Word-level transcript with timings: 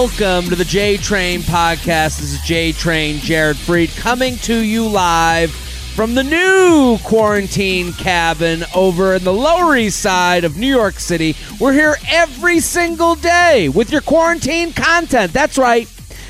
welcome 0.00 0.48
to 0.48 0.56
the 0.56 0.64
J 0.64 0.96
Train 0.96 1.40
podcast. 1.40 2.20
This 2.20 2.32
is 2.32 2.40
J 2.40 2.72
Train 2.72 3.18
Jared 3.18 3.58
Freid 3.58 3.94
coming 3.98 4.36
to 4.36 4.56
you 4.56 4.88
live 4.88 5.50
from 5.50 6.14
the 6.14 6.24
new 6.24 6.96
quarantine 7.04 7.92
cabin 7.92 8.64
over 8.74 9.14
in 9.14 9.24
the 9.24 9.32
Lower 9.32 9.76
East 9.76 10.00
Side 10.00 10.44
of 10.44 10.56
New 10.56 10.74
York 10.74 10.98
City. 10.98 11.36
We're 11.60 11.74
here 11.74 11.96
every 12.08 12.60
single 12.60 13.14
day 13.14 13.68
with 13.68 13.92
your 13.92 14.00
quarantine 14.00 14.72
content. 14.72 15.34
That's 15.34 15.58
right. 15.58 15.86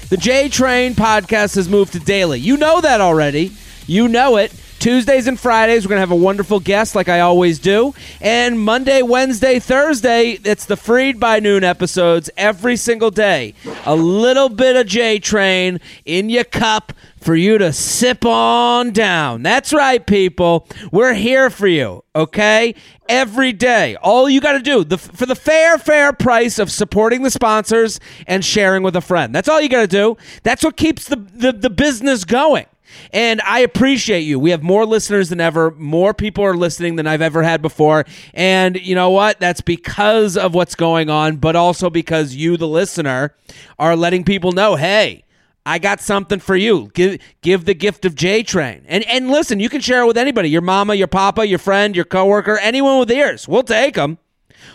The 0.09 0.17
J 0.17 0.49
Train 0.49 0.95
podcast 0.95 1.55
has 1.55 1.69
moved 1.69 1.93
to 1.93 2.01
daily. 2.01 2.41
You 2.41 2.57
know 2.57 2.81
that 2.81 3.01
already. 3.01 3.53
You 3.87 4.09
know 4.09 4.37
it. 4.37 4.53
Tuesdays 4.81 5.27
and 5.27 5.39
Fridays, 5.39 5.85
we're 5.85 5.91
going 5.91 5.99
to 5.99 6.01
have 6.01 6.11
a 6.11 6.17
wonderful 6.17 6.59
guest 6.59 6.95
like 6.95 7.11
I 7.11 7.21
always 7.21 7.59
do. 7.59 7.95
And 8.19 8.59
Monday, 8.59 9.03
Wednesday, 9.03 9.59
Thursday, 9.59 10.39
it's 10.43 10.65
the 10.65 10.77
Freed 10.77 11.21
by 11.21 11.39
Noon 11.39 11.65
episodes 11.65 12.31
every 12.35 12.77
single 12.77 13.11
day. 13.11 13.53
A 13.85 13.95
little 13.95 14.49
bit 14.49 14.77
of 14.77 14.87
J 14.87 15.19
Train 15.19 15.81
in 16.07 16.31
your 16.31 16.45
cup 16.45 16.95
for 17.19 17.35
you 17.35 17.59
to 17.59 17.75
sip 17.75 18.25
on 18.25 18.93
down. 18.93 19.43
That's 19.43 19.75
right, 19.75 20.05
people. 20.07 20.67
We're 20.91 21.13
here 21.13 21.51
for 21.51 21.67
you, 21.67 22.03
okay? 22.17 22.75
Every 23.07 23.53
day. 23.53 23.97
All 23.97 24.31
you 24.31 24.41
got 24.41 24.53
to 24.53 24.61
do 24.61 24.83
the, 24.83 24.97
for 24.97 25.27
the 25.27 25.37
fair, 25.37 25.77
fair 25.77 26.15
price 26.15 26.59
of 26.59 26.73
supporting 26.73 27.23
the 27.23 27.31
sponsors 27.31 28.01
and 28.27 28.43
sharing 28.43 28.83
with 28.83 28.97
a 28.97 29.03
friend. 29.03 29.35
That's 29.35 29.51
all 29.51 29.61
you 29.61 29.69
got 29.69 29.83
to 29.83 29.87
do. 29.87 30.17
That's 30.43 30.65
what 30.65 30.79
keeps 30.79 31.07
the, 31.07 31.17
the, 31.17 31.53
the 31.53 31.71
business 31.71 32.25
going. 32.25 32.65
And 33.13 33.41
I 33.43 33.61
appreciate 33.61 34.21
you. 34.21 34.39
We 34.39 34.51
have 34.51 34.63
more 34.63 34.87
listeners 34.87 35.29
than 35.29 35.41
ever. 35.41 35.71
More 35.73 36.15
people 36.15 36.45
are 36.45 36.57
listening 36.57 36.97
than 36.97 37.07
I've 37.07 37.23
ever 37.23 37.43
had 37.43 37.63
before. 37.63 38.05
And 38.35 38.77
you 38.77 38.95
know 38.95 39.11
what? 39.11 39.41
That's 39.41 39.61
because 39.61 40.37
of 40.37 40.55
what's 40.55 40.75
going 40.75 41.11
on, 41.11 41.37
but 41.37 41.57
also 41.57 41.91
because 41.91 42.35
you, 42.35 42.57
the 42.57 42.69
listener, 42.69 43.35
are 43.79 43.97
letting 43.97 44.25
people 44.25 44.53
know 44.53 44.77
hey, 44.77 45.25
I 45.67 45.79
got 45.79 46.01
something 46.01 46.41
for 46.41 46.57
you. 46.57 46.91
Give 46.95 47.21
give 47.43 47.65
the 47.65 47.75
gift 47.75 48.05
of 48.05 48.15
J 48.15 48.43
Train. 48.43 48.83
And 48.87 49.05
and 49.07 49.31
listen, 49.31 49.61
you 49.61 49.69
can 49.69 49.81
share 49.81 50.03
it 50.03 50.07
with 50.07 50.17
anybody. 50.17 50.49
Your 50.49 50.63
mama, 50.63 50.95
your 50.95 51.07
papa, 51.07 51.47
your 51.47 51.59
friend, 51.59 51.95
your 51.95 52.05
coworker, 52.05 52.59
anyone 52.59 52.99
with 52.99 53.11
ears. 53.11 53.47
We'll 53.47 53.63
take 53.63 53.95
them. 53.95 54.19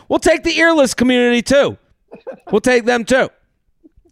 We'll 0.08 0.20
take 0.20 0.44
the 0.44 0.60
earless 0.62 0.94
community 0.94 1.42
too. 1.42 1.78
We'll 2.52 2.62
take 2.62 2.86
them 2.86 3.04
too. 3.04 3.30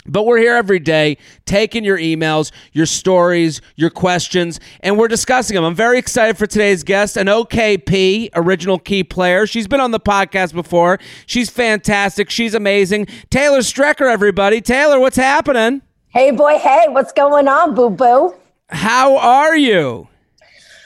But 0.06 0.26
we're 0.26 0.38
here 0.38 0.56
every 0.56 0.80
day 0.80 1.18
taking 1.46 1.84
your 1.84 1.98
emails, 1.98 2.52
your 2.72 2.86
stories, 2.86 3.62
your 3.76 3.90
questions, 3.90 4.60
and 4.82 4.98
we're 4.98 5.08
discussing 5.08 5.56
them. 5.56 5.64
I'm 5.64 5.76
very 5.76 5.98
excited 5.98 6.38
for 6.38 6.48
today's 6.48 6.84
guest, 6.84 7.18
an 7.18 7.28
OKP, 7.28 8.30
original 8.36 8.80
key 8.80 9.04
player. 9.04 9.48
She's 9.48 9.68
been 9.68 9.80
on 9.80 9.92
the 9.92 10.00
podcast 10.00 10.54
before. 10.54 11.00
She's 11.26 11.50
fantastic. 11.50 12.30
She's 12.30 12.54
amazing. 12.54 13.08
Taylor 13.30 13.60
Strecker, 13.60 14.12
everybody. 14.12 14.62
Taylor, 14.62 15.00
what's 15.00 15.18
happening? 15.18 15.82
Hey, 16.10 16.32
boy. 16.32 16.58
Hey, 16.58 16.86
what's 16.90 17.12
going 17.12 17.48
on, 17.48 17.74
boo 17.74 17.90
boo? 17.90 18.36
How 18.70 19.18
are 19.18 19.56
you? 19.58 20.08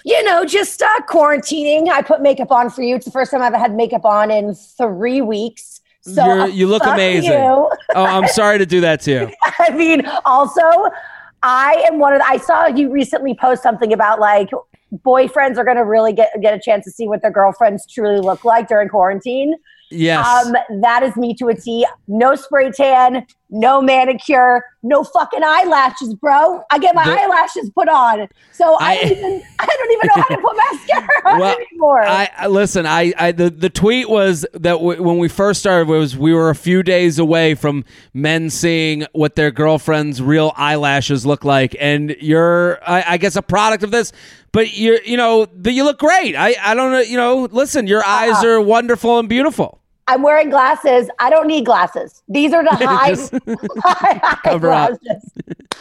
You 0.06 0.24
know, 0.24 0.46
just 0.46 0.82
uh, 0.82 1.02
quarantining. 1.10 1.90
I 1.90 2.02
put 2.02 2.22
makeup 2.22 2.50
on 2.50 2.70
for 2.70 2.82
you. 2.82 2.96
It's 2.96 3.04
the 3.04 3.12
first 3.12 3.32
time 3.32 3.42
I've 3.42 3.54
had 3.54 3.76
makeup 3.76 4.06
on 4.06 4.32
in 4.32 4.56
three 4.56 5.20
weeks. 5.20 5.77
So 6.08 6.26
You're, 6.26 6.48
you 6.48 6.68
look 6.68 6.84
amazing. 6.86 7.34
You. 7.34 7.38
oh, 7.96 8.06
I'm 8.06 8.28
sorry 8.28 8.58
to 8.60 8.66
do 8.66 8.82
that 8.82 9.02
to 9.02 9.12
you. 9.12 9.32
I 9.60 9.72
mean, 9.72 10.06
also, 10.26 10.62
I 11.44 11.86
am 11.90 12.00
one 12.00 12.14
of 12.14 12.20
the, 12.20 12.26
I 12.26 12.38
saw 12.38 12.68
you 12.68 12.90
recently 12.90 13.36
post 13.36 13.62
something 13.62 13.92
about 13.92 14.20
like 14.20 14.50
boyfriends 15.06 15.58
are 15.58 15.66
going 15.66 15.78
to 15.78 15.84
really 15.84 16.14
get 16.14 16.30
get 16.42 16.54
a 16.54 16.60
chance 16.60 16.86
to 16.86 16.92
see 16.92 17.08
what 17.08 17.22
their 17.22 17.32
girlfriends 17.32 17.86
truly 17.92 18.22
look 18.22 18.46
like 18.46 18.68
during 18.70 18.88
quarantine. 18.88 19.56
Yes. 19.92 20.26
Um, 20.26 20.56
that 20.82 21.04
is 21.04 21.16
me 21.16 21.34
to 21.36 21.48
a 21.48 21.56
T. 21.56 21.86
No 22.08 22.36
spray 22.36 22.72
tan, 22.72 23.26
no 23.50 23.82
manicure, 23.82 24.64
no 24.84 25.04
fucking 25.04 25.42
eyelashes, 25.44 26.14
bro. 26.16 26.62
I 26.70 26.80
get 26.80 26.94
my 26.96 27.06
The- 27.06 27.12
eyelashes 27.22 27.70
put 27.74 27.88
on. 27.88 28.28
So 28.52 28.76
I, 28.80 28.94
I- 28.94 28.98
don't 29.04 29.12
even 29.18 29.44
I 29.60 29.66
don't 29.66 29.92
even 29.92 30.08
know 30.08 30.22
how 30.22 30.36
to 30.36 30.38
put 30.38 30.58
mascara 30.72 31.08
on 31.34 31.40
Well, 31.40 31.56
anymore. 31.72 32.02
I, 32.02 32.30
I 32.38 32.48
listen. 32.48 32.86
I, 32.86 33.14
I 33.18 33.32
the, 33.32 33.50
the 33.50 33.70
tweet 33.70 34.10
was 34.10 34.46
that 34.54 34.74
w- 34.74 35.02
when 35.02 35.18
we 35.18 35.30
first 35.30 35.60
started 35.62 35.88
was 35.88 36.18
we 36.18 36.34
were 36.34 36.50
a 36.50 36.56
few 36.56 36.84
days 36.84 37.20
away 37.20 37.56
from 37.56 37.86
men 38.14 38.50
seeing 38.50 39.06
what 39.14 39.36
their 39.36 39.52
girlfriend's 39.52 40.22
real 40.22 40.52
eyelashes 40.58 41.26
look 41.26 41.44
like, 41.46 41.76
and 41.80 42.16
you're 42.20 42.80
I, 42.88 43.04
I 43.14 43.18
guess 43.18 43.36
a 43.36 43.42
product 43.42 43.84
of 43.84 43.92
this. 43.92 44.12
But 44.52 44.76
you 44.76 45.00
you 45.06 45.18
know 45.18 45.46
but 45.56 45.74
you 45.74 45.84
look 45.84 46.00
great. 46.00 46.36
I 46.36 46.56
I 46.62 46.74
don't 46.74 46.92
know 46.92 47.00
you 47.00 47.18
know. 47.18 47.48
Listen, 47.52 47.88
your 47.88 48.04
eyes 48.06 48.44
Uh-uh. 48.44 48.48
are 48.56 48.62
wonderful 48.62 49.20
and 49.20 49.30
beautiful. 49.30 49.80
I'm 50.08 50.22
wearing 50.22 50.50
glasses. 50.50 51.10
I 51.20 51.30
don't 51.30 51.48
need 51.48 51.66
glasses. 51.66 52.24
These 52.28 52.54
are 52.54 52.64
to 52.64 52.70
hide 52.72 53.18
my 53.46 54.38
cover 54.44 54.72
up. 54.72 55.00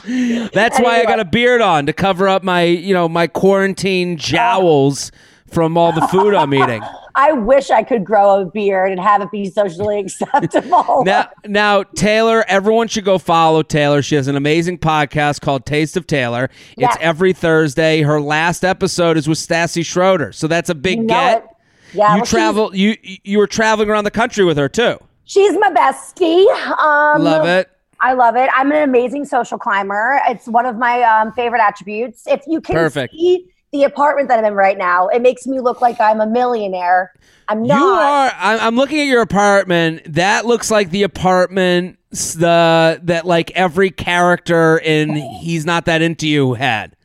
That's 0.53 0.79
why 0.81 1.01
I 1.01 1.05
got 1.05 1.21
a 1.21 1.25
beard 1.25 1.61
on 1.61 1.87
to 1.87 1.93
cover 1.93 2.29
up 2.29 2.43
my 2.43 2.63
you 2.63 2.93
know 2.93 3.09
my 3.09 3.27
quarantine 3.27 4.15
oh. 4.15 4.17
jowls 4.17 5.13
from 5.47 5.79
all 5.79 5.93
the 5.93 6.07
food 6.09 6.35
I'm 6.35 6.53
eating. 6.53 6.83
I 7.15 7.33
wish 7.33 7.71
I 7.71 7.83
could 7.83 8.05
grow 8.05 8.43
a 8.43 8.45
beard 8.45 8.91
and 8.91 9.01
have 9.01 9.23
it 9.23 9.31
be 9.31 9.49
socially 9.49 10.01
acceptable. 10.01 11.03
now, 11.05 11.31
now 11.47 11.83
Taylor, 11.83 12.45
everyone 12.47 12.89
should 12.89 13.07
go 13.07 13.17
follow 13.17 13.63
Taylor. 13.63 14.03
She 14.03 14.17
has 14.17 14.29
an 14.29 14.37
amazing 14.37 14.79
podcast 14.79 15.41
called 15.41 15.65
Taste 15.65 15.97
of 15.97 16.07
Taylor. 16.07 16.51
It's 16.77 16.97
every 17.01 17.33
Thursday. 17.33 18.03
Her 18.03 18.21
last 18.21 18.65
episode 18.65 19.17
is 19.17 19.27
with 19.27 19.39
Stassi 19.39 19.85
Schroeder, 19.85 20.33
so 20.33 20.47
that's 20.47 20.69
a 20.69 20.75
big 20.75 20.99
You 20.99 21.05
know 21.05 21.15
get. 21.15 21.45
it. 21.45 21.56
Yeah, 21.93 22.15
you 22.15 22.19
well, 22.19 22.27
travel. 22.27 22.77
You 22.77 22.97
you 23.03 23.39
were 23.39 23.47
traveling 23.47 23.89
around 23.89 24.05
the 24.05 24.11
country 24.11 24.45
with 24.45 24.57
her 24.57 24.69
too. 24.69 24.99
She's 25.25 25.53
my 25.59 25.71
bestie. 25.71 26.47
Um, 26.79 27.23
Love 27.23 27.47
it. 27.47 27.71
I 28.01 28.13
love 28.13 28.37
it. 28.37 28.51
I'm 28.55 28.71
an 28.73 28.83
amazing 28.83 29.25
social 29.25 29.59
climber. 29.59 30.21
It's 30.29 30.47
one 30.47 30.67
of 30.67 30.77
my 30.77 31.03
um, 31.03 31.33
favorite 31.33 31.61
attributes. 31.61 32.27
If 32.27 32.43
you 32.47 32.61
can 32.61 32.75
Perfect. 32.75 33.15
see 33.15 33.47
the 33.73 33.85
apartment 33.85 34.29
that 34.29 34.39
I'm 34.39 34.45
in 34.45 34.55
right 34.55 34.77
now, 34.77 35.09
it 35.09 35.23
makes 35.23 35.47
me 35.47 35.61
look 35.61 35.81
like 35.81 36.01
I'm 36.01 36.21
a 36.21 36.27
millionaire. 36.27 37.13
I'm 37.49 37.63
not. 37.63 37.79
You 37.79 37.85
are. 37.87 38.33
I'm, 38.37 38.61
I'm 38.61 38.77
looking 38.77 39.01
at 39.01 39.07
your 39.07 39.23
apartment. 39.23 40.03
That 40.13 40.47
looks 40.47 40.71
like 40.71 40.91
the 40.91 41.05
apartment 41.05 41.99
the 42.11 43.01
that 43.03 43.27
like 43.27 43.51
every 43.53 43.91
character 43.91 44.79
in 44.79 45.17
He's 45.17 45.65
Not 45.67 45.85
That 45.87 46.03
Into 46.03 46.29
You 46.29 46.55
had. 46.55 46.96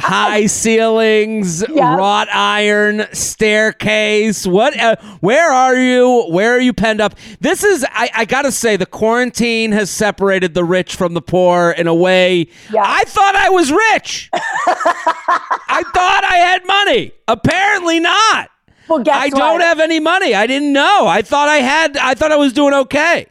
High 0.00 0.46
ceilings, 0.46 1.64
Yeah. 1.68 1.96
wrought 1.96 2.28
iron, 2.32 3.06
staircase. 3.12 4.46
What? 4.46 4.78
Uh, 4.78 4.96
where 5.20 5.50
are 5.52 5.74
you? 5.76 6.26
Where 6.30 6.52
are 6.54 6.60
you 6.60 6.72
penned 6.72 7.00
up? 7.00 7.14
This 7.40 7.64
is. 7.64 7.84
I, 7.90 8.10
I 8.14 8.24
gotta 8.24 8.52
say, 8.52 8.76
the 8.76 8.86
quarantine 8.86 9.72
has 9.72 9.90
separated 9.90 10.54
the 10.54 10.64
rich 10.64 10.96
from 10.96 11.14
the 11.14 11.22
poor 11.22 11.70
in 11.70 11.86
a 11.86 11.94
way. 11.94 12.48
Yeah. 12.72 12.82
I 12.84 13.04
thought 13.04 13.34
I 13.36 13.50
was 13.50 13.70
rich. 13.72 14.30
I 14.34 15.82
thought 15.94 16.24
I 16.24 16.36
had 16.36 16.66
money. 16.66 17.12
Apparently 17.26 18.00
not. 18.00 18.50
Well, 18.88 19.00
guess 19.00 19.14
I 19.16 19.26
what? 19.26 19.38
don't 19.38 19.60
have 19.60 19.80
any 19.80 20.00
money. 20.00 20.34
I 20.34 20.46
didn't 20.46 20.72
know. 20.72 21.06
I 21.06 21.22
thought 21.22 21.48
I 21.48 21.56
had. 21.58 21.96
I 21.96 22.14
thought 22.14 22.32
I 22.32 22.36
was 22.36 22.52
doing 22.52 22.72
okay. 22.74 23.26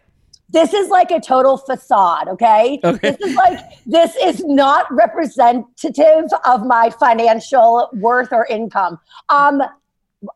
This 0.49 0.73
is 0.73 0.89
like 0.89 1.11
a 1.11 1.19
total 1.19 1.57
facade, 1.57 2.27
okay? 2.29 2.79
Okay. 2.83 3.11
This 3.11 3.19
is 3.29 3.35
like 3.35 3.59
this 3.85 4.15
is 4.15 4.43
not 4.45 4.85
representative 4.91 6.25
of 6.45 6.65
my 6.65 6.89
financial 6.99 7.89
worth 7.93 8.31
or 8.31 8.45
income. 8.47 8.99
Um 9.29 9.61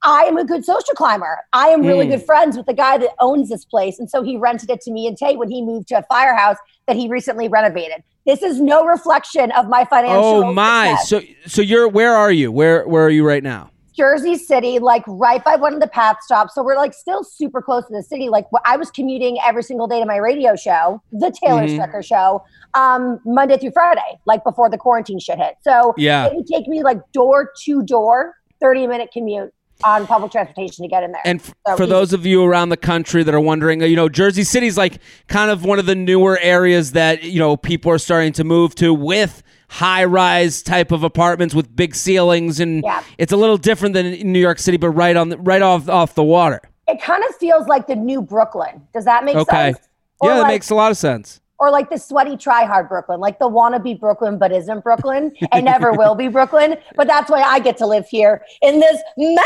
I 0.04 0.26
am 0.26 0.38
a 0.38 0.46
good 0.46 0.64
social 0.64 0.94
climber. 0.94 1.40
I 1.54 1.70
am 1.70 1.82
really 1.82 2.06
Hmm. 2.06 2.12
good 2.12 2.24
friends 2.24 2.56
with 2.56 2.68
the 2.68 2.74
guy 2.74 3.00
that 3.00 3.10
owns 3.20 3.50
this 3.50 3.66
place. 3.66 3.98
And 4.00 4.08
so 4.10 4.22
he 4.22 4.38
rented 4.38 4.70
it 4.70 4.80
to 4.82 4.92
me 4.92 5.08
and 5.08 5.18
Tay 5.18 5.38
when 5.38 5.50
he 5.50 5.64
moved 5.64 5.88
to 5.88 5.96
a 5.98 6.04
firehouse 6.04 6.58
that 6.86 6.96
he 6.96 7.10
recently 7.10 7.48
renovated. 7.48 8.04
This 8.28 8.44
is 8.44 8.62
no 8.62 8.86
reflection 8.86 9.52
of 9.54 9.68
my 9.70 9.84
financial 9.86 10.44
Oh 10.44 10.54
my! 10.54 10.90
success. 10.98 11.10
So 11.10 11.22
so 11.48 11.62
you're 11.64 11.88
where 11.88 12.14
are 12.16 12.32
you? 12.32 12.52
Where 12.52 12.88
where 12.88 13.04
are 13.04 13.10
you 13.10 13.26
right 13.26 13.42
now? 13.42 13.71
Jersey 13.94 14.36
City, 14.38 14.80
like 14.80 15.04
right 15.08 15.44
by 15.44 15.56
one 15.56 15.74
of 15.74 15.80
the 15.80 15.88
path 15.88 16.18
stops. 16.22 16.56
So 16.56 16.64
we're 16.64 16.76
like 16.78 16.94
still 16.94 17.24
super 17.24 17.62
close 17.62 17.86
to 17.88 17.94
the 17.94 18.04
city. 18.04 18.30
Like 18.30 18.46
I 18.66 18.78
was 18.78 18.90
commuting 18.92 19.38
every 19.46 19.64
single 19.64 19.88
day 19.88 20.00
to 20.00 20.06
my 20.06 20.18
radio 20.18 20.56
show, 20.56 21.02
the 21.12 21.32
Taylor 21.44 21.64
Mhm. 21.64 21.78
Strecker 21.78 22.04
show, 22.04 22.44
um, 22.74 23.20
Monday 23.26 23.58
through 23.58 23.72
Friday, 23.72 24.20
like 24.26 24.44
before 24.44 24.70
the 24.70 24.78
quarantine 24.78 25.20
shit 25.20 25.38
hit. 25.38 25.56
So 25.62 25.94
Yeah. 25.98 26.26
it 26.28 26.36
would 26.36 26.48
take 26.48 26.68
me 26.68 26.84
like 26.84 27.00
door 27.12 27.52
to 27.66 27.82
door, 27.84 28.36
30 28.62 28.88
minute 28.88 29.10
commute 29.12 29.54
on 29.84 30.08
public 30.08 30.32
transportation 30.32 30.84
to 30.84 30.90
get 30.90 31.04
in 31.04 31.12
there. 31.12 31.22
And 31.26 31.40
f- 31.40 31.54
So 31.68 31.78
for 31.78 31.84
easy. 31.84 31.90
those 31.92 32.14
of 32.14 32.26
you 32.26 32.44
around 32.44 32.70
the 32.70 32.78
country 32.78 33.24
that 33.24 33.34
are 33.34 33.40
wondering, 33.40 33.82
you 33.82 33.96
know, 33.96 34.10
Jersey 34.10 34.44
City's 34.44 34.78
like 34.78 35.00
kind 35.28 35.52
of 35.52 35.66
one 35.66 35.80
of 35.80 35.86
the 35.86 35.96
newer 35.96 36.38
areas 36.42 36.92
that, 36.94 37.24
you 37.24 37.40
know, 37.40 37.58
people 37.58 37.92
are 37.92 37.98
starting 37.98 38.34
to 38.34 38.44
move 38.44 38.76
to 38.76 38.94
with 38.94 39.44
high 39.70 40.04
rise 40.06 40.62
type 40.62 40.92
of 40.92 41.04
apartments 41.04 41.54
with 41.56 41.76
big 41.76 41.96
ceilings 41.96 42.60
and 42.60 42.84
Yeah. 42.84 43.02
it's 43.18 43.32
a 43.32 43.38
little 43.38 43.58
different 43.58 43.94
than 43.94 44.06
in 44.06 44.32
New 44.32 44.40
York 44.40 44.60
City 44.60 44.78
but 44.78 44.90
right 44.92 45.16
on 45.16 45.30
the, 45.30 45.38
right 45.38 45.62
off 45.62 45.88
off 45.90 46.16
the 46.16 46.24
water. 46.24 46.62
it 46.88 47.02
kind 47.02 47.24
of 47.30 47.36
feels 47.38 47.68
like 47.68 47.88
the 47.88 47.96
new 47.96 48.22
Brooklyn. 48.22 48.82
Does 48.94 49.06
that 49.06 49.24
make 49.26 49.36
Okay. 49.36 49.72
sense? 49.74 49.88
Or 50.20 50.30
yeah, 50.30 50.36
that 50.36 50.42
like- 50.44 50.48
makes 50.50 50.70
a 50.70 50.76
lot 50.76 50.92
of 50.92 50.98
sense. 50.98 51.41
Or 51.62 51.70
like 51.70 51.92
the 51.92 51.98
sweaty 51.98 52.36
try 52.36 52.66
hard 52.66 52.90
Brooklyn, 52.90 53.20
like 53.20 53.38
the 53.38 53.48
wannabe 53.48 54.00
Brooklyn 54.00 54.40
but 54.40 54.52
isn't 54.52 54.84
Brooklyn 54.84 55.32
and 55.52 55.64
never 55.64 55.94
will 55.98 56.16
be 56.16 56.28
Brooklyn. 56.28 56.76
But 56.96 57.08
that's 57.08 57.30
why 57.30 57.44
I 57.44 57.60
get 57.60 57.78
to 57.78 57.86
live 57.86 58.08
here 58.08 58.44
in 58.64 58.80
this 58.80 59.00
mansion. 59.16 59.44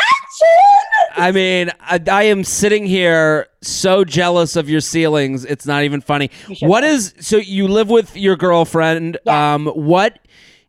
I 1.18 1.34
mean, 1.34 1.72
I, 1.82 2.00
I 2.10 2.24
am 2.24 2.46
sitting 2.46 2.86
here 2.86 3.48
so 3.62 4.06
jealous 4.06 4.56
of 4.56 4.70
your 4.70 4.80
ceilings. 4.80 5.44
It's 5.44 5.66
not 5.66 5.84
even 5.84 6.00
funny. 6.00 6.32
What 6.62 6.86
is 6.86 7.14
so 7.20 7.36
you 7.36 7.68
live 7.68 7.90
with 7.90 8.16
your 8.16 8.38
girlfriend? 8.38 9.18
Yeah. 9.26 9.56
Um, 9.56 9.68
what 9.68 10.18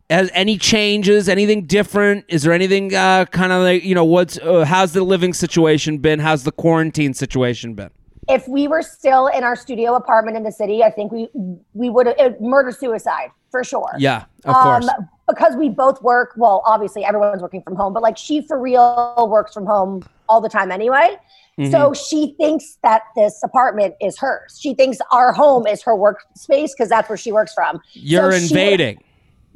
has 0.09 0.29
any 0.33 0.57
changes? 0.57 1.29
Anything 1.29 1.65
different? 1.65 2.25
Is 2.27 2.43
there 2.43 2.51
anything 2.51 2.93
uh, 2.93 3.23
kind 3.25 3.53
of 3.53 3.63
like 3.63 3.85
you 3.85 3.95
know 3.95 4.05
what's 4.05 4.37
uh, 4.39 4.65
how's 4.65 4.91
the 4.91 5.03
living 5.03 5.33
situation 5.33 5.99
been? 5.99 6.19
How's 6.19 6.43
the 6.43 6.51
quarantine 6.51 7.13
situation 7.13 7.73
been? 7.73 7.91
If 8.29 8.47
we 8.47 8.67
were 8.67 8.81
still 8.81 9.27
in 9.27 9.43
our 9.43 9.55
studio 9.55 9.95
apartment 9.95 10.35
in 10.37 10.43
the 10.43 10.51
city, 10.51 10.83
I 10.83 10.91
think 10.91 11.11
we 11.11 11.29
we 11.73 11.89
would 11.89 12.07
have 12.19 12.39
murder 12.41 12.71
suicide 12.71 13.29
for 13.51 13.63
sure. 13.63 13.93
Yeah, 13.97 14.25
of 14.43 14.55
Um, 14.55 14.63
course. 14.83 14.89
because 15.27 15.55
we 15.55 15.69
both 15.69 16.01
work. 16.01 16.33
Well, 16.35 16.61
obviously 16.65 17.05
everyone's 17.05 17.41
working 17.41 17.61
from 17.61 17.75
home, 17.75 17.93
but 17.93 18.03
like 18.03 18.17
she 18.17 18.41
for 18.41 18.59
real 18.59 19.27
works 19.29 19.53
from 19.53 19.65
home 19.65 20.03
all 20.27 20.41
the 20.41 20.49
time 20.49 20.71
anyway. 20.71 21.17
Mm-hmm. 21.57 21.71
So 21.71 21.93
she 21.93 22.35
thinks 22.37 22.77
that 22.83 23.03
this 23.15 23.41
apartment 23.43 23.95
is 23.99 24.17
hers. 24.19 24.59
She 24.61 24.75
thinks 24.75 24.99
our 25.11 25.31
home 25.31 25.65
is 25.65 25.81
her 25.83 25.93
workspace 25.95 26.71
because 26.71 26.89
that's 26.89 27.09
where 27.09 27.17
she 27.17 27.31
works 27.31 27.53
from. 27.53 27.79
You're 27.93 28.31
so 28.33 28.37
she 28.39 28.45
invading. 28.45 29.03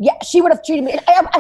Yeah, 0.04 0.14
she 0.24 0.42
would 0.42 0.52
have 0.52 0.64
treated 0.66 0.84
me. 0.84 0.94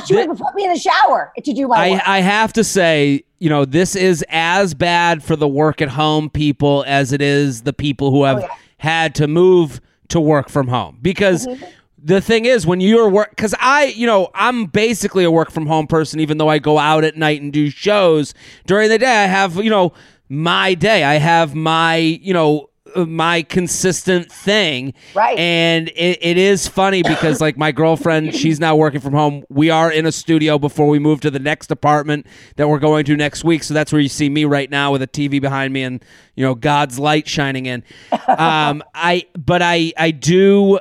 She 0.05 0.15
would 0.15 0.27
have 0.27 0.37
put 0.37 0.53
me 0.53 0.65
in 0.65 0.71
the 0.71 0.77
shower 0.79 1.33
to 1.43 1.51
do 1.53 1.67
my 1.67 1.89
work. 1.91 2.01
I, 2.07 2.17
I 2.17 2.21
have 2.21 2.53
to 2.53 2.63
say, 2.63 3.23
you 3.39 3.49
know, 3.49 3.65
this 3.65 3.95
is 3.95 4.23
as 4.29 4.75
bad 4.75 5.23
for 5.23 5.35
the 5.35 5.47
work 5.47 5.81
at 5.81 5.89
home 5.89 6.29
people 6.29 6.83
as 6.87 7.11
it 7.11 7.21
is 7.23 7.63
the 7.63 7.73
people 7.73 8.11
who 8.11 8.23
have 8.23 8.37
Oh, 8.37 8.41
yeah. 8.41 8.47
had 8.77 9.15
to 9.15 9.27
move 9.27 9.81
to 10.09 10.19
work 10.19 10.47
from 10.47 10.67
home. 10.67 10.99
Because 11.01 11.47
Mm-hmm. 11.47 11.63
the 12.03 12.21
thing 12.21 12.45
is, 12.45 12.67
when 12.67 12.81
you're 12.81 13.09
work, 13.09 13.31
because 13.31 13.55
I, 13.59 13.85
you 13.85 14.05
know, 14.05 14.29
I'm 14.35 14.65
basically 14.65 15.23
a 15.23 15.31
work 15.31 15.49
from 15.49 15.65
home 15.65 15.87
person, 15.87 16.19
even 16.19 16.37
though 16.37 16.49
I 16.49 16.59
go 16.59 16.77
out 16.77 17.03
at 17.03 17.17
night 17.17 17.41
and 17.41 17.51
do 17.51 17.69
shows. 17.71 18.33
During 18.67 18.89
the 18.89 18.99
day, 18.99 19.23
I 19.23 19.25
have, 19.25 19.55
you 19.55 19.69
know, 19.71 19.93
my 20.29 20.75
day. 20.75 21.03
I 21.03 21.15
have 21.15 21.55
my, 21.55 21.95
you 21.95 22.33
know, 22.33 22.69
my 22.95 23.41
consistent 23.43 24.31
thing. 24.31 24.93
Right. 25.15 25.37
and 25.37 25.89
it, 25.89 26.19
it 26.21 26.37
is 26.37 26.67
funny 26.67 27.03
because 27.03 27.41
like 27.41 27.57
my 27.57 27.71
girlfriend 27.71 28.35
she's 28.41 28.59
now 28.59 28.75
working 28.75 29.01
from 29.01 29.13
home. 29.13 29.43
We 29.49 29.69
are 29.69 29.91
in 29.91 30.05
a 30.05 30.11
studio 30.11 30.57
before 30.59 30.87
we 30.87 30.99
move 30.99 31.21
to 31.21 31.31
the 31.31 31.39
next 31.39 31.71
apartment 31.71 32.25
that 32.55 32.67
we're 32.69 32.79
going 32.79 33.05
to 33.05 33.15
next 33.15 33.43
week. 33.43 33.63
So 33.63 33.73
that's 33.73 33.91
where 33.91 34.01
you 34.01 34.09
see 34.09 34.29
me 34.29 34.45
right 34.45 34.69
now 34.69 34.91
with 34.91 35.01
a 35.01 35.07
tv 35.07 35.41
behind 35.41 35.73
me 35.73 35.83
and 35.83 36.03
you 36.35 36.45
know 36.45 36.55
god's 36.55 36.97
light 36.99 37.27
shining 37.27 37.65
in. 37.65 37.83
Um 38.27 38.83
i 38.95 39.25
but 39.37 39.61
i 39.61 39.91
i 39.97 40.11
do 40.11 40.79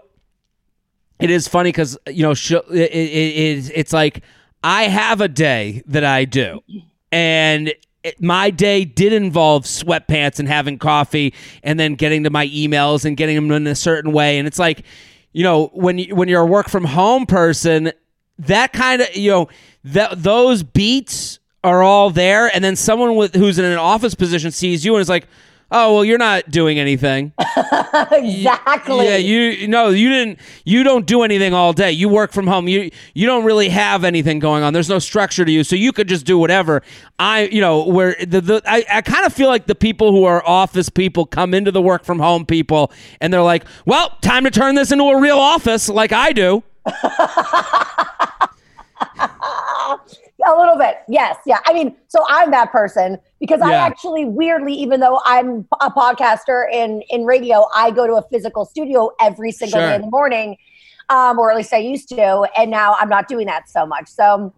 it 1.19 1.31
is 1.31 1.49
funny 1.49 1.69
because 1.69 1.99
you 2.09 2.23
know 2.23 2.35
she'll- 2.35 2.63
it, 2.71 2.91
it, 2.91 3.67
it, 3.67 3.73
it's 3.75 3.93
like 3.93 4.23
i 4.65 4.85
have 4.85 5.21
a 5.21 5.29
day 5.29 5.83
that 5.87 6.05
i 6.05 6.25
do. 6.25 6.61
And 7.13 7.75
it, 8.03 8.21
my 8.23 8.51
day 8.51 8.85
did 8.85 9.13
involve 9.13 9.65
sweatpants 9.65 10.39
and 10.39 10.49
having 10.49 10.79
coffee 10.79 11.35
and 11.63 11.79
then 11.79 11.95
getting 11.95 12.25
to 12.25 12.31
my 12.31 12.47
emails 12.49 13.05
and 13.05 13.17
getting 13.17 13.37
them 13.37 13.51
in 13.51 13.67
a 13.67 13.75
certain 13.75 14.13
way. 14.13 14.39
And 14.39 14.47
it's 14.47 14.59
like 14.59 14.85
you 15.33 15.43
know 15.43 15.67
when 15.75 15.99
you, 15.99 16.15
when 16.15 16.29
you're 16.29 16.43
a 16.43 16.47
work 16.47 16.69
from 16.69 16.85
home 16.85 17.27
person 17.27 17.93
that 18.39 18.73
kind 18.73 19.03
of 19.03 19.15
you 19.15 19.31
know 19.31 19.49
that 19.85 20.23
those 20.23 20.63
beats 20.63 21.39
are 21.63 21.83
all 21.83 22.11
there. 22.11 22.55
And 22.55 22.65
then 22.65 22.77
someone 22.77 23.17
with 23.17 23.35
who's 23.35 23.59
in 23.59 23.65
an 23.65 23.79
office 23.79 24.15
position 24.15 24.51
sees 24.51 24.85
you 24.85 24.95
and 24.95 25.03
is 25.03 25.09
like 25.09 25.27
oh 25.71 25.95
well 25.95 26.05
you're 26.05 26.19
not 26.19 26.51
doing 26.51 26.79
anything 26.79 27.33
exactly. 28.13 29.07
yeah, 29.07 29.17
you 29.17 29.69
no, 29.69 29.89
you 29.89 30.09
didn't. 30.09 30.39
You 30.65 30.83
don't 30.83 31.07
do 31.07 31.23
anything 31.23 31.55
all 31.55 31.73
day. 31.73 31.93
You 31.93 32.09
work 32.09 32.33
from 32.33 32.47
home. 32.47 32.69
You 32.69 32.91
you 33.15 33.27
don't 33.27 33.45
really 33.45 33.69
have 33.69 34.05
anything 34.05 34.39
going 34.39 34.63
on. 34.63 34.73
There's 34.73 34.89
no 34.89 34.99
structure 34.99 35.45
to 35.45 35.51
you, 35.51 35.65
so 35.65 35.77
you 35.77 35.93
could 35.93 36.09
just 36.09 36.27
do 36.27 36.39
whatever. 36.39 36.83
I 37.19 37.45
you 37.45 37.61
know 37.61 37.87
where 37.87 38.17
the, 38.21 38.41
the 38.41 38.63
I, 38.67 38.85
I 38.91 39.03
kind 39.03 39.27
of 39.27 39.33
feel 39.33 39.49
like 39.49 39.67
the 39.67 39.75
people 39.75 40.13
who 40.13 40.25
are 40.25 40.47
office 40.47 40.89
people 40.89 41.27
come 41.27 41.55
into 41.55 41.71
the 41.71 41.83
work 41.83 42.05
from 42.05 42.19
home 42.19 42.47
people, 42.47 42.93
and 43.21 43.33
they're 43.33 43.43
like, 43.43 43.65
well, 43.85 44.17
time 44.21 44.45
to 44.45 44.51
turn 44.51 44.75
this 44.75 44.93
into 44.93 45.05
a 45.05 45.21
real 45.21 45.39
office, 45.39 45.89
like 45.89 46.13
I 46.13 46.33
do. 46.33 46.63
A 50.47 50.59
little 50.59 50.77
bit, 50.77 50.99
yes, 51.09 51.37
yeah. 51.45 51.59
I 51.67 51.73
mean, 51.73 51.97
so 52.09 52.25
I'm 52.29 52.51
that 52.53 52.73
person 52.73 53.19
because 53.41 53.61
I 53.61 53.75
actually, 53.75 54.25
weirdly, 54.25 54.73
even 54.75 55.01
though 55.01 55.21
I'm 55.25 55.67
a 55.81 55.91
podcaster 55.91 56.71
in 56.73 57.03
in 57.11 57.25
radio, 57.25 57.67
I 57.75 57.91
go 57.91 58.07
to 58.07 58.15
a 58.15 58.23
physical 58.31 58.65
studio 58.65 59.11
every 59.21 59.53
single 59.53 59.81
Sure. 59.81 59.89
day 59.89 59.95
in 59.97 60.03
the 60.03 60.11
morning, 60.11 60.57
um, 61.11 61.39
or 61.39 61.51
at 61.51 61.57
least 61.57 61.73
I 61.75 61.79
used 61.79 62.09
to, 62.11 62.47
and 62.57 62.71
now 62.71 62.97
I'm 62.99 63.09
not 63.09 63.29
doing 63.29 63.47
that 63.47 63.69
so 63.69 63.85
much. 63.85 64.09
So, 64.09 64.53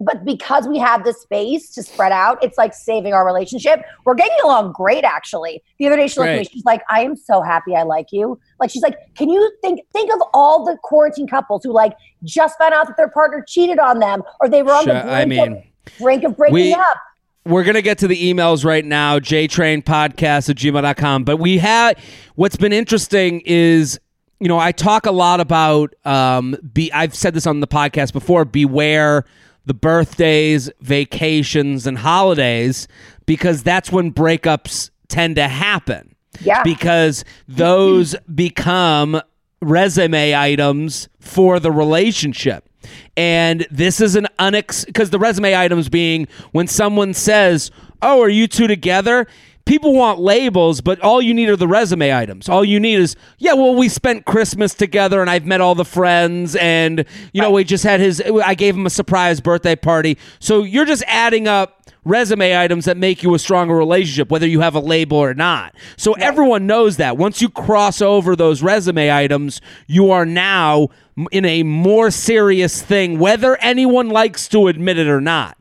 but 0.00 0.24
because 0.24 0.68
we 0.68 0.78
have 0.78 1.04
the 1.04 1.12
space 1.12 1.70
to 1.70 1.82
spread 1.82 2.12
out, 2.12 2.42
it's 2.42 2.56
like 2.56 2.72
saving 2.72 3.12
our 3.12 3.26
relationship. 3.26 3.82
We're 4.04 4.14
getting 4.14 4.36
along 4.44 4.72
great, 4.72 5.02
actually. 5.04 5.62
The 5.78 5.86
other 5.86 5.96
day, 5.96 6.06
she 6.06 6.20
looked 6.20 6.30
at 6.30 6.38
me. 6.38 6.44
She's 6.44 6.64
like, 6.64 6.82
"I 6.90 7.02
am 7.02 7.16
so 7.16 7.42
happy 7.42 7.74
I 7.74 7.82
like 7.82 8.12
you." 8.12 8.38
Like, 8.60 8.70
she's 8.70 8.82
like, 8.82 8.96
"Can 9.16 9.28
you 9.28 9.50
think 9.60 9.80
think 9.92 10.12
of 10.12 10.20
all 10.34 10.64
the 10.64 10.76
quarantine 10.82 11.26
couples 11.26 11.64
who 11.64 11.72
like 11.72 11.94
just 12.22 12.56
found 12.58 12.74
out 12.74 12.86
that 12.86 12.96
their 12.96 13.08
partner 13.08 13.44
cheated 13.46 13.78
on 13.80 13.98
them, 13.98 14.22
or 14.40 14.48
they 14.48 14.62
were 14.62 14.72
on 14.72 14.84
the 14.86 14.92
brink 14.92 15.06
I 15.06 15.20
of 15.22 15.28
mean, 15.28 15.64
brink 16.00 16.22
of 16.24 16.36
breaking 16.36 16.54
we- 16.54 16.74
up. 16.74 16.98
we're 17.44 17.64
gonna 17.64 17.82
get 17.82 17.98
to 17.98 18.06
the 18.08 18.32
emails 18.32 18.64
right 18.64 18.84
now 18.84 19.18
jtrainpodcast 19.18 20.50
at 20.50 20.56
gmail.com 20.56 21.24
but 21.24 21.38
we 21.38 21.58
had 21.58 21.98
what's 22.34 22.56
been 22.56 22.72
interesting 22.72 23.40
is 23.46 23.98
you 24.38 24.48
know 24.48 24.58
i 24.58 24.70
talk 24.70 25.06
a 25.06 25.10
lot 25.10 25.40
about 25.40 25.94
um 26.04 26.54
be 26.74 26.92
i've 26.92 27.14
said 27.14 27.32
this 27.34 27.46
on 27.46 27.60
the 27.60 27.66
podcast 27.66 28.12
before 28.12 28.44
beware 28.44 29.24
the 29.68 29.74
birthdays 29.74 30.70
vacations 30.80 31.86
and 31.86 31.98
holidays 31.98 32.88
because 33.26 33.62
that's 33.62 33.92
when 33.92 34.10
breakups 34.12 34.88
tend 35.08 35.36
to 35.36 35.46
happen 35.46 36.14
Yeah. 36.40 36.62
because 36.62 37.22
those 37.46 38.16
become 38.34 39.20
resume 39.60 40.34
items 40.34 41.08
for 41.20 41.60
the 41.60 41.70
relationship. 41.70 42.68
And 43.16 43.66
this 43.70 44.00
is 44.00 44.16
an 44.16 44.26
unex 44.38 44.86
because 44.86 45.10
the 45.10 45.18
resume 45.18 45.54
items 45.54 45.88
being 45.90 46.26
when 46.52 46.66
someone 46.66 47.12
says, 47.12 47.70
"Oh, 48.00 48.22
are 48.22 48.28
you 48.30 48.46
two 48.46 48.66
together?" 48.68 49.26
People 49.68 49.92
want 49.92 50.18
labels, 50.18 50.80
but 50.80 50.98
all 51.00 51.20
you 51.20 51.34
need 51.34 51.50
are 51.50 51.56
the 51.56 51.68
resume 51.68 52.10
items. 52.10 52.48
All 52.48 52.64
you 52.64 52.80
need 52.80 53.00
is, 53.00 53.16
yeah, 53.36 53.52
well, 53.52 53.74
we 53.74 53.90
spent 53.90 54.24
Christmas 54.24 54.72
together 54.72 55.20
and 55.20 55.28
I've 55.28 55.44
met 55.44 55.60
all 55.60 55.74
the 55.74 55.84
friends 55.84 56.56
and, 56.56 57.04
you 57.34 57.42
know, 57.42 57.50
we 57.50 57.64
just 57.64 57.84
had 57.84 58.00
his, 58.00 58.22
I 58.22 58.54
gave 58.54 58.74
him 58.74 58.86
a 58.86 58.90
surprise 58.90 59.42
birthday 59.42 59.76
party. 59.76 60.16
So 60.40 60.62
you're 60.62 60.86
just 60.86 61.04
adding 61.06 61.48
up 61.48 61.82
resume 62.06 62.56
items 62.56 62.86
that 62.86 62.96
make 62.96 63.22
you 63.22 63.34
a 63.34 63.38
stronger 63.38 63.76
relationship, 63.76 64.30
whether 64.30 64.46
you 64.46 64.60
have 64.60 64.74
a 64.74 64.80
label 64.80 65.18
or 65.18 65.34
not. 65.34 65.74
So 65.98 66.14
everyone 66.14 66.66
knows 66.66 66.96
that. 66.96 67.18
Once 67.18 67.42
you 67.42 67.50
cross 67.50 68.00
over 68.00 68.34
those 68.34 68.62
resume 68.62 69.12
items, 69.12 69.60
you 69.86 70.10
are 70.10 70.24
now 70.24 70.88
in 71.30 71.44
a 71.44 71.62
more 71.62 72.10
serious 72.10 72.80
thing, 72.80 73.18
whether 73.18 73.56
anyone 73.56 74.08
likes 74.08 74.48
to 74.48 74.68
admit 74.68 74.96
it 74.96 75.08
or 75.08 75.20
not. 75.20 75.58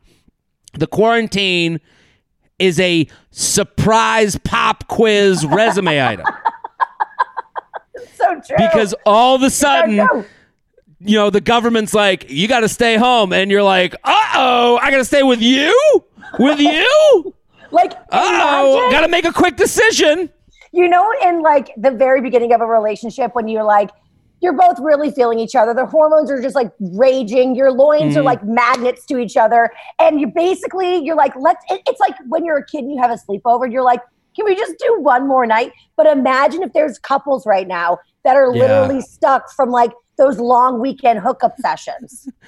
The 0.75 0.87
quarantine 0.87 1.81
is 2.59 2.79
a 2.79 3.07
surprise 3.31 4.37
pop 4.43 4.87
quiz 4.87 5.45
resume 5.45 6.01
item 6.07 6.25
so 8.15 8.41
true. 8.45 8.57
because 8.57 8.93
all 9.05 9.35
of 9.35 9.43
a 9.43 9.49
sudden 9.49 10.25
you 10.99 11.15
know, 11.15 11.29
the 11.29 11.41
government's 11.41 11.93
like, 11.93 12.27
you 12.27 12.47
got 12.47 12.61
to 12.61 12.67
stay 12.67 12.97
home. 12.97 13.31
And 13.31 13.51
you're 13.51 13.61
like, 13.61 13.93
uh 14.03 14.29
oh, 14.33 14.79
I 14.81 14.89
got 14.89 14.97
to 14.97 15.05
stay 15.05 15.21
with 15.21 15.39
you? 15.43 16.03
With 16.39 16.59
you? 16.59 17.35
like, 17.71 17.93
Oh, 18.11 18.89
got 18.89 19.01
to 19.01 19.07
make 19.07 19.23
a 19.23 19.31
quick 19.31 19.57
decision. 19.57 20.27
you 20.71 20.89
know, 20.89 21.07
in 21.23 21.43
like 21.43 21.69
the 21.77 21.91
very 21.91 22.19
beginning 22.19 22.51
of 22.51 22.61
a 22.61 22.65
relationship 22.65 23.35
when 23.35 23.47
you're 23.47 23.63
like, 23.63 23.91
you're 24.41 24.53
both 24.53 24.77
really 24.79 25.11
feeling 25.11 25.39
each 25.39 25.55
other. 25.55 25.73
The 25.73 25.85
hormones 25.85 26.29
are 26.29 26.41
just 26.41 26.55
like 26.55 26.71
raging. 26.79 27.55
Your 27.55 27.71
loins 27.71 28.11
Mm-hmm. 28.11 28.19
are 28.19 28.23
like 28.23 28.43
magnets 28.43 29.05
to 29.07 29.17
each 29.17 29.35
other. 29.37 29.71
And 29.99 30.21
you 30.21 30.27
basically, 30.27 30.97
you're 31.03 31.15
like, 31.15 31.33
let's, 31.39 31.63
it- 31.71 31.81
it's 31.87 31.99
like 31.99 32.15
when 32.27 32.45
you're 32.45 32.57
a 32.57 32.65
kid 32.65 32.79
and 32.83 32.91
you 32.91 33.01
have 33.01 33.11
a 33.11 33.17
sleepover, 33.17 33.63
and 33.63 33.73
you're 33.73 33.83
like, 33.83 34.01
can 34.35 34.45
we 34.45 34.55
just 34.55 34.73
do 34.77 34.99
one 35.01 35.27
more 35.27 35.45
night? 35.47 35.71
But 35.95 36.05
imagine 36.05 36.61
if 36.61 36.71
there's 36.73 36.99
couples 36.99 37.45
right 37.47 37.67
now 37.67 37.97
that 38.23 38.35
are 38.35 38.53
Yeah. 38.53 38.61
literally 38.61 39.01
stuck 39.01 39.51
from 39.51 39.71
like 39.71 39.91
those 40.17 40.37
long 40.39 40.79
weekend 40.79 41.19
hookup 41.19 41.55
sessions. 41.59 42.27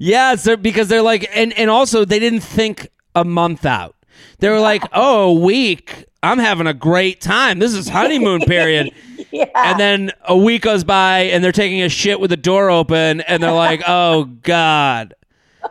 Yeah, 0.00 0.34
so 0.34 0.56
because 0.56 0.88
they're 0.88 1.02
like, 1.02 1.28
and, 1.34 1.52
and 1.58 1.70
also 1.70 2.04
they 2.04 2.18
didn't 2.18 2.40
think 2.40 2.88
a 3.14 3.24
month 3.24 3.64
out. 3.64 3.94
They 4.40 4.48
were 4.48 4.58
like, 4.60 4.82
oh, 4.92 5.28
a 5.28 5.32
week. 5.32 6.04
I'm 6.22 6.38
having 6.38 6.66
a 6.66 6.74
great 6.74 7.20
time. 7.20 7.58
This 7.58 7.74
is 7.74 7.88
honeymoon 7.88 8.40
period. 8.42 8.90
yeah. 9.30 9.46
And 9.54 9.78
then 9.78 10.12
a 10.24 10.36
week 10.36 10.62
goes 10.62 10.84
by 10.84 11.20
and 11.20 11.42
they're 11.44 11.52
taking 11.52 11.82
a 11.82 11.88
shit 11.88 12.18
with 12.18 12.30
the 12.30 12.36
door 12.36 12.70
open 12.70 13.20
and 13.20 13.42
they're 13.42 13.52
like, 13.52 13.82
oh, 13.88 14.24
God, 14.24 15.14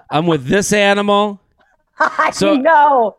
I'm 0.10 0.26
with 0.26 0.46
this 0.46 0.72
animal. 0.72 1.42
I 2.00 2.32
so- 2.32 2.56
know. 2.56 3.18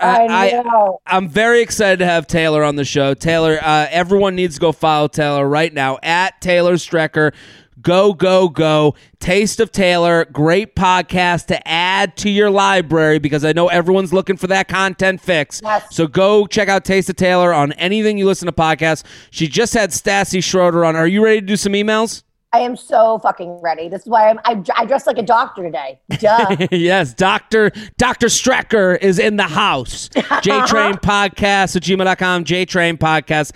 I 0.00 0.26
know. 0.62 1.00
I, 1.06 1.16
am 1.16 1.28
very 1.28 1.62
excited 1.62 2.00
to 2.00 2.04
have 2.04 2.26
Taylor 2.26 2.62
on 2.62 2.76
the 2.76 2.84
show. 2.84 3.14
Taylor, 3.14 3.58
uh, 3.62 3.86
everyone 3.90 4.34
needs 4.34 4.56
to 4.56 4.60
go 4.60 4.72
follow 4.72 5.08
Taylor 5.08 5.48
right 5.48 5.72
now 5.72 5.98
at 6.02 6.40
Taylor 6.40 6.74
Strecker. 6.74 7.32
Go, 7.80 8.12
go, 8.14 8.48
go. 8.48 8.94
Taste 9.20 9.60
of 9.60 9.72
Taylor, 9.72 10.24
great 10.26 10.76
podcast 10.76 11.46
to 11.46 11.68
add 11.68 12.16
to 12.18 12.30
your 12.30 12.50
library 12.50 13.18
because 13.18 13.44
I 13.44 13.52
know 13.52 13.68
everyone's 13.68 14.12
looking 14.12 14.36
for 14.36 14.46
that 14.48 14.68
content 14.68 15.20
fix. 15.20 15.60
Yes. 15.62 15.94
So 15.94 16.06
go 16.06 16.46
check 16.46 16.68
out 16.68 16.84
Taste 16.84 17.10
of 17.10 17.16
Taylor 17.16 17.52
on 17.52 17.72
anything 17.72 18.18
you 18.18 18.26
listen 18.26 18.46
to 18.46 18.52
podcasts. 18.52 19.04
She 19.30 19.48
just 19.48 19.74
had 19.74 19.90
Stassi 19.90 20.42
Schroeder 20.42 20.84
on. 20.84 20.96
Are 20.96 21.06
you 21.06 21.24
ready 21.24 21.40
to 21.40 21.46
do 21.46 21.56
some 21.56 21.72
emails? 21.72 22.22
I 22.54 22.60
am 22.60 22.76
so 22.76 23.18
fucking 23.18 23.60
ready. 23.60 23.88
This 23.88 24.02
is 24.02 24.06
why 24.08 24.30
I'm, 24.30 24.38
I, 24.44 24.62
I 24.76 24.84
dress 24.84 25.08
like 25.08 25.18
a 25.18 25.22
doctor 25.22 25.64
today. 25.64 25.98
Duh. 26.20 26.56
yes, 26.70 27.12
Dr. 27.12 27.72
Dr. 27.98 28.28
Strecker 28.28 28.96
is 29.02 29.18
in 29.18 29.34
the 29.36 29.42
house. 29.42 30.08
JTrain 30.14 31.00
Podcast 31.00 31.74
at 31.74 31.82
gmail.com, 31.82 32.44
JTrain 32.44 32.96
Podcast 32.96 33.50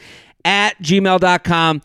at 0.45 0.77
gmail.com. 0.83 1.81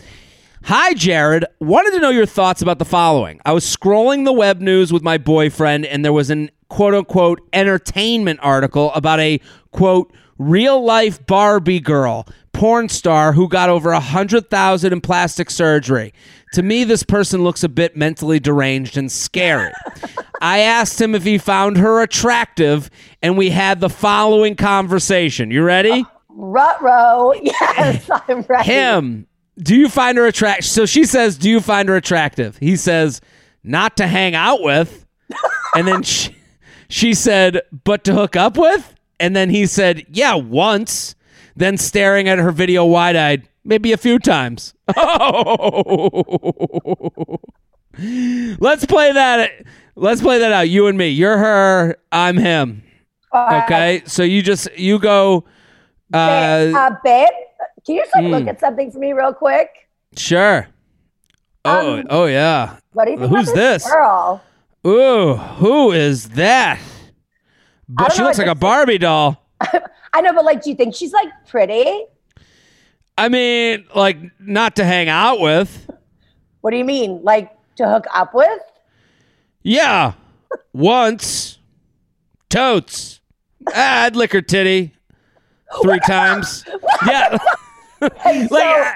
Hi, 0.65 0.93
Jared. 0.93 1.43
Wanted 1.60 1.91
to 1.91 2.00
know 2.00 2.10
your 2.10 2.25
thoughts 2.25 2.62
about 2.62 2.79
the 2.79 2.86
following. 2.86 3.41
I 3.46 3.51
was 3.51 3.65
scrolling 3.65 4.24
the 4.24 4.32
web 4.32 4.62
news 4.62 4.93
with 4.93 5.03
my 5.03 5.17
boyfriend, 5.17 5.86
and 5.86 6.05
there 6.05 6.13
was 6.13 6.29
an 6.29 6.51
quote 6.70 6.93
unquote 6.93 7.41
entertainment 7.51 8.39
article 8.41 8.89
about 8.93 9.20
a 9.20 9.41
quote 9.72 10.13
real 10.38 10.82
life 10.82 11.25
Barbie 11.25 11.82
girl 11.82 12.25
porn 12.53 12.88
star 12.88 13.34
who 13.34 13.50
got 13.50 13.70
over 13.70 13.91
a 13.91 14.00
hundred 14.00 14.50
thousand 14.50 14.93
in 14.93 15.01
plastic 15.01 15.50
surgery. 15.50 16.13
To 16.53 16.63
me, 16.63 16.86
this 16.86 17.03
person 17.03 17.43
looks 17.43 17.65
a 17.65 17.70
bit 17.70 17.98
mentally 17.98 18.39
deranged 18.39 18.96
and 18.96 19.12
scary. 19.12 19.74
I 20.41 20.60
asked 20.60 21.01
him 21.01 21.13
if 21.13 21.25
he 21.25 21.38
found 21.38 21.77
her 21.77 22.01
attractive, 22.01 22.89
and 23.22 23.38
we 23.38 23.50
had 23.50 23.82
the 23.82 23.89
following 23.89 24.55
conversation. 24.55 25.51
You 25.51 25.63
ready? 25.63 25.91
Uh, 25.91 26.03
Rutro. 26.29 27.34
Yes, 27.43 28.10
I'm 28.10 28.43
ready. 28.43 28.63
Him. 28.63 29.27
Do 29.57 29.75
you 29.75 29.89
find 29.89 30.17
her 30.17 30.25
attractive? 30.25 30.65
So 30.65 30.86
she 30.86 31.05
says, 31.05 31.38
Do 31.38 31.50
you 31.50 31.60
find 31.62 31.89
her 31.89 31.95
attractive? 31.95 32.57
He 32.57 32.75
says, 32.75 33.22
Not 33.63 33.98
to 33.98 34.07
hang 34.07 34.36
out 34.36 34.62
with. 34.62 35.05
and 35.75 35.88
then 35.88 36.03
she, 36.03 36.36
she 36.89 37.13
said, 37.13 37.62
But 37.83 38.03
to 38.05 38.13
hook 38.13 38.36
up 38.36 38.57
with? 38.57 38.95
And 39.19 39.36
then 39.36 39.50
he 39.50 39.65
said, 39.65 40.05
Yeah, 40.10 40.36
once. 40.36 41.15
Then 41.55 41.77
staring 41.77 42.27
at 42.27 42.39
her 42.39 42.51
video 42.51 42.83
wide 42.83 43.15
eyed, 43.15 43.48
maybe 43.63 43.91
a 43.91 43.98
few 43.98 44.17
times. 44.17 44.74
Let's 48.60 48.86
play 48.86 49.12
that. 49.12 49.51
Let's 49.95 50.22
play 50.22 50.39
that 50.39 50.51
out. 50.51 50.67
You 50.69 50.88
and 50.88 50.98
me. 50.98 51.10
You're 51.10 51.38
her. 51.38 51.98
I'm 52.12 52.38
him. 52.38 52.83
Okay. 53.33 54.01
So 54.05 54.24
you 54.24 54.41
just 54.41 54.75
you 54.77 55.00
go. 55.00 55.45
Uh, 56.13 56.72
uh, 56.75 56.95
babe, 57.03 57.29
can 57.86 57.96
you 57.96 58.01
just 58.01 58.13
like 58.15 58.25
Hmm. 58.25 58.32
look 58.32 58.48
at 58.48 58.60
something 58.60 58.91
for 58.91 59.00
me 59.00 59.13
real 59.13 59.34
quick? 59.34 59.70
sure. 60.17 60.67
Oh, 61.65 61.93
Um, 62.00 62.08
oh 62.10 62.25
yeah. 62.25 62.75
What 62.91 63.05
do 63.05 63.12
you 63.12 63.17
think 63.17 63.29
Who's 63.32 63.46
this, 63.53 63.84
this? 63.84 63.91
girl? 63.91 64.41
Ooh, 64.86 65.36
who 65.36 65.91
is 65.93 66.29
that? 66.29 66.79
But 67.88 68.12
she 68.12 68.22
looks 68.22 68.38
like 68.38 68.48
a 68.48 68.55
Barbie 68.55 68.98
doll. 68.98 69.41
I 70.13 70.22
know, 70.22 70.34
but 70.34 70.43
like, 70.46 70.62
do 70.62 70.70
you 70.70 70.75
think 70.75 70.93
she's 70.93 71.13
like 71.13 71.29
pretty? 71.48 72.05
I 73.17 73.29
mean, 73.29 73.86
like 73.96 74.17
not 74.39 74.75
to 74.75 74.86
hang 74.86 75.08
out 75.08 75.39
with. 75.39 75.89
What 76.62 76.72
do 76.72 76.77
you 76.77 76.84
mean? 76.86 77.22
Like 77.24 77.51
to 77.77 77.88
hook 77.88 78.05
up 78.13 78.34
with? 78.34 78.60
Yeah, 79.62 80.13
once. 80.74 81.60
Totes. 82.50 83.20
I'd 83.74 84.15
lick 84.15 84.34
her 84.34 84.41
titty 84.41 84.93
three 85.82 86.00
times. 86.06 86.65
Yeah. 87.08 87.38
So, 88.01 88.10
like, 88.51 88.51
uh, 88.51 88.92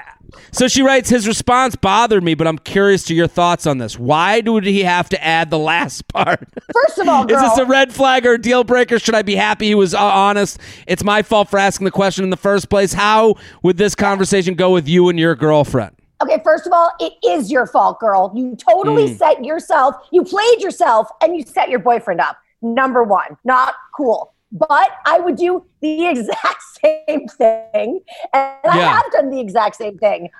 so 0.52 0.68
she 0.68 0.82
writes, 0.82 1.08
his 1.08 1.26
response 1.26 1.74
bothered 1.76 2.22
me, 2.22 2.34
but 2.34 2.46
I'm 2.46 2.58
curious 2.58 3.04
to 3.04 3.14
your 3.14 3.26
thoughts 3.26 3.66
on 3.66 3.78
this. 3.78 3.98
Why 3.98 4.42
would 4.44 4.66
he 4.66 4.82
have 4.82 5.08
to 5.10 5.24
add 5.24 5.48
the 5.48 5.58
last 5.58 6.06
part? 6.12 6.46
first 6.70 6.98
of 6.98 7.08
all, 7.08 7.24
girl, 7.24 7.42
Is 7.42 7.50
this 7.52 7.58
a 7.58 7.64
red 7.64 7.90
flag 7.90 8.26
or 8.26 8.34
a 8.34 8.38
deal 8.38 8.64
breaker? 8.64 8.98
Should 8.98 9.14
I 9.14 9.22
be 9.22 9.34
happy 9.34 9.66
he 9.68 9.74
was 9.74 9.94
uh, 9.94 9.98
honest? 10.02 10.58
It's 10.86 11.02
my 11.02 11.22
fault 11.22 11.48
for 11.48 11.58
asking 11.58 11.86
the 11.86 11.90
question 11.90 12.22
in 12.22 12.28
the 12.28 12.36
first 12.36 12.68
place. 12.68 12.92
How 12.92 13.36
would 13.62 13.78
this 13.78 13.94
conversation 13.94 14.52
go 14.54 14.70
with 14.74 14.86
you 14.86 15.08
and 15.08 15.18
your 15.18 15.34
girlfriend? 15.34 15.96
Okay, 16.22 16.38
first 16.44 16.66
of 16.66 16.74
all, 16.74 16.90
it 17.00 17.14
is 17.26 17.50
your 17.50 17.66
fault, 17.66 17.98
girl. 17.98 18.30
You 18.34 18.56
totally 18.56 19.08
Mm. 19.08 19.16
set 19.16 19.42
yourself, 19.42 19.94
you 20.10 20.22
played 20.22 20.60
yourself, 20.60 21.08
and 21.22 21.34
you 21.34 21.44
set 21.46 21.70
your 21.70 21.78
boyfriend 21.78 22.20
up. 22.20 22.36
Number 22.60 23.04
one, 23.04 23.38
not 23.44 23.74
cool. 23.96 24.34
But 24.50 24.90
I 25.06 25.20
would 25.20 25.36
do 25.36 25.64
the 25.80 26.06
exact 26.08 26.62
same 26.84 27.28
thing. 27.28 28.00
And 28.32 28.56
I 28.64 28.78
have 28.78 29.12
done 29.12 29.30
the 29.30 29.40
exact 29.40 29.76
same 29.76 29.98
thing. 29.98 30.30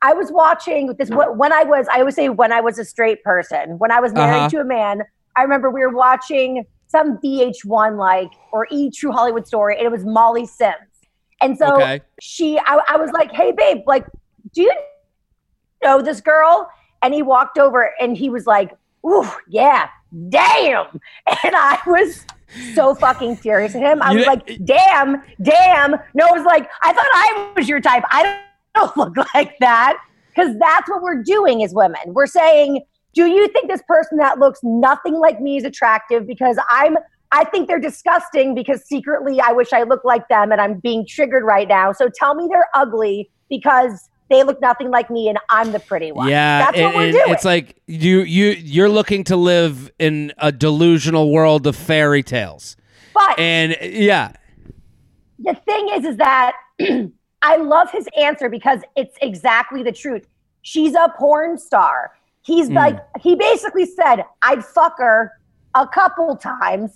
I 0.00 0.12
was 0.14 0.30
watching 0.30 0.94
this 0.98 1.10
when 1.10 1.52
I 1.52 1.64
was, 1.64 1.86
I 1.92 1.98
always 2.00 2.14
say 2.14 2.28
when 2.28 2.52
I 2.52 2.60
was 2.60 2.78
a 2.78 2.84
straight 2.84 3.22
person, 3.24 3.78
when 3.78 3.90
I 3.90 4.00
was 4.00 4.12
married 4.14 4.30
Uh-huh. 4.30 4.48
to 4.50 4.60
a 4.60 4.64
man, 4.64 5.02
I 5.36 5.42
remember 5.42 5.70
we 5.70 5.80
were 5.80 5.94
watching 5.94 6.64
some 6.86 7.18
VH1 7.18 7.98
like 7.98 8.30
or 8.52 8.66
E 8.70 8.90
True 8.90 9.12
Hollywood 9.12 9.46
Story, 9.46 9.76
and 9.76 9.84
it 9.84 9.90
was 9.90 10.04
Molly 10.04 10.46
Sims. 10.46 10.74
And 11.42 11.58
so 11.58 11.74
Okay. 11.74 12.00
she, 12.20 12.58
I, 12.60 12.80
I 12.88 12.96
was 12.96 13.10
like, 13.12 13.32
hey, 13.32 13.52
babe, 13.52 13.78
like, 13.86 14.06
do 14.54 14.62
you 14.62 14.72
know 15.84 16.00
this 16.00 16.20
girl? 16.20 16.68
And 17.02 17.12
he 17.14 17.22
walked 17.22 17.58
over 17.58 17.92
and 18.00 18.16
he 18.16 18.30
was 18.30 18.46
like, 18.46 18.72
ooh, 19.06 19.28
yeah, 19.48 19.88
damn. 20.28 21.00
And 21.44 21.54
I 21.54 21.78
was 21.86 22.24
so 22.74 22.94
fucking 22.94 23.36
furious 23.36 23.74
at 23.74 23.82
him. 23.82 24.00
I 24.02 24.14
was 24.14 24.26
like, 24.26 24.58
damn, 24.64 25.22
damn. 25.42 25.92
No, 26.14 26.26
it 26.26 26.32
was 26.32 26.44
like, 26.44 26.68
I 26.82 26.92
thought 26.92 27.06
I 27.12 27.52
was 27.56 27.68
your 27.68 27.80
type. 27.80 28.04
I 28.08 28.40
don't 28.74 28.96
look 28.96 29.16
like 29.34 29.58
that. 29.60 29.98
Because 30.34 30.56
that's 30.58 30.88
what 30.88 31.02
we're 31.02 31.22
doing 31.22 31.64
as 31.64 31.74
women. 31.74 32.00
We're 32.06 32.26
saying, 32.26 32.82
do 33.12 33.26
you 33.26 33.48
think 33.48 33.68
this 33.68 33.82
person 33.88 34.18
that 34.18 34.38
looks 34.38 34.60
nothing 34.62 35.14
like 35.14 35.40
me 35.40 35.56
is 35.56 35.64
attractive? 35.64 36.26
Because 36.26 36.56
I'm 36.70 36.96
I 37.30 37.44
think 37.44 37.68
they're 37.68 37.80
disgusting 37.80 38.54
because 38.54 38.82
secretly 38.84 39.40
I 39.40 39.52
wish 39.52 39.72
I 39.72 39.82
looked 39.82 40.06
like 40.06 40.28
them 40.28 40.50
and 40.50 40.60
I'm 40.60 40.78
being 40.78 41.04
triggered 41.06 41.44
right 41.44 41.68
now. 41.68 41.92
So 41.92 42.08
tell 42.08 42.34
me 42.34 42.46
they're 42.48 42.68
ugly 42.74 43.30
because 43.50 44.08
they 44.30 44.42
look 44.42 44.60
nothing 44.60 44.90
like 44.90 45.10
me 45.10 45.28
and 45.28 45.38
I'm 45.50 45.72
the 45.72 45.80
pretty 45.80 46.12
one. 46.12 46.28
Yeah, 46.28 46.58
That's 46.66 46.76
what 46.76 46.86
and- 46.86 46.94
we're 46.96 47.12
doing. 47.12 47.24
It's 47.34 47.44
like 47.44 47.76
you 47.86 48.20
you 48.20 48.48
you're 48.50 48.88
looking 48.88 49.24
to 49.24 49.36
live 49.36 49.90
in 49.98 50.32
a 50.38 50.52
delusional 50.52 51.30
world 51.32 51.66
of 51.66 51.76
fairy 51.76 52.22
tales, 52.22 52.76
but 53.14 53.38
and 53.38 53.76
yeah, 53.82 54.32
the 55.38 55.54
thing 55.54 55.88
is, 55.94 56.04
is 56.04 56.16
that 56.16 56.52
I 57.42 57.56
love 57.56 57.90
his 57.90 58.08
answer 58.18 58.48
because 58.48 58.80
it's 58.96 59.16
exactly 59.22 59.82
the 59.82 59.92
truth. 59.92 60.26
She's 60.62 60.94
a 60.94 61.12
porn 61.16 61.56
star. 61.58 62.12
He's 62.42 62.68
Mm. 62.68 62.74
like, 62.74 62.98
he 63.20 63.36
basically 63.36 63.86
said, 63.86 64.24
I'd 64.42 64.64
fuck 64.64 64.94
her 64.98 65.32
a 65.74 65.86
couple 65.86 66.34
times 66.36 66.92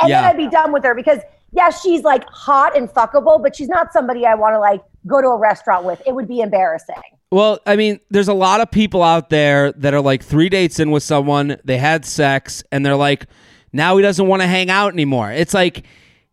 and 0.00 0.08
Yeah. 0.08 0.22
then 0.22 0.30
I'd 0.30 0.36
be 0.36 0.48
done 0.48 0.72
with 0.72 0.84
her 0.84 0.94
because, 0.94 1.18
yeah, 1.52 1.68
she's 1.70 2.02
like 2.02 2.24
hot 2.28 2.76
and 2.76 2.88
fuckable, 2.88 3.42
but 3.42 3.54
she's 3.54 3.68
not 3.68 3.92
somebody 3.92 4.24
I 4.24 4.34
want 4.34 4.54
to 4.54 4.58
like 4.60 4.82
go 5.06 5.20
to 5.20 5.28
a 5.28 5.38
restaurant 5.38 5.84
with. 5.84 6.02
It 6.06 6.14
would 6.14 6.28
be 6.28 6.40
embarrassing. 6.40 7.02
Well, 7.30 7.58
I 7.66 7.76
mean, 7.76 8.00
there's 8.10 8.28
a 8.28 8.34
lot 8.34 8.60
of 8.60 8.70
people 8.70 9.02
out 9.02 9.30
there 9.30 9.72
that 9.72 9.92
are 9.92 10.00
like 10.00 10.22
three 10.22 10.48
dates 10.48 10.78
in 10.78 10.90
with 10.90 11.02
someone, 11.02 11.56
they 11.64 11.78
had 11.78 12.04
sex, 12.04 12.62
and 12.70 12.86
they're 12.86 12.96
like, 12.96 13.26
now 13.72 13.96
he 13.96 14.02
doesn't 14.02 14.26
want 14.26 14.42
to 14.42 14.46
hang 14.46 14.70
out 14.70 14.92
anymore. 14.92 15.32
It's 15.32 15.52
like, 15.52 15.84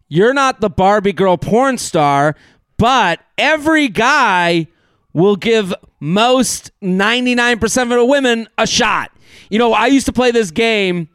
you're 0.07 0.33
not 0.33 0.61
the 0.61 0.69
Barbie 0.69 1.13
girl 1.13 1.37
porn 1.37 1.77
star, 1.77 2.35
but 2.77 3.19
every 3.37 3.87
guy 3.87 4.67
will 5.13 5.35
give 5.35 5.73
most 5.99 6.71
99% 6.81 7.81
of 7.83 7.89
the 7.89 8.05
women 8.05 8.47
a 8.57 8.67
shot. 8.67 9.11
You 9.49 9.59
know, 9.59 9.73
I 9.73 9.87
used 9.87 10.05
to 10.05 10.13
play 10.13 10.31
this 10.31 10.51
game 10.51 11.09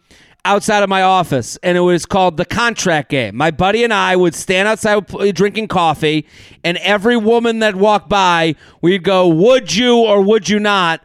outside 0.47 0.83
of 0.83 0.89
my 0.89 1.03
office, 1.03 1.59
and 1.63 1.77
it 1.77 1.81
was 1.81 2.07
called 2.07 2.37
the 2.37 2.45
contract 2.45 3.11
game. 3.11 3.37
My 3.37 3.51
buddy 3.51 3.85
and 3.85 3.93
I 3.93 4.17
would 4.17 4.35
stand 4.35 4.69
outside 4.69 5.07
drinking 5.35 5.69
coffee, 5.69 6.27
and 6.65 6.79
every 6.79 7.17
woman 7.17 7.59
that 7.59 7.75
walked 7.75 8.09
by, 8.09 8.55
we'd 8.81 9.03
go, 9.03 9.29
"Would 9.29 9.75
you 9.75 9.97
or 9.97 10.23
would 10.23 10.49
you 10.49 10.59
not?" 10.59 11.03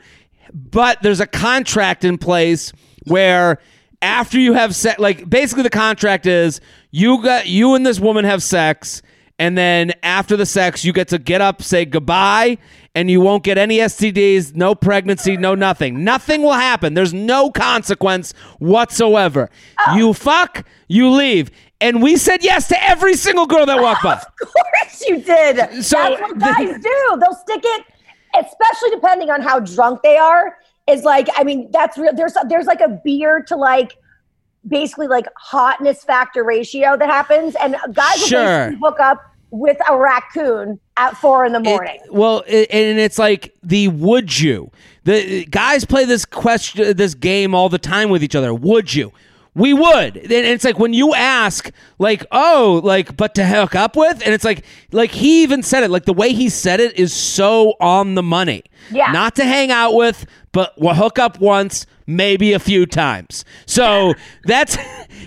But 0.54 1.02
there's 1.02 1.20
a 1.20 1.28
contract 1.28 2.06
in 2.06 2.18
place 2.18 2.72
where 3.06 3.60
after 4.02 4.40
you 4.40 4.54
have 4.54 4.76
sex, 4.76 5.00
like 5.00 5.30
basically 5.30 5.64
the 5.64 5.70
contract 5.70 6.26
is 6.26 6.62
you 6.92 7.22
got 7.22 7.48
you 7.48 7.76
and 7.76 7.86
this 7.86 8.00
woman 8.00 8.26
have 8.26 8.44
sex. 8.44 9.02
And 9.40 9.58
then 9.58 9.94
after 10.04 10.38
the 10.38 10.46
sex, 10.46 10.86
you 10.86 10.94
get 10.94 11.08
to 11.08 11.18
get 11.18 11.42
up, 11.42 11.64
say 11.64 11.84
goodbye, 11.84 12.60
and 12.96 13.10
you 13.10 13.22
won't 13.22 13.44
get 13.44 13.58
any 13.58 13.78
STDs, 13.78 14.56
no 14.56 14.76
pregnancy, 14.76 15.38
no 15.38 15.56
nothing. 15.56 16.04
Nothing 16.04 16.42
will 16.42 16.54
happen. 16.54 16.94
There's 16.94 17.14
no 17.14 17.50
consequence 17.52 18.34
whatsoever. 18.60 19.50
Oh. 19.88 19.96
You 19.98 20.14
fuck, 20.14 20.66
you 20.88 21.10
leave. 21.10 21.52
And 21.80 22.02
we 22.04 22.18
said 22.18 22.44
yes 22.44 22.68
to 22.68 22.84
every 22.84 23.16
single 23.16 23.48
girl 23.48 23.66
that 23.66 23.82
walked 23.82 24.04
by. 24.04 24.14
Of 24.42 24.48
course 24.54 25.02
you 25.08 25.22
did. 25.22 25.84
So 25.84 25.98
That's 25.98 26.22
what 26.22 26.38
guys 26.38 26.80
do. 26.82 27.20
They'll 27.20 27.34
stick 27.34 27.62
it, 27.64 27.86
especially 28.40 28.90
depending 28.92 29.30
on 29.30 29.42
how 29.42 29.60
drunk 29.62 30.02
they 30.04 30.18
are. 30.18 30.58
Is 30.88 31.04
like, 31.04 31.28
I 31.36 31.44
mean, 31.44 31.70
that's 31.72 31.98
real. 31.98 32.14
There's 32.14 32.36
there's 32.50 32.66
like 32.66 32.82
a 32.82 33.00
beer 33.04 33.42
to 33.48 33.56
like 33.56 33.94
basically 34.68 35.08
like 35.08 35.28
hotness 35.38 36.04
factor 36.04 36.44
ratio 36.44 36.98
that 36.98 37.08
happens, 37.10 37.56
and 37.56 37.76
guys 37.94 38.20
will 38.20 38.28
Sure. 38.28 38.58
basically 38.68 38.80
hook 38.84 39.00
up 39.00 39.22
with 39.52 39.78
a 39.90 39.98
raccoon 39.98 40.80
at 41.02 41.18
four 41.18 41.46
in 41.46 41.54
the 41.54 41.60
morning. 41.60 42.00
It- 42.06 42.14
well, 42.14 42.44
it, 42.48 42.70
and 42.72 43.00
it's 43.00 43.18
like 43.20 43.54
the 43.64 43.88
would 43.90 44.40
you? 44.40 44.72
The 45.04 45.46
guys 45.46 45.84
play 45.84 46.06
this 46.06 46.26
question, 46.26 46.96
this 46.96 47.16
game 47.16 47.56
all 47.56 47.70
the 47.70 47.80
time 47.80 48.10
with 48.10 48.24
each 48.24 48.36
other. 48.36 48.54
Would 48.54 48.94
you? 48.94 49.12
We 49.54 49.74
would. 49.74 50.16
And 50.16 50.32
it's 50.32 50.64
like 50.64 50.80
when 50.80 50.94
you 50.94 51.14
ask, 51.14 51.72
like, 52.00 52.26
oh, 52.32 52.80
like, 52.86 53.18
but 53.18 53.36
to 53.36 53.46
hook 53.46 53.76
up 53.76 53.98
with, 53.98 54.22
and 54.24 54.34
it's 54.34 54.46
like, 54.46 54.64
like 54.94 55.12
he 55.12 55.44
even 55.44 55.62
said 55.64 55.84
it. 55.84 55.90
Like 55.92 56.06
the 56.06 56.14
way 56.14 56.32
he 56.34 56.48
said 56.48 56.80
it 56.80 56.98
is 56.98 57.12
so 57.14 57.74
on 57.82 58.16
the 58.16 58.24
money. 58.24 58.64
Yeah. 58.92 59.12
Not 59.12 59.36
to 59.36 59.44
hang 59.44 59.70
out 59.72 59.94
with, 59.96 60.26
but 60.54 60.74
we'll 60.78 60.94
hook 60.94 61.20
up 61.20 61.42
once, 61.42 61.86
maybe 62.08 62.54
a 62.54 62.60
few 62.60 62.86
times. 62.86 63.44
So 63.66 64.14
that's 64.46 64.78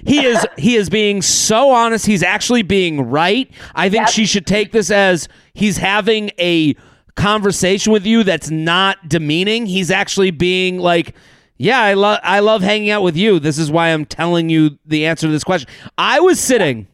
he 0.07 0.25
is 0.25 0.47
he 0.57 0.77
is 0.77 0.89
being 0.89 1.21
so 1.21 1.71
honest. 1.71 2.07
He's 2.07 2.23
actually 2.23 2.63
being 2.63 3.11
right. 3.11 3.51
I 3.75 3.91
think 3.91 4.03
Yep. 4.05 4.11
she 4.11 4.25
should 4.25 4.47
take 4.47 4.73
this 4.73 4.91
as 4.91 5.29
he's 5.55 5.79
having 5.79 6.31
a 6.39 6.75
conversation 7.17 7.93
with 7.93 8.05
you 8.05 8.25
that's 8.25 8.51
not 8.51 9.09
demeaning. 9.09 9.67
He's 9.67 9.91
actually 9.91 10.31
being 10.31 10.79
like, 10.79 11.15
"Yeah, 11.57 11.81
I 11.81 11.95
love 11.95 12.21
I 12.23 12.41
love 12.41 12.63
hanging 12.63 12.91
out 12.91 13.03
with 13.03 13.17
you. 13.17 13.39
This 13.39 13.59
is 13.59 13.71
why 13.71 13.89
I'm 13.89 14.05
telling 14.05 14.49
you 14.49 14.79
the 14.85 15.07
answer 15.07 15.27
to 15.27 15.33
this 15.33 15.45
question." 15.45 15.69
I 15.97 16.21
was 16.21 16.39
sitting 16.41 16.89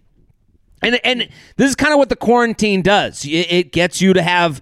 and 0.82 1.00
and 1.04 1.28
this 1.56 1.68
is 1.68 1.76
kind 1.76 1.92
of 1.92 1.98
what 1.98 2.08
the 2.08 2.16
quarantine 2.16 2.82
does. 2.82 3.24
It, 3.24 3.46
it 3.50 3.72
gets 3.72 4.00
you 4.00 4.12
to 4.12 4.22
have 4.22 4.60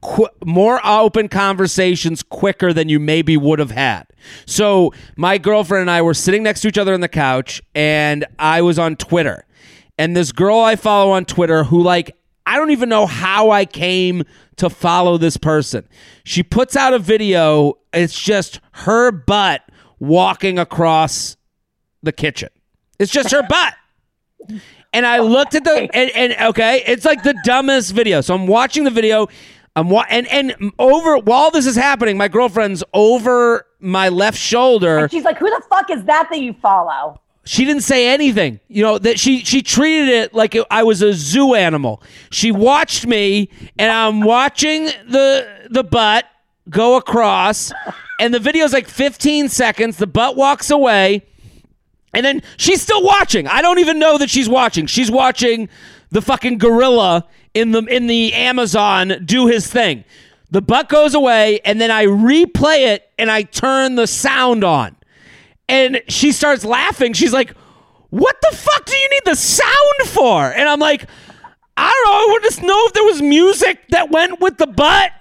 qu- 0.00 0.28
more 0.44 0.80
open 0.84 1.28
conversations 1.28 2.22
quicker 2.22 2.72
than 2.72 2.88
you 2.88 3.00
maybe 3.00 3.36
would 3.36 3.58
have 3.58 3.70
had. 3.70 4.06
So 4.46 4.92
my 5.16 5.38
girlfriend 5.38 5.82
and 5.82 5.90
I 5.90 6.02
were 6.02 6.14
sitting 6.14 6.42
next 6.42 6.60
to 6.62 6.68
each 6.68 6.78
other 6.78 6.94
on 6.94 7.00
the 7.00 7.08
couch, 7.08 7.62
and 7.74 8.24
I 8.38 8.62
was 8.62 8.78
on 8.78 8.96
Twitter, 8.96 9.44
and 9.98 10.16
this 10.16 10.32
girl 10.32 10.58
I 10.58 10.76
follow 10.76 11.12
on 11.12 11.24
Twitter 11.24 11.64
who 11.64 11.82
like 11.82 12.16
I 12.46 12.56
don't 12.56 12.70
even 12.70 12.88
know 12.88 13.06
how 13.06 13.50
I 13.50 13.64
came 13.64 14.22
to 14.56 14.70
follow 14.70 15.18
this 15.18 15.36
person. 15.36 15.86
She 16.24 16.42
puts 16.42 16.76
out 16.76 16.94
a 16.94 16.98
video. 16.98 17.74
It's 17.92 18.18
just 18.18 18.60
her 18.72 19.10
butt 19.10 19.62
walking 19.98 20.58
across 20.58 21.36
the 22.02 22.12
kitchen. 22.12 22.48
It's 22.98 23.12
just 23.12 23.32
her 23.32 23.42
butt. 23.42 23.74
And 24.92 25.04
I 25.04 25.18
looked 25.18 25.54
at 25.54 25.64
the 25.64 25.90
and, 25.92 26.10
and 26.10 26.48
okay, 26.50 26.82
it's 26.86 27.04
like 27.04 27.22
the 27.22 27.34
dumbest 27.44 27.92
video. 27.92 28.20
So 28.20 28.34
I'm 28.34 28.46
watching 28.46 28.84
the 28.84 28.90
video. 28.90 29.26
I'm 29.74 29.90
wa- 29.90 30.06
and 30.08 30.26
and 30.28 30.72
over 30.78 31.18
while 31.18 31.50
this 31.50 31.66
is 31.66 31.76
happening, 31.76 32.16
my 32.16 32.28
girlfriend's 32.28 32.82
over 32.94 33.66
my 33.78 34.08
left 34.08 34.38
shoulder. 34.38 35.08
She's 35.10 35.24
like, 35.24 35.36
"Who 35.38 35.50
the 35.50 35.62
fuck 35.68 35.90
is 35.90 36.04
that 36.04 36.28
that 36.30 36.40
you 36.40 36.54
follow?" 36.62 37.20
She 37.46 37.64
didn't 37.64 37.82
say 37.82 38.08
anything. 38.08 38.58
You 38.66 38.82
know 38.82 38.98
that 38.98 39.20
she 39.20 39.44
she 39.44 39.62
treated 39.62 40.08
it 40.08 40.34
like 40.34 40.56
I 40.68 40.82
was 40.82 41.00
a 41.00 41.12
zoo 41.12 41.54
animal. 41.54 42.02
She 42.30 42.50
watched 42.50 43.06
me, 43.06 43.50
and 43.78 43.90
I'm 43.92 44.20
watching 44.20 44.86
the 44.86 45.68
the 45.70 45.84
butt 45.84 46.24
go 46.68 46.96
across, 46.96 47.72
and 48.18 48.34
the 48.34 48.40
video's 48.40 48.72
like 48.72 48.88
15 48.88 49.48
seconds. 49.48 49.96
The 49.96 50.08
butt 50.08 50.36
walks 50.36 50.70
away, 50.70 51.24
and 52.12 52.26
then 52.26 52.42
she's 52.56 52.82
still 52.82 53.04
watching. 53.04 53.46
I 53.46 53.62
don't 53.62 53.78
even 53.78 54.00
know 54.00 54.18
that 54.18 54.28
she's 54.28 54.48
watching. 54.48 54.86
She's 54.86 55.10
watching 55.10 55.68
the 56.10 56.22
fucking 56.22 56.58
gorilla 56.58 57.28
in 57.54 57.70
the 57.70 57.84
in 57.84 58.08
the 58.08 58.34
Amazon 58.34 59.22
do 59.24 59.46
his 59.46 59.68
thing. 59.68 60.04
The 60.50 60.62
butt 60.62 60.88
goes 60.88 61.14
away, 61.14 61.60
and 61.64 61.80
then 61.80 61.92
I 61.92 62.06
replay 62.06 62.88
it, 62.88 63.08
and 63.20 63.30
I 63.30 63.42
turn 63.42 63.94
the 63.94 64.08
sound 64.08 64.64
on 64.64 64.96
and 65.68 66.02
she 66.08 66.32
starts 66.32 66.64
laughing. 66.64 67.12
She's 67.12 67.32
like, 67.32 67.54
"What 68.10 68.36
the 68.42 68.56
fuck 68.56 68.84
do 68.84 68.96
you 68.96 69.10
need 69.10 69.22
the 69.24 69.36
sound 69.36 70.08
for?" 70.08 70.44
And 70.44 70.68
I'm 70.68 70.80
like, 70.80 71.06
"I 71.76 71.90
don't 71.90 72.04
know. 72.04 72.18
I 72.18 72.26
want 72.28 72.54
to 72.54 72.66
know 72.66 72.86
if 72.86 72.92
there 72.92 73.04
was 73.04 73.22
music 73.22 73.80
that 73.90 74.10
went 74.10 74.40
with 74.40 74.58
the 74.58 74.66
butt." 74.66 75.12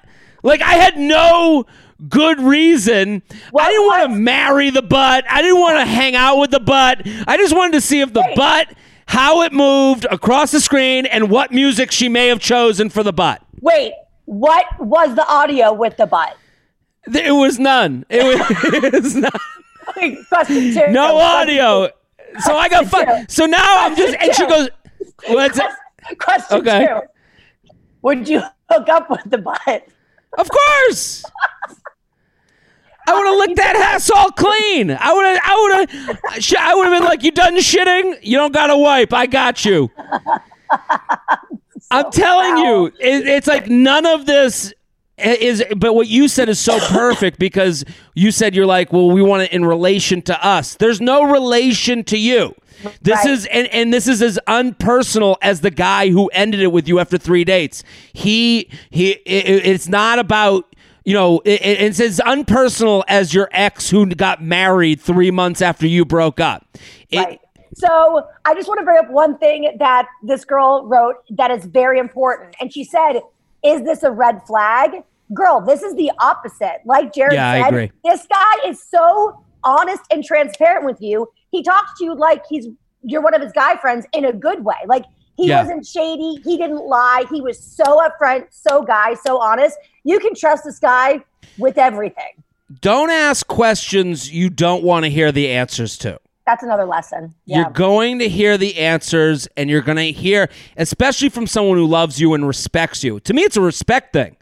Like 0.43 0.61
I 0.61 0.73
had 0.73 0.97
no 0.97 1.65
good 2.07 2.39
reason. 2.39 3.23
Well, 3.51 3.65
I 3.65 3.69
didn't 3.69 3.85
want 3.87 4.03
to 4.03 4.19
marry 4.19 4.69
the 4.69 4.81
butt. 4.81 5.25
I 5.29 5.41
didn't 5.41 5.59
want 5.59 5.79
to 5.79 5.85
hang 5.85 6.15
out 6.15 6.37
with 6.37 6.51
the 6.51 6.59
butt. 6.59 7.01
I 7.27 7.37
just 7.37 7.55
wanted 7.55 7.73
to 7.73 7.81
see 7.81 8.01
if 8.01 8.13
the 8.13 8.21
Wait. 8.21 8.35
butt 8.35 8.67
how 9.07 9.41
it 9.43 9.53
moved 9.53 10.05
across 10.09 10.51
the 10.51 10.59
screen 10.59 11.05
and 11.05 11.29
what 11.29 11.51
music 11.51 11.91
she 11.91 12.09
may 12.09 12.27
have 12.27 12.39
chosen 12.39 12.89
for 12.89 13.03
the 13.03 13.13
butt. 13.13 13.41
Wait, 13.61 13.93
what 14.25 14.65
was 14.79 15.15
the 15.15 15.27
audio 15.27 15.73
with 15.73 15.95
the 15.97 16.05
butt? 16.07 16.35
It 17.07 17.33
was 17.33 17.59
none. 17.59 18.05
It 18.09 18.23
was, 18.39 18.73
it 18.83 19.03
was 19.03 19.15
none. 19.15 19.31
Two. 19.93 20.23
no 20.91 21.17
audio. 21.17 21.89
So 22.39 22.55
I 22.55 22.69
got 22.69 22.89
two. 22.89 23.25
So 23.29 23.45
now 23.45 23.85
I'm 23.85 23.95
just, 23.95 24.15
and 24.19 24.33
she 24.35 24.45
goes, 24.47 24.69
"What's 25.27 25.57
it?" 25.57 25.65
Question 26.19 26.59
Okay. 26.59 26.87
two. 26.87 26.99
Would 28.01 28.27
you 28.29 28.41
hook 28.69 28.89
up 28.89 29.09
with 29.09 29.21
the 29.25 29.37
butt? 29.39 29.87
Of 30.37 30.49
course. 30.49 31.23
I 33.07 33.13
would 33.13 33.25
have 33.27 33.37
licked 33.47 33.55
that 33.57 33.75
ass 33.93 34.09
all 34.11 34.31
clean. 34.31 34.91
I 34.91 35.13
would 35.13 35.25
have. 35.25 35.39
I 35.43 35.55
would 35.61 35.89
have. 35.89 36.19
I 36.57 36.75
would 36.75 36.87
have 36.87 36.99
been 36.99 37.05
like, 37.07 37.23
"You 37.23 37.31
done 37.31 37.55
shitting? 37.57 38.19
You 38.21 38.37
don't 38.37 38.53
got 38.53 38.67
to 38.67 38.77
wipe. 38.77 39.13
I 39.13 39.25
got 39.27 39.63
you." 39.65 39.89
I'm 41.91 42.11
telling 42.11 42.57
you, 42.57 42.87
it, 42.99 43.27
it's 43.27 43.47
like 43.47 43.67
none 43.67 44.05
of 44.05 44.25
this 44.25 44.73
is. 45.17 45.63
But 45.77 45.93
what 45.95 46.07
you 46.07 46.27
said 46.27 46.49
is 46.49 46.59
so 46.59 46.79
perfect 46.79 47.39
because 47.39 47.85
you 48.15 48.31
said 48.31 48.55
you're 48.55 48.65
like, 48.65 48.91
"Well, 48.91 49.09
we 49.11 49.21
want 49.21 49.43
it 49.43 49.51
in 49.53 49.65
relation 49.65 50.21
to 50.23 50.45
us." 50.45 50.75
There's 50.75 50.99
no 51.01 51.23
relation 51.23 52.03
to 52.05 52.17
you. 52.17 52.53
This 53.01 53.15
Right. 53.23 53.29
is 53.29 53.45
and, 53.47 53.67
and 53.67 53.93
this 53.93 54.07
is 54.07 54.21
as 54.21 54.37
unpersonal 54.47 55.37
as 55.41 55.61
the 55.61 55.71
guy 55.71 56.09
who 56.09 56.27
ended 56.27 56.59
it 56.59 56.71
with 56.71 56.87
you 56.87 56.99
after 56.99 57.17
three 57.17 57.43
dates. 57.45 57.83
He 58.13 58.69
he. 58.89 59.11
It, 59.11 59.65
it's 59.65 59.87
not 59.87 60.19
about 60.19 60.75
you 61.05 61.13
know. 61.13 61.41
It, 61.45 61.61
it- 61.61 61.81
it's 61.81 61.99
as 61.99 62.19
unpersonal 62.25 63.03
as 63.07 63.33
your 63.33 63.47
ex 63.53 63.89
who 63.89 64.05
got 64.07 64.43
married 64.43 64.99
three 64.99 65.31
months 65.31 65.61
after 65.61 65.87
you 65.87 66.03
broke 66.05 66.39
up. 66.39 66.65
It- 67.09 67.17
Right. 67.19 67.39
So 67.77 68.25
I 68.45 68.53
just 68.55 68.69
want 68.69 68.79
to 68.79 68.85
bring 68.85 68.97
up 68.99 69.09
one 69.09 69.37
thing 69.37 69.75
that 69.79 70.07
this 70.23 70.45
girl 70.45 70.85
wrote 70.87 71.15
that 71.31 71.51
is 71.51 71.65
very 71.65 71.99
important. 71.99 72.55
And 72.61 72.71
she 72.71 72.85
said, 72.85 73.19
Is 73.65 73.81
this 73.83 74.03
a 74.03 74.11
red 74.11 74.41
flag? 74.45 75.03
Girl, 75.33 75.59
this 75.59 75.81
is 75.81 75.95
the 75.95 76.11
opposite. 76.19 76.77
Like 76.85 77.13
Jared 77.13 77.33
Yeah, 77.33 77.67
said, 77.69 77.91
this 78.03 78.27
guy 78.27 78.67
is 78.69 78.81
so 78.81 79.43
honest 79.63 80.03
and 80.11 80.23
transparent 80.23 80.85
with 80.85 81.01
you. 81.01 81.27
He 81.51 81.63
talks 81.63 81.97
to 81.97 82.03
you 82.05 82.13
like 82.15 82.43
he's 82.47 82.67
you're 83.07 83.21
one 83.21 83.33
of 83.33 83.41
his 83.41 83.51
guy 83.51 83.75
friends 83.77 84.05
in 84.13 84.25
a 84.25 84.33
good 84.33 84.63
way. 84.63 84.75
Like 84.87 85.05
he 85.37 85.47
Yeah. 85.49 85.61
wasn't 85.61 85.85
shady, 85.85 86.41
he 86.43 86.57
didn't 86.57 86.85
lie, 86.87 87.25
he 87.31 87.41
was 87.41 87.59
so 87.59 87.83
upfront, 88.07 88.47
so 88.51 88.81
guy, 88.83 89.15
so 89.15 89.39
honest. 89.41 89.77
You 90.03 90.19
can 90.19 90.33
trust 90.35 90.63
this 90.65 90.79
guy 90.79 91.23
with 91.57 91.77
everything. 91.77 92.43
don't 92.81 93.11
ask 93.11 93.45
questions 93.47 94.31
you 94.31 94.49
don't 94.49 94.83
want 94.83 95.05
to 95.05 95.09
hear 95.09 95.31
the 95.31 95.49
answers 95.51 95.97
to. 95.99 96.19
That's 96.45 96.63
another 96.63 96.85
lesson. 96.85 97.33
Yeah. 97.45 97.57
You're 97.57 97.69
going 97.71 98.19
to 98.19 98.29
hear 98.29 98.57
the 98.57 98.77
answers 98.77 99.47
and 99.57 99.69
you're 99.69 99.81
going 99.81 99.97
to 99.97 100.11
hear, 100.11 100.49
especially 100.77 101.29
from 101.29 101.47
someone 101.47 101.77
who 101.77 101.87
loves 101.87 102.19
you 102.19 102.33
and 102.35 102.47
respects 102.47 103.03
you. 103.03 103.19
To 103.21 103.33
me, 103.33 103.41
it's 103.41 103.57
a 103.57 103.61
respect 103.61 104.13
thing. 104.13 104.37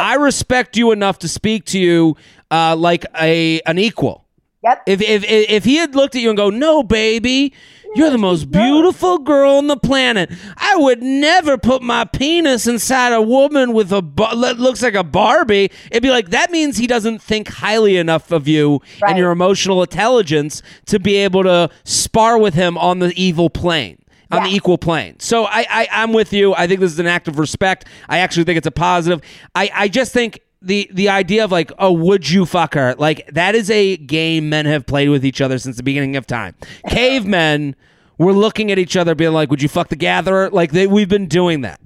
I 0.00 0.14
respect 0.14 0.76
you 0.76 0.92
enough 0.92 1.18
to 1.20 1.28
speak 1.28 1.66
to 1.66 1.78
you 1.78 2.16
uh, 2.50 2.74
like 2.74 3.04
a 3.20 3.60
an 3.62 3.78
equal. 3.78 4.23
Yep. 4.64 4.82
If, 4.86 5.02
if 5.02 5.24
if 5.24 5.64
he 5.64 5.76
had 5.76 5.94
looked 5.94 6.16
at 6.16 6.22
you 6.22 6.30
and 6.30 6.36
go, 6.36 6.48
"No, 6.50 6.82
baby, 6.82 7.52
you're 7.94 8.08
the 8.10 8.16
most 8.18 8.50
beautiful 8.50 9.18
girl 9.18 9.52
on 9.58 9.66
the 9.66 9.76
planet. 9.76 10.30
I 10.56 10.74
would 10.76 11.02
never 11.02 11.58
put 11.58 11.82
my 11.82 12.04
penis 12.06 12.66
inside 12.66 13.12
a 13.12 13.20
woman 13.20 13.72
with 13.74 13.92
a 13.92 14.00
bar- 14.02 14.34
that 14.36 14.58
looks 14.58 14.82
like 14.82 14.94
a 14.94 15.04
Barbie." 15.04 15.70
It'd 15.90 16.02
be 16.02 16.10
like 16.10 16.30
that 16.30 16.50
means 16.50 16.78
he 16.78 16.86
doesn't 16.86 17.20
think 17.20 17.48
highly 17.48 17.96
enough 17.98 18.32
of 18.32 18.48
you 18.48 18.80
Right. 19.02 19.10
and 19.10 19.18
your 19.18 19.30
emotional 19.32 19.82
intelligence 19.82 20.62
to 20.86 20.98
be 20.98 21.16
able 21.16 21.42
to 21.42 21.68
spar 21.84 22.38
with 22.38 22.54
him 22.54 22.78
on 22.78 23.00
the 23.00 23.12
evil 23.22 23.50
plane. 23.50 23.98
On 24.30 24.42
the 24.42 24.48
equal 24.48 24.78
plane. 24.78 25.20
So 25.20 25.44
I, 25.44 25.64
I 25.70 25.88
I'm 25.92 26.12
with 26.12 26.32
you. 26.32 26.54
I 26.54 26.66
think 26.66 26.80
this 26.80 26.90
is 26.90 26.98
an 26.98 27.06
act 27.06 27.28
of 27.28 27.38
respect. 27.38 27.84
I 28.08 28.18
actually 28.18 28.42
think 28.42 28.56
it's 28.58 28.66
a 28.66 28.72
positive. 28.72 29.20
I, 29.54 29.70
I 29.72 29.86
just 29.88 30.12
think 30.12 30.40
the 30.64 30.90
the 30.92 31.08
idea 31.08 31.44
of 31.44 31.52
like, 31.52 31.72
oh, 31.78 31.92
would 31.92 32.28
you 32.28 32.46
fuck 32.46 32.74
her? 32.74 32.94
Like 32.96 33.26
that 33.32 33.54
is 33.54 33.70
a 33.70 33.96
game 33.96 34.48
men 34.48 34.66
have 34.66 34.86
played 34.86 35.08
with 35.08 35.24
each 35.24 35.40
other 35.40 35.58
since 35.58 35.76
the 35.76 35.82
beginning 35.82 36.16
of 36.16 36.26
time. 36.26 36.54
Cavemen 36.88 37.76
were 38.18 38.32
looking 38.32 38.70
at 38.70 38.78
each 38.78 38.96
other, 38.96 39.14
being 39.14 39.32
like, 39.32 39.50
"Would 39.50 39.62
you 39.62 39.68
fuck 39.68 39.88
the 39.88 39.96
gatherer?" 39.96 40.50
Like 40.50 40.72
they, 40.72 40.86
we've 40.86 41.08
been 41.08 41.26
doing 41.26 41.62
that. 41.62 41.80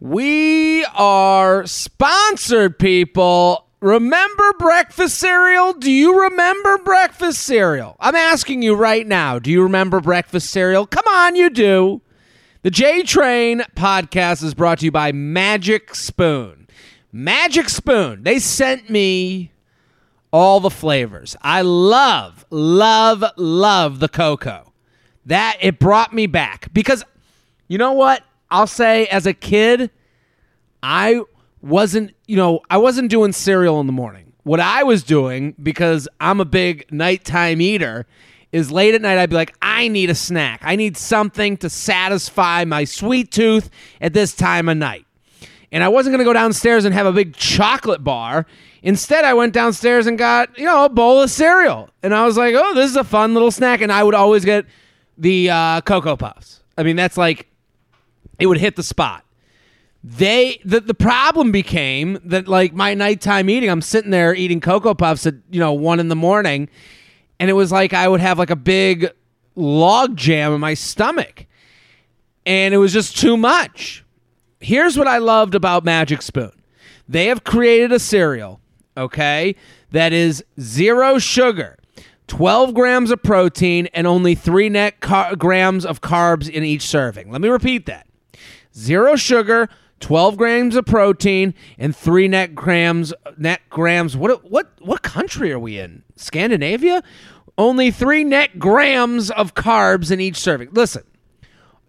We 0.00 0.84
are 0.94 1.66
sponsored, 1.66 2.78
people. 2.78 3.68
Remember 3.80 4.52
breakfast 4.58 5.18
cereal? 5.18 5.72
Do 5.74 5.90
you 5.90 6.22
remember 6.22 6.78
breakfast 6.78 7.42
cereal? 7.42 7.96
I'm 7.98 8.14
asking 8.14 8.62
you 8.62 8.74
right 8.74 9.06
now. 9.06 9.38
Do 9.40 9.50
you 9.50 9.62
remember 9.62 10.00
breakfast 10.00 10.50
cereal? 10.50 10.86
Come 10.86 11.04
on, 11.08 11.34
you 11.34 11.50
do. 11.50 12.00
The 12.62 12.70
J 12.70 13.02
Train 13.02 13.62
podcast 13.74 14.44
is 14.44 14.54
brought 14.54 14.78
to 14.78 14.84
you 14.84 14.92
by 14.92 15.10
Magic 15.10 15.96
Spoon. 15.96 16.61
Magic 17.12 17.68
Spoon. 17.68 18.22
They 18.22 18.38
sent 18.38 18.88
me 18.88 19.52
all 20.32 20.60
the 20.60 20.70
flavors. 20.70 21.36
I 21.42 21.60
love, 21.62 22.46
love, 22.50 23.22
love 23.36 24.00
the 24.00 24.08
cocoa. 24.08 24.72
That 25.26 25.58
it 25.60 25.78
brought 25.78 26.12
me 26.12 26.26
back 26.26 26.72
because 26.72 27.04
you 27.68 27.78
know 27.78 27.92
what? 27.92 28.24
I'll 28.50 28.66
say 28.66 29.06
as 29.06 29.26
a 29.26 29.32
kid, 29.32 29.90
I 30.82 31.22
wasn't, 31.60 32.14
you 32.26 32.36
know, 32.36 32.60
I 32.68 32.78
wasn't 32.78 33.10
doing 33.10 33.32
cereal 33.32 33.80
in 33.80 33.86
the 33.86 33.92
morning. 33.92 34.32
What 34.42 34.58
I 34.58 34.82
was 34.82 35.04
doing, 35.04 35.54
because 35.62 36.08
I'm 36.20 36.40
a 36.40 36.44
big 36.44 36.90
nighttime 36.90 37.60
eater, 37.60 38.06
is 38.50 38.72
late 38.72 38.94
at 38.94 39.00
night 39.00 39.16
I'd 39.16 39.30
be 39.30 39.36
like, 39.36 39.54
I 39.62 39.88
need 39.88 40.10
a 40.10 40.14
snack. 40.14 40.60
I 40.64 40.76
need 40.76 40.96
something 40.96 41.56
to 41.58 41.70
satisfy 41.70 42.64
my 42.64 42.84
sweet 42.84 43.30
tooth 43.30 43.70
at 44.00 44.12
this 44.12 44.34
time 44.34 44.68
of 44.68 44.76
night. 44.76 45.06
And 45.72 45.82
I 45.82 45.88
wasn't 45.88 46.12
going 46.12 46.18
to 46.18 46.24
go 46.24 46.32
downstairs 46.32 46.84
and 46.84 46.94
have 46.94 47.06
a 47.06 47.12
big 47.12 47.34
chocolate 47.34 48.04
bar. 48.04 48.46
Instead, 48.82 49.24
I 49.24 49.34
went 49.34 49.52
downstairs 49.52 50.06
and 50.06 50.16
got, 50.16 50.56
you 50.56 50.64
know, 50.64 50.84
a 50.84 50.88
bowl 50.88 51.20
of 51.22 51.30
cereal. 51.30 51.88
And 52.02 52.14
I 52.14 52.24
was 52.24 52.36
like, 52.36 52.54
oh, 52.56 52.74
this 52.74 52.90
is 52.90 52.96
a 52.96 53.04
fun 53.04 53.32
little 53.32 53.50
snack. 53.50 53.80
And 53.80 53.90
I 53.90 54.04
would 54.04 54.14
always 54.14 54.44
get 54.44 54.66
the 55.18 55.50
uh, 55.50 55.80
Cocoa 55.80 56.16
Puffs. 56.16 56.62
I 56.78 56.84
mean, 56.84 56.96
that's 56.96 57.16
like, 57.16 57.48
it 58.38 58.46
would 58.46 58.58
hit 58.58 58.76
the 58.76 58.82
spot 58.82 59.24
they 60.04 60.60
the, 60.64 60.80
the 60.80 60.94
problem 60.94 61.52
became 61.52 62.18
that 62.24 62.48
like 62.48 62.72
my 62.72 62.94
nighttime 62.94 63.48
eating 63.48 63.70
i'm 63.70 63.80
sitting 63.80 64.10
there 64.10 64.34
eating 64.34 64.60
cocoa 64.60 64.94
puffs 64.94 65.26
at 65.26 65.34
you 65.50 65.60
know 65.60 65.72
one 65.72 66.00
in 66.00 66.08
the 66.08 66.16
morning 66.16 66.68
and 67.38 67.48
it 67.48 67.52
was 67.52 67.70
like 67.70 67.92
i 67.92 68.08
would 68.08 68.20
have 68.20 68.38
like 68.38 68.50
a 68.50 68.56
big 68.56 69.08
log 69.54 70.16
jam 70.16 70.52
in 70.52 70.60
my 70.60 70.74
stomach 70.74 71.46
and 72.44 72.74
it 72.74 72.78
was 72.78 72.92
just 72.92 73.16
too 73.16 73.36
much 73.36 74.01
here's 74.62 74.96
what 74.96 75.08
i 75.08 75.18
loved 75.18 75.54
about 75.54 75.84
magic 75.84 76.22
spoon. 76.22 76.52
They 77.08 77.26
have 77.26 77.44
created 77.44 77.92
a 77.92 77.98
cereal 77.98 78.60
okay 78.96 79.54
that 79.90 80.12
is 80.12 80.44
zero 80.60 81.18
sugar 81.18 81.78
12 82.28 82.72
grams 82.72 83.10
of 83.10 83.22
protein 83.22 83.88
and 83.92 84.06
only 84.06 84.34
3 84.34 84.70
net 84.70 85.00
car- 85.00 85.36
grams 85.36 85.84
of 85.84 86.00
carbs 86.00 86.48
in 86.48 86.64
each 86.64 86.82
serving. 86.82 87.30
Let 87.30 87.42
me 87.42 87.48
repeat 87.48 87.84
that. 87.86 88.06
Zero 88.74 89.16
sugar 89.16 89.68
12 90.00 90.36
grams 90.38 90.74
of 90.74 90.86
protein 90.86 91.52
and 91.78 91.94
3 91.94 92.28
net 92.28 92.54
grams 92.54 93.12
net 93.36 93.60
grams 93.68 94.16
what 94.16 94.50
what 94.50 94.72
what 94.80 95.02
country 95.02 95.52
are 95.52 95.58
we 95.58 95.78
in? 95.78 96.02
Scandinavia? 96.16 97.02
Only 97.58 97.90
3 97.90 98.24
net 98.24 98.58
grams 98.58 99.30
of 99.30 99.54
carbs 99.54 100.10
in 100.10 100.18
each 100.20 100.36
serving. 100.36 100.70
Listen 100.72 101.02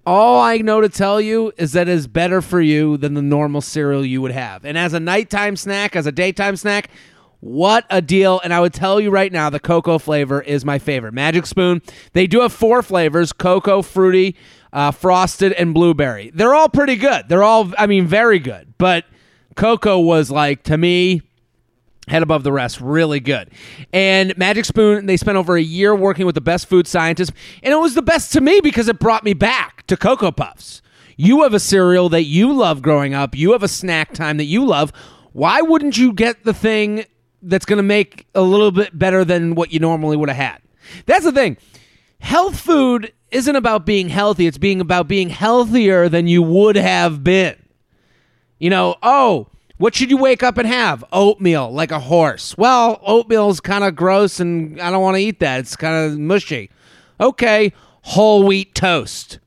all 0.05 0.41
I 0.41 0.57
know 0.57 0.81
to 0.81 0.89
tell 0.89 1.21
you 1.21 1.51
is 1.57 1.73
that 1.73 1.87
it 1.87 1.93
is 1.93 2.07
better 2.07 2.41
for 2.41 2.61
you 2.61 2.97
than 2.97 3.13
the 3.13 3.21
normal 3.21 3.61
cereal 3.61 4.05
you 4.05 4.21
would 4.21 4.31
have 4.31 4.65
and 4.65 4.77
as 4.77 4.93
a 4.93 4.99
nighttime 4.99 5.55
snack 5.55 5.95
as 5.95 6.05
a 6.05 6.11
daytime 6.11 6.55
snack 6.55 6.89
what 7.43 7.85
a 7.89 8.01
deal. 8.01 8.39
And 8.41 8.53
I 8.53 8.61
would 8.61 8.73
tell 8.73 9.01
you 9.01 9.11
right 9.11 9.29
now, 9.29 9.49
the 9.49 9.59
cocoa 9.59 9.99
flavor 9.99 10.41
is 10.41 10.63
my 10.63 10.79
favorite. 10.79 11.13
Magic 11.13 11.45
Spoon, 11.45 11.81
they 12.13 12.25
do 12.25 12.39
have 12.39 12.53
four 12.53 12.81
flavors 12.81 13.33
cocoa, 13.33 13.81
fruity, 13.81 14.37
uh, 14.71 14.91
frosted, 14.91 15.51
and 15.51 15.73
blueberry. 15.73 16.31
They're 16.33 16.53
all 16.53 16.69
pretty 16.69 16.95
good. 16.95 17.27
They're 17.27 17.43
all, 17.43 17.73
I 17.77 17.85
mean, 17.85 18.07
very 18.07 18.39
good. 18.39 18.73
But 18.77 19.03
cocoa 19.57 19.99
was 19.99 20.31
like, 20.31 20.63
to 20.63 20.77
me, 20.77 21.21
head 22.07 22.23
above 22.23 22.43
the 22.43 22.53
rest. 22.53 22.79
Really 22.79 23.19
good. 23.19 23.49
And 23.91 24.37
Magic 24.37 24.63
Spoon, 24.63 25.05
they 25.05 25.17
spent 25.17 25.37
over 25.37 25.57
a 25.57 25.61
year 25.61 25.93
working 25.93 26.25
with 26.25 26.35
the 26.35 26.41
best 26.41 26.67
food 26.67 26.87
scientists. 26.87 27.33
And 27.61 27.73
it 27.73 27.77
was 27.77 27.93
the 27.93 28.01
best 28.01 28.31
to 28.33 28.41
me 28.41 28.61
because 28.61 28.87
it 28.87 28.99
brought 28.99 29.25
me 29.25 29.33
back 29.33 29.72
to 29.87 29.97
Cocoa 29.97 30.31
Puffs. 30.31 30.81
You 31.15 31.43
have 31.43 31.53
a 31.53 31.59
cereal 31.59 32.09
that 32.09 32.23
you 32.23 32.53
love 32.53 32.81
growing 32.81 33.13
up, 33.13 33.35
you 33.35 33.51
have 33.51 33.63
a 33.63 33.67
snack 33.67 34.13
time 34.13 34.37
that 34.37 34.45
you 34.45 34.65
love. 34.65 34.91
Why 35.31 35.61
wouldn't 35.61 35.97
you 35.97 36.13
get 36.13 36.43
the 36.43 36.53
thing 36.53 37.05
that's 37.43 37.65
going 37.65 37.77
to 37.77 37.83
make 37.83 38.25
a 38.33 38.41
little 38.41 38.71
bit 38.71 38.97
better 38.97 39.23
than 39.25 39.55
what 39.55 39.71
you 39.71 39.79
normally 39.79 40.17
would 40.17 40.29
have 40.29 40.37
had. 40.37 40.61
That's 41.05 41.25
the 41.25 41.31
thing. 41.31 41.57
Health 42.19 42.59
food 42.59 43.13
isn't 43.31 43.55
about 43.55 43.85
being 43.85 44.09
healthy, 44.09 44.47
it's 44.47 44.57
being 44.57 44.79
about 44.79 45.07
being 45.07 45.29
healthier 45.29 46.07
than 46.07 46.27
you 46.27 46.41
would 46.41 46.75
have 46.75 47.23
been. 47.23 47.57
You 48.59 48.69
know, 48.69 48.95
oh, 49.03 49.49
what 49.77 49.95
should 49.95 50.09
you 50.09 50.17
wake 50.17 50.43
up 50.43 50.57
and 50.57 50.67
have? 50.67 51.03
Oatmeal, 51.11 51.71
like 51.71 51.91
a 51.91 51.99
horse. 51.99 52.57
Well, 52.57 53.01
oatmeal's 53.03 53.59
kind 53.59 53.83
of 53.83 53.95
gross 53.95 54.39
and 54.39 54.79
I 54.79 54.89
don't 54.89 55.01
want 55.01 55.17
to 55.17 55.21
eat 55.21 55.39
that. 55.41 55.59
It's 55.59 55.75
kind 55.75 56.05
of 56.05 56.17
mushy. 56.17 56.69
Okay, 57.19 57.73
whole 58.03 58.43
wheat 58.43 58.73
toast. 58.73 59.39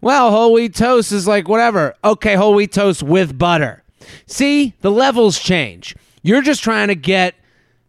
Well, 0.00 0.30
whole 0.30 0.52
wheat 0.52 0.74
toast 0.74 1.12
is 1.12 1.26
like 1.26 1.48
whatever. 1.48 1.94
Okay, 2.04 2.36
whole 2.36 2.54
wheat 2.54 2.72
toast 2.72 3.02
with 3.02 3.36
butter. 3.36 3.82
See, 4.26 4.74
the 4.80 4.90
levels 4.90 5.38
change. 5.38 5.96
You're 6.22 6.42
just 6.42 6.62
trying 6.62 6.88
to 6.88 6.94
get 6.94 7.34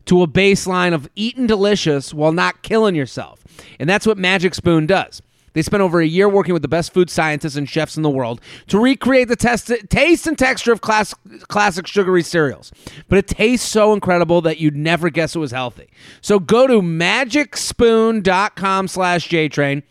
to 0.06 0.24
a 0.24 0.28
baseline 0.28 0.93
of 0.93 1.08
eating 1.15 1.45
delicious 1.45 2.13
while 2.13 2.32
not 2.32 2.63
killing 2.63 2.95
yourself. 2.95 3.43
And 3.80 3.88
that's 3.88 4.08
what 4.08 4.17
Magic 4.17 4.56
Spoon 4.56 4.88
does. 4.88 5.22
They 5.54 5.62
spent 5.62 5.82
over 5.82 6.00
a 6.00 6.06
year 6.06 6.30
working 6.30 6.54
with 6.54 6.62
the 6.62 6.67
best 6.67 6.93
food 6.93 7.10
scientists 7.10 7.56
and 7.56 7.67
chefs 7.67 7.98
in 7.98 8.04
the 8.04 8.10
world 8.10 8.39
to 8.67 8.80
recreate 8.80 9.28
the 9.28 9.36
test- 9.36 9.72
taste 9.89 10.28
and 10.28 10.38
texture 10.38 10.72
of 10.72 10.82
class- 10.82 11.15
classic 11.48 11.88
sugary 11.88 12.24
cereals. 12.24 12.72
But 13.08 13.19
it 13.19 13.28
tastes 13.28 13.67
so 13.67 13.93
incredible 13.93 14.41
that 14.41 14.60
you'd 14.60 14.76
never 14.76 15.10
guess 15.10 15.36
it 15.36 15.39
was 15.39 15.52
healthy. 15.52 15.89
So 16.22 16.39
go 16.39 16.67
to 16.67 16.82
magicspoon.com 16.82 18.88
slash 18.88 19.30
JTrain 19.30 19.84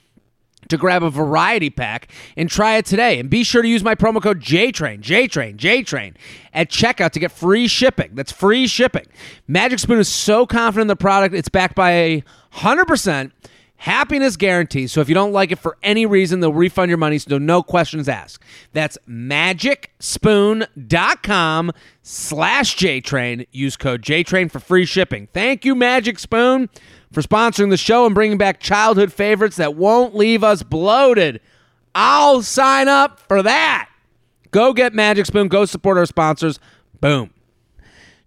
to 0.69 0.77
grab 0.77 1.03
a 1.03 1.11
variety 1.11 1.71
pack 1.71 2.11
and 2.37 2.51
try 2.51 2.77
it 2.77 2.87
today. 2.87 3.19
And 3.19 3.29
be 3.29 3.45
sure 3.45 3.63
to 3.63 3.69
use 3.69 3.83
my 3.83 3.95
promo 3.95 4.23
code 4.23 4.41
JTRAIN, 4.41 5.01
JTRAIN, 5.01 5.57
JTRAIN 5.57 6.15
at 6.53 6.71
checkout 6.71 7.11
to 7.13 7.21
get 7.21 7.33
free 7.33 7.69
shipping. 7.69 8.15
That's 8.15 8.33
free 8.33 8.67
shipping. 8.67 9.07
Magic 9.47 9.79
Spoon 9.79 9.99
is 9.99 10.09
so 10.09 10.47
confident 10.47 10.83
in 10.83 10.89
the 10.89 10.97
product, 10.97 11.35
it's 11.35 11.49
backed 11.49 11.75
by 11.75 11.93
a 11.93 12.25
100% 12.55 13.33
happiness 13.79 14.37
guarantee. 14.37 14.87
So 14.89 15.01
if 15.01 15.09
you 15.09 15.15
don't 15.15 15.33
like 15.33 15.51
it 15.53 15.59
for 15.59 15.79
any 15.83 16.05
reason, 16.05 16.41
they'll 16.41 16.53
refund 16.53 16.91
your 16.91 16.99
money, 16.99 17.19
so 17.19 17.39
no 17.39 17.63
questions 17.63 18.09
asked. 18.09 18.43
That's 18.73 18.99
magicspoon.com 19.09 21.73
slash 22.03 22.77
JTRAIN. 22.77 23.47
Use 23.53 23.77
code 23.77 24.03
JTRAIN 24.03 24.51
for 24.51 24.59
free 24.61 24.85
shipping. 24.85 25.29
Thank 25.33 25.65
you, 25.65 25.75
Magic 25.75 26.19
Spoon 26.19 26.69
for 27.13 27.23
sponsoring 27.23 27.71
the 27.71 27.77
show 27.77 28.07
and 28.07 28.15
bringing 28.15 28.39
back 28.39 28.61
childhood 28.61 29.13
favorites 29.13 29.57
that 29.57 29.75
won't 29.75 30.15
leave 30.15 30.45
us 30.45 30.63
bloated. 30.63 31.41
I'll 31.95 32.43
sign 32.43 32.89
up 32.89 33.19
for 33.19 33.43
that. 33.43 33.89
Go 34.51 34.73
get 34.73 34.95
Magic 34.95 35.27
Spoon. 35.27 35.49
Go 35.49 35.65
support 35.65 35.99
our 35.99 36.07
sponsors. 36.07 36.59
Boom. 37.01 37.31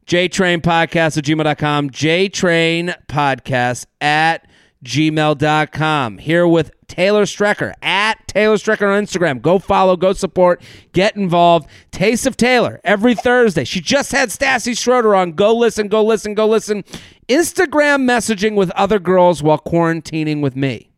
JTrain 0.08 0.62
Podcast 0.62 1.18
at 1.18 1.24
gmail.com. 1.24 1.90
JTrain 1.90 2.96
Podcast 3.08 3.86
at 4.02 4.48
gmail.com. 4.84 6.18
Here 6.18 6.48
with 6.48 6.72
Taylor 6.92 7.24
Strecker 7.24 7.74
at 7.82 8.28
Taylor 8.28 8.58
Strecker 8.58 8.94
on 8.94 9.06
Instagram. 9.06 9.42
Go 9.42 9.60
follow, 9.60 9.96
go 9.96 10.12
support, 10.12 10.62
get 10.92 11.16
involved. 11.16 11.70
Taste 11.92 12.28
of 12.28 12.36
Taylor 12.36 12.82
every 12.84 13.16
Thursday. 13.16 13.64
She 13.64 13.80
just 13.80 14.12
had 14.12 14.28
Stassi 14.28 14.78
Schroeder 14.78 15.16
on. 15.16 15.32
Go 15.32 15.56
listen, 15.56 15.88
go 15.88 16.04
listen, 16.04 16.34
go 16.34 16.46
listen. 16.46 16.84
Instagram 17.30 18.04
messaging 18.04 18.56
with 18.56 18.72
other 18.72 19.00
girls 19.00 19.42
while 19.42 19.58
quarantining 19.58 20.42
with 20.42 20.58
me. 20.58 20.92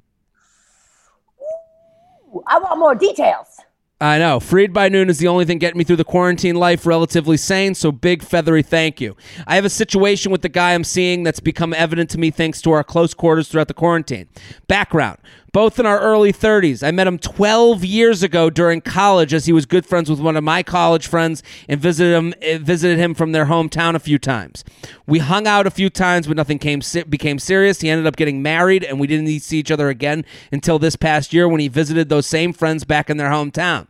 I 2.47 2.57
want 2.57 2.79
more 2.79 2.95
details. 2.95 3.59
I 4.01 4.17
know. 4.17 4.41
Freed 4.41 4.73
by 4.73 4.89
noon 4.89 5.09
is 5.09 5.19
the 5.19 5.29
only 5.29 5.45
thing 5.45 5.59
getting 5.59 5.77
me 5.77 5.85
through 5.85 5.95
the 5.95 6.03
quarantine 6.03 6.55
life 6.55 6.85
relatively 6.85 7.37
sane, 7.37 7.73
so 7.73 7.89
big 7.89 8.21
feathery 8.21 8.61
thank 8.61 8.99
you. 8.99 9.15
I 9.47 9.55
have 9.55 9.63
a 9.63 9.69
situation 9.69 10.29
with 10.29 10.41
the 10.41 10.49
guy 10.49 10.73
I'm 10.73 10.83
seeing 10.83 11.23
that's 11.23 11.39
become 11.39 11.73
evident 11.73 12.09
to 12.09 12.17
me 12.17 12.29
thanks 12.29 12.61
to 12.63 12.71
our 12.71 12.83
close 12.83 13.13
quarters 13.13 13.47
throughout 13.47 13.69
the 13.69 13.73
quarantine. 13.73 14.27
Background 14.67 15.19
both 15.53 15.79
in 15.79 15.85
our 15.85 15.99
early 15.99 16.33
30s. 16.33 16.85
I 16.85 16.91
met 16.91 17.07
him 17.07 17.17
12 17.17 17.85
years 17.85 18.23
ago 18.23 18.49
during 18.49 18.81
college 18.81 19.33
as 19.33 19.45
he 19.45 19.53
was 19.53 19.65
good 19.65 19.85
friends 19.85 20.09
with 20.09 20.19
one 20.19 20.35
of 20.35 20.43
my 20.43 20.63
college 20.63 21.07
friends 21.07 21.41
and 21.69 21.79
visited 21.79 22.13
him 22.13 22.33
eh, 22.41 22.57
visited 22.57 22.97
him 22.97 23.13
from 23.13 23.31
their 23.31 23.45
hometown 23.45 23.95
a 23.95 23.99
few 23.99 24.19
times. 24.19 24.65
We 25.07 25.19
hung 25.19 25.47
out 25.47 25.65
a 25.65 25.71
few 25.71 25.89
times 25.89 26.27
but 26.27 26.35
nothing 26.35 26.59
came 26.59 26.81
became 27.07 27.39
serious. 27.39 27.79
He 27.79 27.89
ended 27.89 28.07
up 28.07 28.17
getting 28.17 28.41
married 28.41 28.83
and 28.83 28.99
we 28.99 29.07
didn't 29.07 29.27
see 29.39 29.59
each 29.59 29.71
other 29.71 29.87
again 29.87 30.25
until 30.51 30.79
this 30.79 30.97
past 30.97 31.33
year 31.33 31.47
when 31.47 31.61
he 31.61 31.69
visited 31.69 32.09
those 32.09 32.25
same 32.25 32.51
friends 32.51 32.83
back 32.83 33.09
in 33.09 33.15
their 33.15 33.29
hometown 33.29 33.87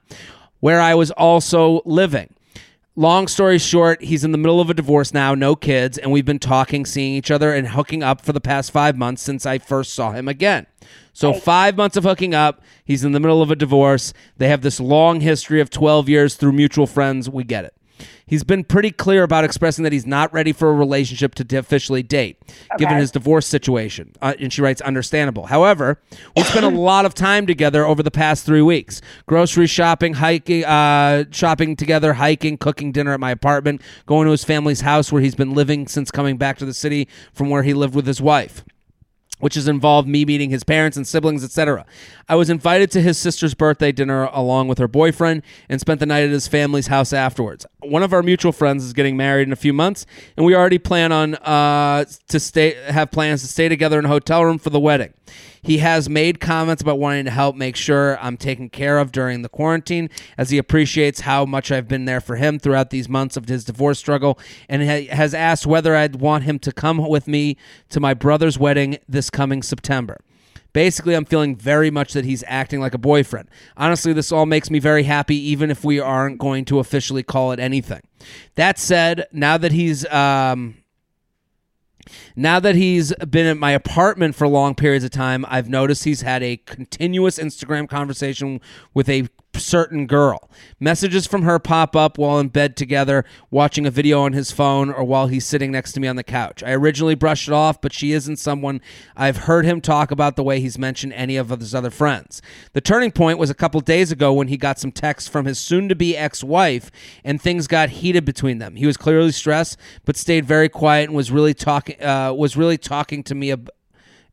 where 0.60 0.80
I 0.80 0.96
was 0.96 1.12
also 1.12 1.82
living. 1.86 2.34
Long 2.96 3.28
story 3.28 3.58
short, 3.58 4.04
he's 4.04 4.24
in 4.24 4.32
the 4.32 4.38
middle 4.38 4.62
of 4.62 4.70
a 4.70 4.74
divorce 4.74 5.14
now, 5.14 5.34
no 5.34 5.56
kids, 5.56 5.98
and 5.98 6.12
we've 6.12 6.24
been 6.24 6.38
talking, 6.38 6.86
seeing 6.86 7.16
each 7.16 7.32
other, 7.32 7.52
and 7.52 7.70
hooking 7.70 8.04
up 8.04 8.22
for 8.22 8.34
the 8.34 8.40
past 8.40 8.72
five 8.72 8.96
months 8.96 9.24
since 9.24 9.48
I 9.48 9.58
first 9.58 9.94
saw 9.94 10.12
him 10.12 10.28
again. 10.28 10.68
So, 11.14 11.32
right. 11.32 11.42
five 11.42 11.78
months 11.78 11.96
of 11.96 12.04
hooking 12.04 12.34
up. 12.34 12.62
He's 12.84 13.04
in 13.04 13.12
the 13.12 13.20
middle 13.20 13.42
of 13.42 13.52
a 13.52 13.56
divorce. 13.56 14.14
They 14.38 14.50
have 14.50 14.62
this 14.62 14.80
long 14.80 15.22
history 15.22 15.62
of 15.62 15.70
12 15.70 16.10
years 16.10 16.36
through 16.36 16.54
mutual 16.54 16.88
friends. 16.88 17.30
We 17.30 17.44
get 17.44 17.66
it. 17.66 17.74
He's 18.26 18.44
been 18.44 18.64
pretty 18.64 18.92
clear 18.92 19.24
about 19.24 19.44
expressing 19.44 19.84
that 19.84 19.94
he's 19.94 20.06
not 20.06 20.34
ready 20.34 20.54
for 20.54 20.70
a 20.70 20.74
relationship 20.74 21.36
to 21.36 21.58
officially 21.58 22.04
date, 22.04 22.42
given 22.78 22.98
his 22.98 23.12
divorce 23.12 23.46
situation. 23.46 24.14
Uh, 24.22 24.34
and 24.40 24.52
she 24.52 24.62
writes, 24.62 24.82
understandable. 24.82 25.48
However, 25.48 26.00
we 26.36 26.44
spent 26.44 26.66
a 26.66 26.70
lot 26.80 27.06
of 27.06 27.14
time 27.14 27.46
together 27.46 27.86
over 27.86 28.02
the 28.02 28.12
past 28.12 28.46
three 28.46 28.62
weeks 28.62 29.02
grocery 29.26 29.68
shopping, 29.68 30.14
hiking, 30.14 30.66
uh, 30.66 31.26
shopping 31.32 31.76
together, 31.76 32.14
hiking, 32.14 32.58
cooking 32.58 32.92
dinner 32.92 33.14
at 33.14 33.20
my 33.20 33.32
apartment, 33.32 33.82
going 34.06 34.26
to 34.26 34.32
his 34.32 34.44
family's 34.44 34.82
house 34.82 35.12
where 35.12 35.22
he's 35.22 35.36
been 35.36 35.54
living 35.54 35.88
since 35.88 36.10
coming 36.10 36.38
back 36.38 36.58
to 36.58 36.66
the 36.66 36.74
city 36.74 37.08
from 37.34 37.50
where 37.50 37.64
he 37.64 37.74
lived 37.74 37.96
with 37.96 38.08
his 38.08 38.22
wife 38.22 38.64
which 39.44 39.56
has 39.56 39.68
involved 39.68 40.08
me 40.08 40.24
meeting 40.24 40.50
his 40.50 40.64
parents 40.64 40.96
and 40.96 41.06
siblings, 41.06 41.44
etc. 41.44 41.86
I 42.30 42.36
was 42.36 42.50
invited 42.50 42.90
to 42.92 43.02
his 43.02 43.18
sister's 43.18 43.54
birthday 43.54 43.92
dinner 43.92 44.30
along 44.32 44.70
with 44.70 44.78
her 44.78 44.88
boyfriend 44.88 45.44
and 45.68 45.82
spent 45.82 46.00
the 46.00 46.06
night 46.06 46.24
at 46.24 46.30
his 46.30 46.48
family's 46.48 46.88
house 46.88 47.12
afterwards. 47.12 47.66
One 47.82 48.04
of 48.04 48.14
our 48.14 48.24
mutual 48.24 48.54
friends 48.54 48.86
is 48.86 48.94
getting 48.94 49.18
married 49.18 49.48
in 49.48 49.52
a 49.52 49.58
few 49.58 49.74
months, 49.74 50.06
and 50.38 50.46
we 50.46 50.56
already 50.56 50.78
plan 50.78 51.12
on 51.12 51.36
uh, 51.36 52.06
to 52.30 52.40
stay 52.40 52.76
have 52.88 53.12
plans 53.12 53.42
to 53.42 53.48
stay 53.50 53.68
together 53.68 54.00
in 54.00 54.06
a 54.06 54.08
hotel 54.08 54.46
room 54.46 54.58
for 54.58 54.70
the 54.70 54.80
wedding. 54.80 55.14
He 55.62 55.78
has 55.78 56.10
made 56.10 56.40
comments 56.40 56.82
about 56.82 57.00
wanting 57.00 57.26
to 57.26 57.32
help 57.32 57.56
make 57.56 57.76
sure 57.76 58.18
I'm 58.20 58.36
taken 58.36 58.70
care 58.70 58.98
of 59.00 59.12
during 59.12 59.42
the 59.42 59.50
quarantine, 59.50 60.10
as 60.38 60.50
he 60.50 60.58
appreciates 60.58 61.22
how 61.22 61.46
much 61.46 61.72
I've 61.72 61.88
been 61.88 62.06
there 62.06 62.22
for 62.22 62.36
him 62.36 62.60
throughout 62.60 62.90
these 62.90 63.08
months 63.08 63.38
of 63.38 63.48
his 63.48 63.64
divorce 63.64 64.00
struggle, 64.00 64.38
and 64.68 64.82
has 64.82 65.34
asked 65.34 65.66
whether 65.66 65.96
I'd 65.96 66.18
want 66.18 66.44
him 66.44 66.60
to 66.60 66.72
come 66.72 66.98
with 66.98 67.28
me 67.28 67.58
to 67.90 68.00
my 68.00 68.14
brother's 68.14 68.60
wedding 68.60 68.98
this 69.08 69.30
coming 69.30 69.64
September. 69.64 70.20
Basically, 70.74 71.14
I'm 71.14 71.26
feeling 71.26 71.56
very 71.56 71.92
much 71.92 72.14
that 72.14 72.26
he's 72.26 72.44
acting 72.48 72.80
like 72.80 72.96
a 72.96 72.98
boyfriend. 72.98 73.48
Honestly, 73.78 74.12
this 74.12 74.32
all 74.32 74.48
makes 74.48 74.72
me 74.72 74.80
very 74.80 75.04
happy, 75.04 75.36
even 75.36 75.70
if 75.70 75.86
we 75.86 76.00
aren't 76.00 76.40
going 76.40 76.66
to 76.66 76.80
officially 76.80 77.22
call 77.22 77.52
it 77.52 77.60
anything. 77.60 78.02
That 78.56 78.80
said, 78.80 79.28
now 79.32 79.58
that 79.60 79.72
he's 79.72 80.04
um, 80.08 80.78
now 82.36 82.60
that 82.60 82.76
he's 82.76 83.14
been 83.30 83.46
at 83.46 83.58
my 83.58 83.72
apartment 83.72 84.36
for 84.36 84.48
long 84.48 84.76
periods 84.76 85.06
of 85.06 85.12
time, 85.12 85.46
I've 85.48 85.70
noticed 85.70 86.04
he's 86.04 86.22
had 86.22 86.44
a 86.44 86.58
continuous 86.58 87.38
Instagram 87.40 87.88
conversation 87.88 88.62
with 88.94 89.10
a 89.10 89.28
certain 89.60 90.08
girl. 90.08 90.50
Messages 90.80 91.28
from 91.28 91.44
her 91.44 91.60
pop 91.60 91.96
up 91.96 92.18
while 92.18 92.40
in 92.40 92.48
bed 92.50 92.76
together, 92.76 93.26
watching 93.52 93.86
a 93.86 93.92
video 93.92 94.22
on 94.22 94.34
his 94.34 94.52
phone, 94.52 94.92
or 94.92 95.04
while 95.04 95.28
he's 95.28 95.46
sitting 95.46 95.72
next 95.72 95.94
to 95.94 96.00
me 96.00 96.08
on 96.08 96.16
the 96.16 96.24
couch. 96.24 96.64
I 96.64 96.72
originally 96.72 97.16
brushed 97.16 97.48
it 97.48 97.54
off, 97.54 97.82
but 97.82 97.94
she 97.94 98.14
isn't 98.14 98.38
someone 98.38 98.82
I've 99.16 99.38
heard 99.38 99.66
him 99.66 99.82
talk 99.82 100.12
about 100.12 100.36
the 100.36 100.44
way 100.44 100.60
he's 100.60 100.78
mentioned 100.78 101.14
any 101.14 101.36
of 101.38 101.50
his 101.50 101.76
other 101.76 101.90
friends. 101.90 102.42
The 102.74 102.82
turning 102.82 103.12
point 103.12 103.38
was 103.38 103.50
a 103.50 103.56
couple 103.56 103.80
days 103.82 104.12
ago 104.12 104.34
when 104.34 104.48
he 104.48 104.58
got 104.58 104.80
some 104.80 104.92
texts 104.92 105.30
from 105.30 105.46
his 105.46 105.60
soon 105.60 105.90
to 105.90 105.96
be 105.96 106.18
ex 106.18 106.44
wife, 106.44 106.92
and 107.24 107.42
things 107.42 107.68
got 107.68 107.90
heated 107.90 108.26
between 108.26 108.58
them. 108.58 108.76
He 108.76 108.86
was 108.86 108.98
clearly 108.98 109.32
stressed, 109.32 109.78
but 110.06 110.18
stayed 110.18 110.46
very 110.46 110.70
quiet 110.70 111.10
and 111.10 111.16
was 111.16 111.32
really 111.32 111.54
talking. 111.54 112.02
Uh, 112.02 112.23
Uh, 112.30 112.34
was 112.34 112.56
really 112.58 112.78
talking 112.78 113.24
to 113.24 113.36
me 113.36 113.52
ab- 113.52 113.70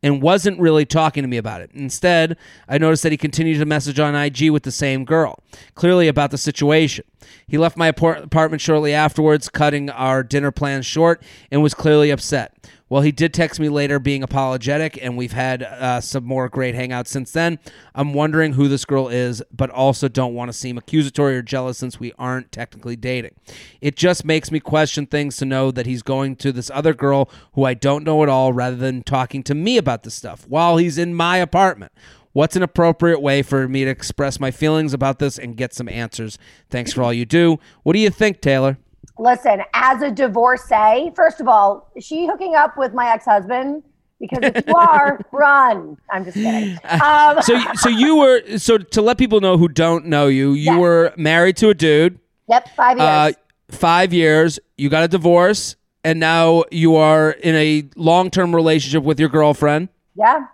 and 0.02 0.22
wasn't 0.22 0.58
really 0.58 0.86
talking 0.86 1.22
to 1.22 1.28
me 1.28 1.36
about 1.36 1.60
it. 1.60 1.70
Instead, 1.74 2.36
I 2.68 2.78
noticed 2.78 3.02
that 3.02 3.12
he 3.12 3.18
continued 3.18 3.58
to 3.58 3.66
message 3.66 4.00
on 4.00 4.14
IG 4.14 4.50
with 4.50 4.62
the 4.62 4.70
same 4.70 5.04
girl, 5.04 5.38
clearly 5.74 6.08
about 6.08 6.30
the 6.30 6.38
situation. 6.38 7.04
He 7.46 7.58
left 7.58 7.76
my 7.76 7.88
apart- 7.88 8.24
apartment 8.24 8.60
shortly 8.62 8.94
afterwards, 8.94 9.48
cutting 9.48 9.90
our 9.90 10.22
dinner 10.22 10.50
plans 10.50 10.86
short, 10.86 11.22
and 11.50 11.62
was 11.62 11.74
clearly 11.74 12.10
upset. 12.10 12.54
Well, 12.90 13.02
he 13.02 13.12
did 13.12 13.32
text 13.32 13.60
me 13.60 13.68
later 13.68 14.00
being 14.00 14.24
apologetic, 14.24 14.98
and 15.00 15.16
we've 15.16 15.32
had 15.32 15.62
uh, 15.62 16.00
some 16.00 16.24
more 16.24 16.48
great 16.48 16.74
hangouts 16.74 17.06
since 17.06 17.30
then. 17.30 17.60
I'm 17.94 18.12
wondering 18.12 18.54
who 18.54 18.66
this 18.66 18.84
girl 18.84 19.06
is, 19.06 19.44
but 19.52 19.70
also 19.70 20.08
don't 20.08 20.34
want 20.34 20.48
to 20.48 20.52
seem 20.52 20.76
accusatory 20.76 21.36
or 21.36 21.42
jealous 21.42 21.78
since 21.78 22.00
we 22.00 22.12
aren't 22.18 22.50
technically 22.50 22.96
dating. 22.96 23.36
It 23.80 23.94
just 23.94 24.24
makes 24.24 24.50
me 24.50 24.58
question 24.58 25.06
things 25.06 25.36
to 25.36 25.44
know 25.44 25.70
that 25.70 25.86
he's 25.86 26.02
going 26.02 26.34
to 26.36 26.50
this 26.50 26.68
other 26.74 26.92
girl 26.92 27.30
who 27.52 27.62
I 27.62 27.74
don't 27.74 28.02
know 28.02 28.24
at 28.24 28.28
all 28.28 28.52
rather 28.52 28.76
than 28.76 29.04
talking 29.04 29.44
to 29.44 29.54
me 29.54 29.78
about 29.78 30.02
this 30.02 30.14
stuff 30.14 30.44
while 30.48 30.76
he's 30.76 30.98
in 30.98 31.14
my 31.14 31.36
apartment. 31.36 31.92
What's 32.32 32.56
an 32.56 32.62
appropriate 32.64 33.20
way 33.20 33.42
for 33.42 33.68
me 33.68 33.84
to 33.84 33.90
express 33.90 34.40
my 34.40 34.50
feelings 34.50 34.92
about 34.92 35.20
this 35.20 35.38
and 35.38 35.56
get 35.56 35.72
some 35.72 35.88
answers? 35.88 36.38
Thanks 36.70 36.92
for 36.92 37.04
all 37.04 37.12
you 37.12 37.24
do. 37.24 37.58
What 37.84 37.92
do 37.92 38.00
you 38.00 38.10
think, 38.10 38.40
Taylor? 38.40 38.78
Listen, 39.20 39.60
as 39.74 40.00
a 40.02 40.10
divorcee, 40.10 41.12
first 41.14 41.40
of 41.40 41.46
all, 41.48 41.90
she 42.00 42.26
hooking 42.26 42.54
up 42.54 42.76
with 42.78 42.94
my 42.94 43.10
ex 43.12 43.24
husband? 43.26 43.82
Because 44.18 44.52
if 44.54 44.66
you 44.66 44.74
are, 44.74 45.20
run. 45.32 45.96
I'm 46.10 46.24
just 46.24 46.36
kidding. 46.36 46.78
Um, 47.02 47.40
So, 47.42 47.58
so 47.74 47.88
you 47.88 48.16
were 48.16 48.58
so 48.58 48.78
to 48.78 49.02
let 49.02 49.18
people 49.18 49.40
know 49.40 49.56
who 49.58 49.68
don't 49.68 50.06
know 50.06 50.26
you, 50.26 50.52
you 50.52 50.72
Yeah. 50.72 50.78
were 50.78 51.12
married 51.16 51.56
to 51.58 51.68
a 51.68 51.74
dude, 51.74 52.18
yep, 52.48 52.68
five 52.76 52.98
years. 52.98 53.08
uh, 53.08 53.32
five 53.70 54.12
years. 54.12 54.58
You 54.78 54.88
got 54.88 55.04
a 55.04 55.08
divorce, 55.08 55.76
and 56.04 56.18
now 56.20 56.64
you 56.70 56.96
are 56.96 57.30
in 57.30 57.54
a 57.56 57.88
long-term 57.96 58.54
relationship 58.54 59.02
with 59.04 59.20
your 59.20 59.28
girlfriend. 59.28 59.88
yeah. 60.16 60.46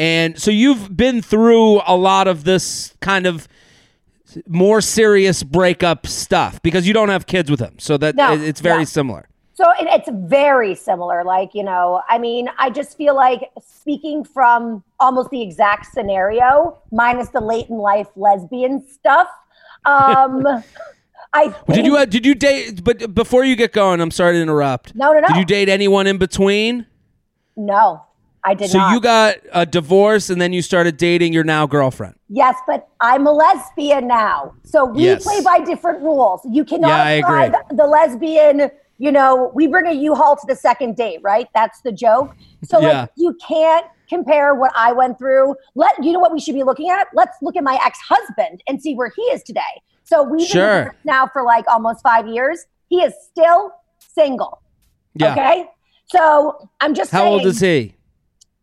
And 0.00 0.40
so 0.40 0.52
you've 0.52 0.96
been 0.96 1.20
through 1.22 1.80
a 1.84 1.96
lot 1.96 2.28
of 2.28 2.44
this 2.44 2.94
kind 3.00 3.26
of 3.26 3.48
more 4.46 4.80
serious 4.80 5.42
breakup 5.42 6.06
stuff 6.06 6.60
because 6.62 6.86
you 6.86 6.92
don't 6.94 7.08
have 7.08 7.26
kids 7.26 7.50
with 7.50 7.60
him. 7.60 7.78
So 7.78 7.96
that 7.98 8.14
No, 8.16 8.32
it- 8.32 8.42
it's 8.42 8.60
very 8.60 8.80
yeah. 8.80 8.84
similar. 8.84 9.28
So 9.54 9.64
it, 9.80 9.88
it's 9.90 10.08
very 10.12 10.76
similar. 10.76 11.24
Like, 11.24 11.50
you 11.52 11.64
know, 11.64 12.00
I 12.08 12.18
mean, 12.18 12.48
I 12.58 12.70
just 12.70 12.96
feel 12.96 13.16
like 13.16 13.50
speaking 13.66 14.22
from 14.22 14.84
almost 15.00 15.30
the 15.30 15.42
exact 15.42 15.86
scenario, 15.92 16.78
minus 16.92 17.30
the 17.30 17.40
late 17.40 17.68
in 17.68 17.76
life 17.78 18.06
lesbian 18.14 18.86
stuff. 18.88 19.26
Um, 19.84 20.46
I 21.34 21.48
think, 21.50 21.66
Did 21.74 21.86
you 21.86 21.96
uh, 21.96 22.04
did 22.06 22.24
you 22.24 22.34
date 22.34 22.82
but 22.84 23.14
before 23.14 23.44
you 23.44 23.54
get 23.56 23.72
going, 23.72 24.00
I'm 24.00 24.10
sorry 24.12 24.34
to 24.34 24.40
interrupt. 24.40 24.94
No, 24.94 25.12
no, 25.12 25.20
no. 25.20 25.26
Did 25.28 25.36
you 25.36 25.44
date 25.44 25.68
anyone 25.68 26.06
in 26.06 26.18
between? 26.18 26.86
no, 27.56 28.04
I 28.48 28.54
did 28.54 28.70
So 28.70 28.78
not. 28.78 28.92
you 28.94 29.00
got 29.00 29.36
a 29.52 29.66
divorce 29.66 30.30
and 30.30 30.40
then 30.40 30.54
you 30.54 30.62
started 30.62 30.96
dating 30.96 31.34
your 31.34 31.44
now 31.44 31.66
girlfriend. 31.66 32.14
Yes, 32.30 32.56
but 32.66 32.88
I'm 32.98 33.26
a 33.26 33.30
lesbian 33.32 34.08
now. 34.08 34.54
So 34.64 34.86
we 34.86 35.02
Yes. 35.02 35.22
play 35.22 35.42
by 35.42 35.58
different 35.60 36.00
rules. 36.02 36.40
You 36.50 36.64
cannot 36.64 36.88
Yeah, 36.88 37.02
I 37.02 37.10
agree. 37.10 37.48
the, 37.68 37.74
the 37.76 37.86
lesbian, 37.86 38.70
you 38.96 39.12
know, 39.12 39.50
we 39.54 39.66
bring 39.66 39.86
a 39.86 39.92
U-Haul 39.92 40.36
to 40.36 40.46
the 40.48 40.56
second 40.56 40.96
date, 40.96 41.20
right? 41.22 41.46
That's 41.54 41.82
the 41.82 41.92
joke. 41.92 42.34
So 42.64 42.80
Yeah. 42.80 43.00
like 43.02 43.10
you 43.18 43.36
can't 43.46 43.84
compare 44.08 44.54
what 44.54 44.72
I 44.74 44.92
went 44.92 45.18
through. 45.18 45.54
Let 45.74 46.02
you 46.02 46.14
know 46.14 46.18
what 46.18 46.32
we 46.32 46.40
should 46.40 46.54
be 46.54 46.62
looking 46.62 46.88
at? 46.88 47.08
Let's 47.12 47.36
look 47.42 47.54
at 47.54 47.62
my 47.64 47.78
ex-husband 47.84 48.62
and 48.66 48.80
see 48.80 48.94
where 48.94 49.12
he 49.14 49.22
is 49.24 49.42
today. 49.42 49.60
So 50.04 50.22
we've 50.22 50.46
Sure. 50.48 50.84
been 50.84 50.92
now 51.04 51.26
for 51.30 51.42
like 51.44 51.66
almost 51.68 52.02
5 52.02 52.26
years. 52.26 52.64
He 52.88 53.02
is 53.02 53.12
still 53.30 53.72
single. 54.14 54.62
Yeah. 55.14 55.32
Okay? 55.32 55.66
So 56.06 56.70
I'm 56.80 56.94
just 56.94 57.10
How 57.10 57.24
saying 57.24 57.32
old 57.34 57.44
is 57.44 57.60
he? 57.60 57.94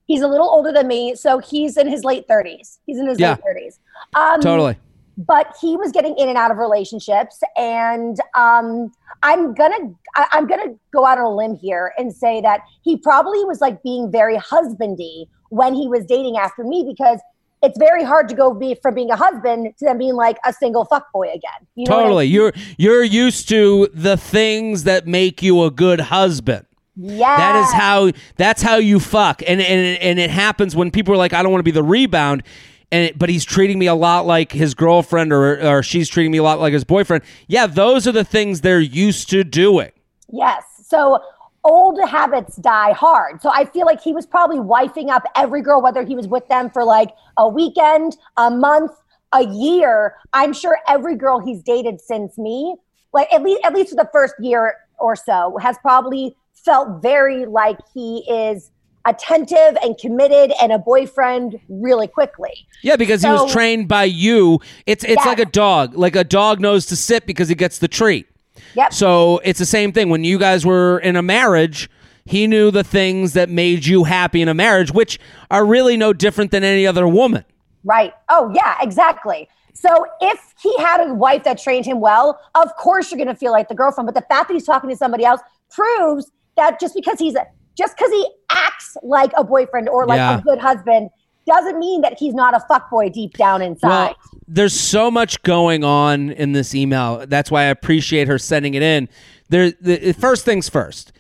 He's 0.06 0.22
a 0.22 0.28
little 0.28 0.48
older 0.50 0.72
than 0.72 0.88
me, 0.88 1.16
so 1.16 1.40
he's 1.40 1.78
in 1.78 1.88
his 1.88 2.04
late 2.04 2.28
30s. 2.28 2.80
He's 2.86 2.98
in 2.98 3.08
his 3.08 3.20
Yeah. 3.20 3.32
late 3.32 3.42
30s. 3.44 3.80
Um, 4.16 4.40
Totally. 4.42 4.78
but 5.18 5.56
he 5.62 5.78
was 5.78 5.92
getting 5.92 6.16
in 6.18 6.28
and 6.30 6.38
out 6.38 6.52
of 6.52 6.58
relationships 6.58 7.40
and 7.56 8.18
um, 8.36 8.92
i'm 9.24 9.54
gonna 9.54 9.78
I, 10.16 10.26
i'm 10.34 10.46
gonna 10.46 10.74
go 10.94 11.06
out 11.06 11.18
on 11.18 11.24
a 11.24 11.34
limb 11.34 11.56
here 11.56 11.94
and 11.98 12.14
say 12.14 12.42
that 12.42 12.60
he 12.84 12.98
probably 12.98 13.46
was 13.46 13.62
like 13.62 13.82
being 13.82 14.12
very 14.12 14.36
husbandy 14.38 15.28
when 15.52 15.74
he 15.74 15.88
was 15.88 16.06
dating 16.06 16.36
after 16.38 16.66
me 16.66 16.84
because 16.86 17.22
it's 17.64 17.78
very 17.80 18.04
hard 18.04 18.28
to 18.28 18.36
go 18.36 18.54
be 18.54 18.76
from 18.82 18.94
being 18.94 19.10
a 19.10 19.16
husband 19.16 19.74
to 19.80 19.86
then 19.86 19.98
being 19.98 20.16
like 20.16 20.38
a 20.46 20.52
single 20.52 20.84
fuck 20.84 21.10
boy 21.14 21.28
again 21.30 21.62
you 21.76 21.86
know 21.88 21.96
what 21.96 22.02
I 22.02 22.04
Totally. 22.08 22.26
mean? 22.26 22.34
You're 22.34 22.54
you're 22.78 23.04
used 23.06 23.48
to 23.50 23.88
the 23.94 24.18
things 24.18 24.84
that 24.84 25.08
make 25.08 25.42
you 25.42 25.64
a 25.64 25.72
good 25.72 26.02
husband. 26.02 26.65
Yeah 26.96 27.38
That 27.38 27.56
is 27.64 27.74
how 27.74 28.12
that's 28.38 28.62
how 28.62 28.78
you 28.78 29.00
fuck. 29.00 29.42
And 29.46 29.62
and 29.62 30.02
and 30.02 30.20
it 30.20 30.30
happens 30.30 30.76
when 30.76 30.92
people 30.92 31.14
are 31.14 31.18
like 31.18 31.34
I 31.34 31.44
don't 31.44 31.52
want 31.52 31.60
to 31.60 31.64
be 31.64 31.72
the 31.72 31.84
rebound 31.84 32.44
and 32.92 33.06
it, 33.06 33.20
but 33.20 33.30
he's 33.30 33.44
treating 33.44 33.80
me 33.80 33.88
a 33.88 33.96
lot 33.96 34.26
like 34.26 34.52
his 34.52 34.74
girlfriend 34.74 35.34
or 35.34 35.62
or 35.62 35.84
she's 35.84 36.10
treating 36.10 36.32
me 36.32 36.38
a 36.38 36.44
lot 36.44 36.60
like 36.60 36.74
his 36.74 36.84
boyfriend. 36.84 37.24
Yeah, 37.48 37.68
those 37.68 38.08
are 38.08 38.12
the 38.12 38.24
things 38.24 38.62
they're 38.62 38.80
used 38.80 39.30
to 39.32 39.44
doing. 39.44 39.92
Yes. 40.32 40.64
So 40.88 41.20
old 41.64 42.00
habits 42.08 42.56
die 42.58 42.94
hard. 42.94 43.42
So 43.42 43.50
I 43.52 43.66
feel 43.66 43.86
like 43.86 44.02
he 44.02 44.14
was 44.14 44.26
probably 44.26 44.58
wifing 44.58 45.10
up 45.10 45.24
every 45.36 45.62
girl, 45.62 45.82
whether 45.82 46.06
he 46.06 46.16
was 46.16 46.28
with 46.28 46.48
them 46.48 46.70
for 46.70 46.84
like 46.84 47.10
a 47.38 47.50
weekend, 47.50 48.16
a 48.38 48.52
month, 48.52 48.92
a 49.34 49.46
year. 49.46 50.16
I'm 50.34 50.54
sure 50.54 50.80
every 50.88 51.16
girl 51.16 51.40
he's 51.40 51.62
dated 51.62 52.00
since 52.00 52.38
me, 52.38 52.76
like 53.14 53.32
at 53.34 53.42
least 53.42 53.62
at 53.66 53.74
least 53.74 53.90
for 53.90 53.96
the 53.96 54.10
first 54.14 54.36
year 54.40 54.76
or 55.00 55.16
so, 55.16 55.58
has 55.62 55.78
probably 55.80 56.36
felt 56.66 57.02
very 57.02 57.46
like 57.46 57.78
he 57.94 58.26
is 58.30 58.72
attentive 59.06 59.78
and 59.84 59.98
committed 60.00 60.52
and 60.60 60.72
a 60.72 60.80
boyfriend 60.80 61.60
really 61.70 62.08
quickly. 62.08 62.68
Yeah, 62.82 62.96
because 62.96 63.22
he 63.22 63.30
was 63.30 63.52
trained 63.52 63.88
by 63.88 64.06
you. 64.06 64.60
It's 64.86 65.04
it's 65.04 65.26
like 65.26 65.40
a 65.40 65.46
dog. 65.46 65.96
Like 65.96 66.16
a 66.16 66.24
dog 66.24 66.60
knows 66.60 66.88
to 66.88 66.96
sit 66.96 67.26
because 67.26 67.48
he 67.48 67.56
gets 67.56 67.78
the 67.78 67.88
treat. 67.88 68.28
Yep. 68.76 68.94
So 68.94 69.40
it's 69.44 69.60
the 69.60 69.66
same 69.66 69.92
thing. 69.92 70.10
When 70.10 70.24
you 70.24 70.40
guys 70.40 70.66
were 70.66 71.00
in 71.00 71.16
a 71.16 71.22
marriage, 71.22 71.90
he 72.26 72.48
knew 72.48 72.72
the 72.72 72.84
things 72.84 73.34
that 73.34 73.50
made 73.50 73.86
you 73.86 74.04
happy 74.04 74.42
in 74.42 74.50
a 74.50 74.54
marriage, 74.54 74.92
which 74.92 75.20
are 75.52 75.66
really 75.66 75.96
no 75.96 76.12
different 76.12 76.52
than 76.52 76.64
any 76.64 76.88
other 76.88 77.08
woman. 77.08 77.46
Right. 77.84 78.14
Oh, 78.30 78.52
yeah, 78.56 78.78
exactly. 78.82 79.48
So 79.74 80.06
if 80.20 80.56
he 80.62 80.76
had 80.80 81.08
a 81.08 81.14
wife 81.14 81.44
that 81.44 81.62
trained 81.62 81.86
him 81.86 82.00
well, 82.00 82.40
of 82.56 82.76
course 82.78 83.12
you're 83.12 83.18
going 83.18 83.28
to 83.28 83.36
feel 83.36 83.52
like 83.52 83.68
the 83.68 83.76
girlfriend. 83.76 84.08
But 84.08 84.16
the 84.16 84.26
fact 84.28 84.48
that 84.48 84.56
he's 84.56 84.66
talking 84.66 84.90
to 84.90 84.96
somebody 84.96 85.24
else 85.24 85.42
proves 85.70 86.32
that 86.58 86.80
just 86.80 86.96
because 86.96 87.20
he's 87.20 87.36
a, 87.36 87.46
just 87.78 87.98
because 87.98 88.12
he 88.12 88.28
acts 88.50 88.96
like 89.04 89.32
a 89.38 89.44
boyfriend 89.44 89.90
or 89.90 90.06
like 90.06 90.18
Yeah. 90.18 90.40
a 90.40 90.42
good 90.42 90.60
husband 90.60 91.10
doesn't 91.46 91.78
mean 91.78 92.02
that 92.02 92.18
he's 92.18 92.34
not 92.34 92.56
a 92.56 92.60
fuckboy 92.70 93.12
deep 93.14 93.38
down 93.38 93.62
inside. 93.62 93.90
Well, 93.90 94.16
there's 94.48 94.78
so 94.80 95.12
much 95.12 95.42
going 95.44 95.84
on 95.84 96.32
in 96.32 96.54
this 96.54 96.74
email. 96.74 97.26
That's 97.28 97.52
why 97.52 97.64
I 97.64 97.66
appreciate 97.66 98.28
her 98.28 98.40
sending 98.40 98.74
it 98.74 98.82
in. 98.82 99.10
There, 99.50 99.72
the 99.80 100.14
first 100.14 100.46
things 100.46 100.70
first. 100.70 101.12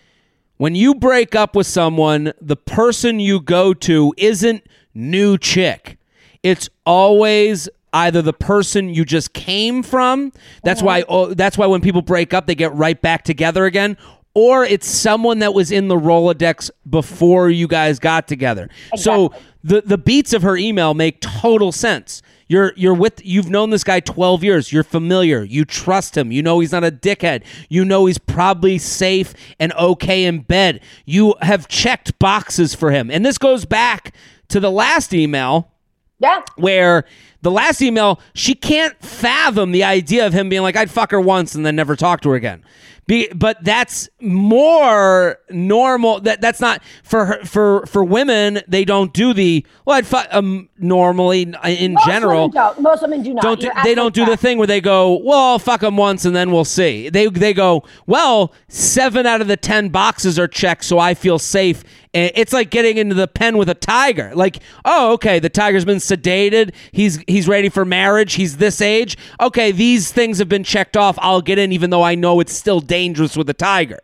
When 0.57 0.73
you 0.73 0.95
break 0.95 1.35
up 1.35 1.55
with 1.55 1.67
someone, 1.67 2.33
the 2.39 2.55
person 2.55 3.19
you 3.19 3.41
go 3.41 3.73
to 3.73 4.13
isn't 4.17 4.63
new 4.93 5.37
chick. 5.37 5.97
It's 6.43 6.69
always 6.85 7.67
either 7.91 8.21
the 8.21 8.33
person 8.33 8.89
you 8.89 9.05
just 9.05 9.33
came 9.33 9.83
from. 9.83 10.31
That's 10.63 10.81
uh-huh. 10.81 10.85
why. 10.85 11.03
Oh, 11.09 11.33
that's 11.33 11.57
why 11.57 11.65
when 11.65 11.81
people 11.81 12.01
break 12.01 12.33
up, 12.33 12.45
they 12.47 12.55
get 12.55 12.73
right 12.73 13.01
back 13.01 13.23
together 13.23 13.65
again. 13.65 13.97
Or 14.35 14.65
it's 14.65 14.85
someone 14.87 15.39
that 15.39 15.53
was 15.53 15.71
in 15.71 15.87
the 15.87 15.95
Rolodex 15.95 16.69
before 16.89 17.49
you 17.49 17.67
guys 17.67 17.99
got 17.99 18.27
together. 18.27 18.69
So 18.97 19.33
the 19.63 19.81
the 19.81 19.97
beats 19.97 20.33
of 20.33 20.43
her 20.43 20.55
email 20.55 20.93
make 20.93 21.21
total 21.21 21.71
sense. 21.71 22.21
You're 22.47 22.73
you're 22.75 22.93
with 22.93 23.25
you've 23.25 23.49
known 23.49 23.71
this 23.71 23.83
guy 23.83 23.99
12 23.99 24.43
years. 24.43 24.71
You're 24.71 24.83
familiar. 24.83 25.43
You 25.43 25.65
trust 25.65 26.15
him. 26.15 26.31
You 26.31 26.43
know 26.43 26.59
he's 26.59 26.71
not 26.71 26.83
a 26.83 26.91
dickhead. 26.91 27.43
You 27.69 27.83
know 27.83 28.05
he's 28.05 28.19
probably 28.19 28.77
safe 28.77 29.33
and 29.59 29.73
okay 29.73 30.25
in 30.25 30.41
bed. 30.41 30.81
You 31.05 31.35
have 31.41 31.67
checked 31.67 32.19
boxes 32.19 32.75
for 32.75 32.91
him. 32.91 33.09
And 33.09 33.25
this 33.25 33.39
goes 33.39 33.65
back 33.65 34.13
to 34.49 34.59
the 34.59 34.69
last 34.69 35.13
email 35.13 35.71
yeah. 36.19 36.41
where 36.55 37.05
the 37.41 37.51
last 37.51 37.81
email 37.81 38.19
she 38.35 38.53
can't 38.53 38.95
fathom 39.03 39.71
the 39.71 39.83
idea 39.83 40.27
of 40.27 40.33
him 40.33 40.47
being 40.47 40.61
like 40.61 40.75
I'd 40.75 40.91
fuck 40.91 41.09
her 41.11 41.21
once 41.21 41.55
and 41.55 41.65
then 41.65 41.75
never 41.75 41.95
talk 41.95 42.21
to 42.21 42.29
her 42.29 42.35
again. 42.35 42.63
Be, 43.07 43.27
but 43.35 43.63
that's 43.63 44.09
more 44.19 45.37
normal. 45.51 46.21
That 46.21 46.41
that's 46.41 46.59
not 46.59 46.81
for 47.03 47.25
her, 47.25 47.45
for 47.45 47.85
for 47.85 48.03
women. 48.03 48.61
They 48.67 48.83
don't 48.83 49.13
do 49.13 49.31
the 49.33 49.65
well. 49.85 49.97
I'd 49.97 50.07
fuck 50.07 50.27
um 50.31 50.69
normally 50.79 51.43
in 51.63 51.93
Most 51.93 52.05
general. 52.05 52.49
don't. 52.49 52.79
Most 52.79 53.03
women 53.03 53.21
do 53.21 53.33
not. 53.35 53.43
Don't 53.43 53.61
do, 53.61 53.69
they 53.83 53.93
don't 53.93 54.15
do 54.15 54.25
the 54.25 54.37
thing 54.37 54.57
where 54.57 54.65
they 54.67 54.81
go, 54.81 55.19
well, 55.23 55.39
I'll 55.51 55.59
fuck 55.59 55.81
them 55.81 55.97
once 55.97 56.25
and 56.25 56.35
then 56.35 56.51
we'll 56.51 56.65
see. 56.65 57.09
They 57.09 57.27
they 57.27 57.53
go, 57.53 57.83
well, 58.07 58.53
seven 58.69 59.27
out 59.27 59.39
of 59.39 59.47
the 59.47 59.57
ten 59.57 59.89
boxes 59.89 60.39
are 60.39 60.47
checked, 60.47 60.83
so 60.83 60.97
I 60.97 61.13
feel 61.13 61.37
safe. 61.37 61.83
It's 62.15 62.53
like 62.53 62.69
getting 62.69 62.97
into 62.97 63.13
the 63.13 63.27
pen 63.27 63.57
with 63.57 63.69
a 63.69 63.73
tiger. 63.73 64.31
Like, 64.33 64.59
oh, 64.85 65.13
okay, 65.13 65.39
the 65.39 65.49
tiger's 65.49 65.83
been 65.85 65.97
sedated. 65.97 66.73
He's 66.91 67.21
he's 67.27 67.47
ready 67.47 67.69
for 67.69 67.83
marriage. 67.83 68.33
He's 68.33 68.57
this 68.57 68.81
age. 68.81 69.17
Okay, 69.41 69.71
these 69.71 70.11
things 70.11 70.37
have 70.39 70.47
been 70.47 70.63
checked 70.63 70.95
off. 70.95 71.17
I'll 71.19 71.41
get 71.41 71.59
in, 71.59 71.71
even 71.73 71.89
though 71.89 72.03
I 72.03 72.15
know 72.15 72.39
it's 72.39 72.53
still 72.53 72.79
dangerous 72.79 73.35
with 73.35 73.49
a 73.49 73.53
tiger. 73.53 73.99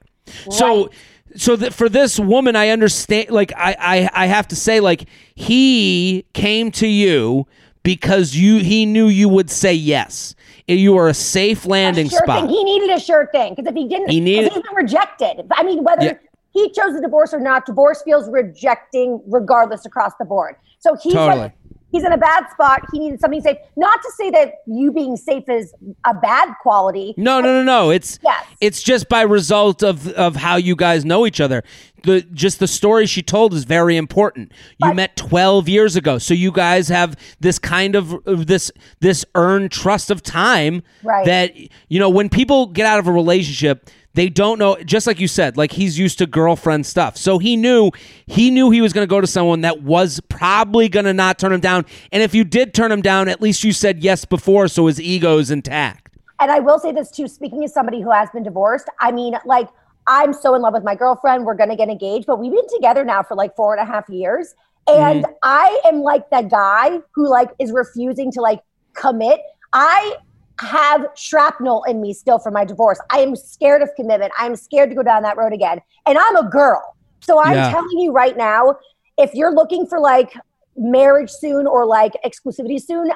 So. 0.49 0.89
So 1.37 1.55
that 1.55 1.73
for 1.73 1.87
this 1.87 2.19
woman, 2.19 2.57
I 2.57 2.67
understand. 2.69 3.29
Like 3.29 3.53
I, 3.55 3.73
I, 3.79 4.23
I 4.23 4.25
have 4.25 4.49
to 4.49 4.55
say, 4.57 4.81
like 4.81 5.07
he 5.33 6.25
came 6.33 6.71
to 6.71 6.87
you 6.87 7.47
because 7.83 8.35
you 8.35 8.57
he 8.57 8.85
knew 8.85 9.07
you 9.07 9.29
would 9.29 9.49
say 9.49 9.73
yes. 9.73 10.35
You 10.67 10.97
are 10.97 11.07
a 11.07 11.13
safe 11.13 11.65
landing 11.65 12.07
a 12.07 12.09
sure 12.09 12.19
spot. 12.19 12.41
Thing. 12.41 12.49
He 12.49 12.63
needed 12.65 12.89
a 12.89 12.99
sure 12.99 13.29
thing 13.31 13.55
because 13.55 13.65
if 13.69 13.75
he 13.75 13.87
didn't, 13.87 14.09
He 14.09 14.19
needed- 14.19 14.51
he's 14.51 14.61
been 14.61 14.75
rejected. 14.75 15.47
I 15.53 15.63
mean, 15.63 15.85
whether 15.85 16.03
Yeah. 16.03 16.13
He 16.51 16.71
chose 16.71 16.95
a 16.95 17.01
divorce 17.01 17.33
or 17.33 17.39
not, 17.39 17.65
divorce 17.65 18.01
feels 18.03 18.29
rejecting 18.29 19.21
regardless 19.27 19.85
across 19.85 20.13
the 20.19 20.25
board. 20.25 20.55
So 20.79 20.95
he's 20.95 21.13
Totally. 21.13 21.39
like, 21.41 21.53
he's 21.91 22.03
in 22.03 22.11
a 22.11 22.17
bad 22.17 22.49
spot. 22.51 22.81
He 22.91 22.99
needed 22.99 23.19
something 23.19 23.41
safe. 23.41 23.57
Not 23.77 24.01
to 24.01 24.11
say 24.17 24.29
that 24.31 24.55
you 24.65 24.91
being 24.91 25.15
safe 25.17 25.47
is 25.47 25.73
a 26.05 26.13
bad 26.13 26.53
quality. 26.61 27.13
No, 27.17 27.39
no, 27.41 27.53
no, 27.53 27.63
no. 27.63 27.89
It's 27.91 28.17
Yes. 28.23 28.45
it's 28.61 28.81
just 28.81 29.07
by 29.09 29.21
result 29.21 29.83
of 29.83 30.07
of 30.13 30.35
how 30.37 30.55
you 30.55 30.75
guys 30.75 31.05
know 31.05 31.25
each 31.27 31.39
other. 31.39 31.63
The 32.03 32.21
just 32.33 32.57
the 32.59 32.67
story 32.67 33.05
she 33.05 33.21
told 33.21 33.53
is 33.53 33.63
very 33.63 33.95
important. 33.95 34.51
You 34.79 34.89
But- 34.89 34.95
met 34.95 35.15
12 35.15 35.69
years 35.69 35.95
ago, 35.95 36.17
so 36.17 36.33
you 36.33 36.51
guys 36.51 36.89
have 36.89 37.15
this 37.39 37.59
kind 37.59 37.95
of 37.95 38.13
of 38.25 38.47
this 38.47 38.71
this 39.01 39.23
earned 39.35 39.71
trust 39.71 40.09
of 40.09 40.23
time 40.23 40.81
Right. 41.03 41.25
that 41.25 41.51
you 41.89 41.99
know 41.99 42.09
when 42.09 42.27
people 42.29 42.65
get 42.67 42.87
out 42.87 42.97
of 42.99 43.07
a 43.07 43.11
relationship 43.11 43.87
they 44.13 44.29
don't 44.29 44.59
know 44.59 44.75
just 44.83 45.07
like 45.07 45.19
you 45.19 45.27
said 45.27 45.57
like 45.57 45.71
he's 45.71 45.97
used 45.97 46.17
to 46.17 46.25
girlfriend 46.25 46.85
stuff 46.85 47.17
so 47.17 47.37
he 47.37 47.55
knew 47.55 47.91
he 48.25 48.51
knew 48.51 48.69
he 48.69 48.81
was 48.81 48.93
going 48.93 49.03
to 49.03 49.09
go 49.09 49.21
to 49.21 49.27
someone 49.27 49.61
that 49.61 49.81
was 49.81 50.19
probably 50.29 50.89
going 50.89 51.05
to 51.05 51.13
not 51.13 51.39
turn 51.39 51.51
him 51.53 51.61
down 51.61 51.85
and 52.11 52.21
if 52.21 52.33
you 52.35 52.43
did 52.43 52.73
turn 52.73 52.91
him 52.91 53.01
down 53.01 53.27
at 53.27 53.41
least 53.41 53.63
you 53.63 53.71
said 53.71 54.03
yes 54.03 54.25
before 54.25 54.67
so 54.67 54.87
his 54.87 54.99
ego's 54.99 55.49
intact 55.49 56.11
And 56.41 56.49
I 56.51 56.59
will 56.59 56.79
say 56.79 56.91
this 56.91 57.11
too, 57.11 57.27
speaking 57.27 57.63
as 57.63 57.71
somebody 57.71 58.01
who 58.01 58.11
has 58.11 58.27
been 58.31 58.41
divorced, 58.41 58.87
I 58.99 59.11
mean, 59.11 59.35
like, 59.45 59.69
I'm 60.07 60.33
so 60.33 60.55
in 60.55 60.63
love 60.63 60.73
with 60.73 60.83
my 60.83 60.95
girlfriend. 60.95 61.45
We're 61.45 61.53
going 61.53 61.69
to 61.69 61.75
get 61.75 61.87
engaged, 61.87 62.25
but 62.25 62.39
we've 62.39 62.51
been 62.51 62.67
together 62.67 63.05
now 63.05 63.21
for 63.21 63.35
like 63.35 63.55
four 63.55 63.75
and 63.75 63.87
a 63.87 63.91
half 63.91 64.09
years. 64.09 64.55
Mm-hmm. 64.87 65.19
And 65.19 65.25
I 65.43 65.79
am 65.85 66.01
like 66.01 66.31
that 66.31 66.49
guy 66.49 66.99
who 67.13 67.29
like 67.29 67.51
is 67.59 67.71
refusing 67.71 68.31
to 68.31 68.41
like 68.41 68.61
commit. 68.93 69.39
I 69.71 70.15
have 70.61 71.05
shrapnel 71.15 71.83
in 71.85 71.99
me 72.01 72.13
still 72.13 72.37
from 72.39 72.53
my 72.53 72.63
divorce. 72.63 72.99
I 73.09 73.19
am 73.19 73.35
scared 73.35 73.81
of 73.81 73.89
commitment. 73.95 74.31
I 74.39 74.45
am 74.45 74.55
scared 74.55 74.89
to 74.89 74.95
go 74.95 75.03
down 75.03 75.23
that 75.23 75.35
road 75.35 75.53
again. 75.53 75.79
And 76.05 76.17
I'm 76.17 76.35
a 76.35 76.47
girl. 76.49 76.95
So 77.21 77.41
I'm 77.41 77.53
Yeah. 77.55 77.71
telling 77.71 77.97
you 77.99 78.11
right 78.11 78.37
now, 78.37 78.75
if 79.17 79.33
you're 79.33 79.53
looking 79.53 79.85
for 79.87 79.99
like 79.99 80.31
marriage 80.77 81.29
soon 81.29 81.67
or 81.67 81.85
like 81.85 82.13
exclusivity 82.25 82.81
soon, 82.81 83.11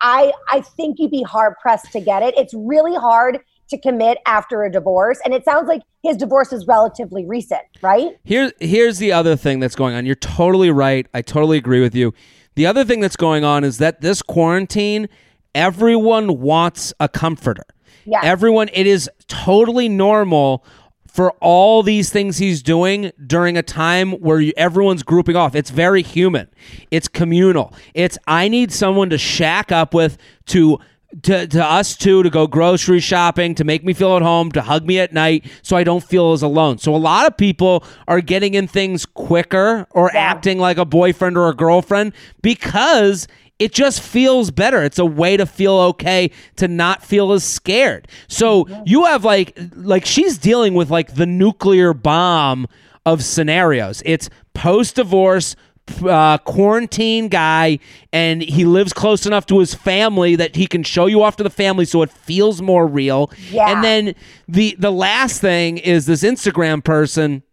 I 0.00 0.32
I 0.50 0.60
think 0.60 0.98
you'd 0.98 1.10
be 1.10 1.22
hard 1.22 1.54
pressed 1.60 1.92
to 1.92 2.00
get 2.00 2.22
it. 2.22 2.34
It's 2.36 2.54
really 2.54 2.96
hard 2.96 3.40
to 3.68 3.78
commit 3.78 4.18
after 4.26 4.62
a 4.64 4.70
divorce, 4.70 5.18
and 5.24 5.34
it 5.34 5.44
sounds 5.44 5.66
like 5.68 5.82
his 6.02 6.16
divorce 6.16 6.52
is 6.52 6.66
relatively 6.68 7.24
recent, 7.26 7.62
right? 7.82 8.16
Here, 8.24 8.52
here's 8.60 8.98
the 8.98 9.10
other 9.12 9.34
thing 9.34 9.58
that's 9.58 9.74
going 9.74 9.94
on. 9.94 10.06
You're 10.06 10.14
totally 10.14 10.70
right. 10.70 11.06
I 11.12 11.20
totally 11.20 11.58
agree 11.58 11.80
with 11.80 11.94
you. 11.94 12.14
The 12.54 12.64
other 12.64 12.84
thing 12.84 13.00
that's 13.00 13.16
going 13.16 13.42
on 13.44 13.64
is 13.64 13.78
that 13.78 14.02
this 14.02 14.22
quarantine, 14.22 15.08
everyone 15.56 16.40
wants 16.40 16.92
a 17.00 17.08
comforter. 17.08 17.64
Yeah. 18.04 18.20
Everyone, 18.22 18.68
it 18.72 18.86
is 18.86 19.10
totally 19.26 19.88
normal 19.88 20.64
for 21.08 21.32
all 21.40 21.82
these 21.82 22.10
things 22.10 22.36
he's 22.38 22.62
doing 22.62 23.10
during 23.26 23.56
a 23.56 23.62
time 23.62 24.12
where 24.12 24.38
you, 24.38 24.52
everyone's 24.56 25.02
grouping 25.02 25.34
off. 25.34 25.54
It's 25.54 25.70
very 25.70 26.02
human. 26.02 26.48
It's 26.90 27.08
communal. 27.08 27.72
It's 27.94 28.18
I 28.26 28.48
need 28.48 28.70
someone 28.70 29.08
to 29.10 29.18
shack 29.18 29.72
up 29.72 29.94
with 29.94 30.18
to 30.46 30.78
to, 31.22 31.46
to 31.46 31.64
us 31.64 31.96
two 31.96 32.22
to 32.24 32.28
go 32.28 32.46
grocery 32.46 33.00
shopping, 33.00 33.54
to 33.54 33.64
make 33.64 33.82
me 33.82 33.94
feel 33.94 34.16
at 34.16 34.22
home, 34.22 34.52
to 34.52 34.60
hug 34.60 34.84
me 34.86 34.98
at 34.98 35.14
night 35.14 35.46
so 35.62 35.74
I 35.76 35.82
don't 35.84 36.02
feel 36.04 36.32
as 36.32 36.42
alone. 36.42 36.76
So 36.78 36.94
a 36.94 36.98
lot 36.98 37.26
of 37.26 37.36
people 37.38 37.84
are 38.06 38.20
getting 38.20 38.52
in 38.54 38.66
things 38.66 39.06
quicker 39.06 39.86
or 39.92 40.10
Yeah. 40.12 40.20
acting 40.20 40.58
like 40.58 40.76
a 40.76 40.84
boyfriend 40.84 41.38
or 41.38 41.48
a 41.48 41.54
girlfriend 41.54 42.12
because 42.42 43.28
it 43.58 43.72
just 43.72 44.00
feels 44.00 44.50
better. 44.50 44.82
It's 44.82 44.98
a 44.98 45.06
way 45.06 45.36
to 45.36 45.46
feel 45.46 45.74
okay, 45.74 46.30
to 46.56 46.68
not 46.68 47.02
feel 47.04 47.32
as 47.32 47.42
scared. 47.44 48.06
So 48.28 48.66
you 48.84 49.04
have 49.06 49.24
like 49.24 49.58
like 49.74 50.04
she's 50.04 50.36
dealing 50.38 50.74
with 50.74 50.90
like 50.90 51.14
the 51.14 51.26
nuclear 51.26 51.94
bomb 51.94 52.66
of 53.06 53.22
scenarios. 53.24 54.02
It's 54.04 54.28
post 54.54 54.96
divorce 54.96 55.56
uh, 56.04 56.36
quarantine 56.38 57.28
guy 57.28 57.78
and 58.12 58.42
he 58.42 58.64
lives 58.64 58.92
close 58.92 59.24
enough 59.24 59.46
to 59.46 59.60
his 59.60 59.72
family 59.72 60.34
that 60.34 60.56
he 60.56 60.66
can 60.66 60.82
show 60.82 61.06
you 61.06 61.22
off 61.22 61.36
to 61.36 61.44
the 61.44 61.50
family 61.50 61.84
so 61.84 62.02
it 62.02 62.10
feels 62.10 62.60
more 62.60 62.88
real 62.88 63.30
Yeah. 63.52 63.70
and 63.70 63.84
then 63.84 64.14
the 64.48 64.74
the 64.80 64.90
last 64.90 65.40
thing 65.40 65.78
is 65.78 66.06
this 66.06 66.24
instagram 66.24 66.82
person 66.82 67.44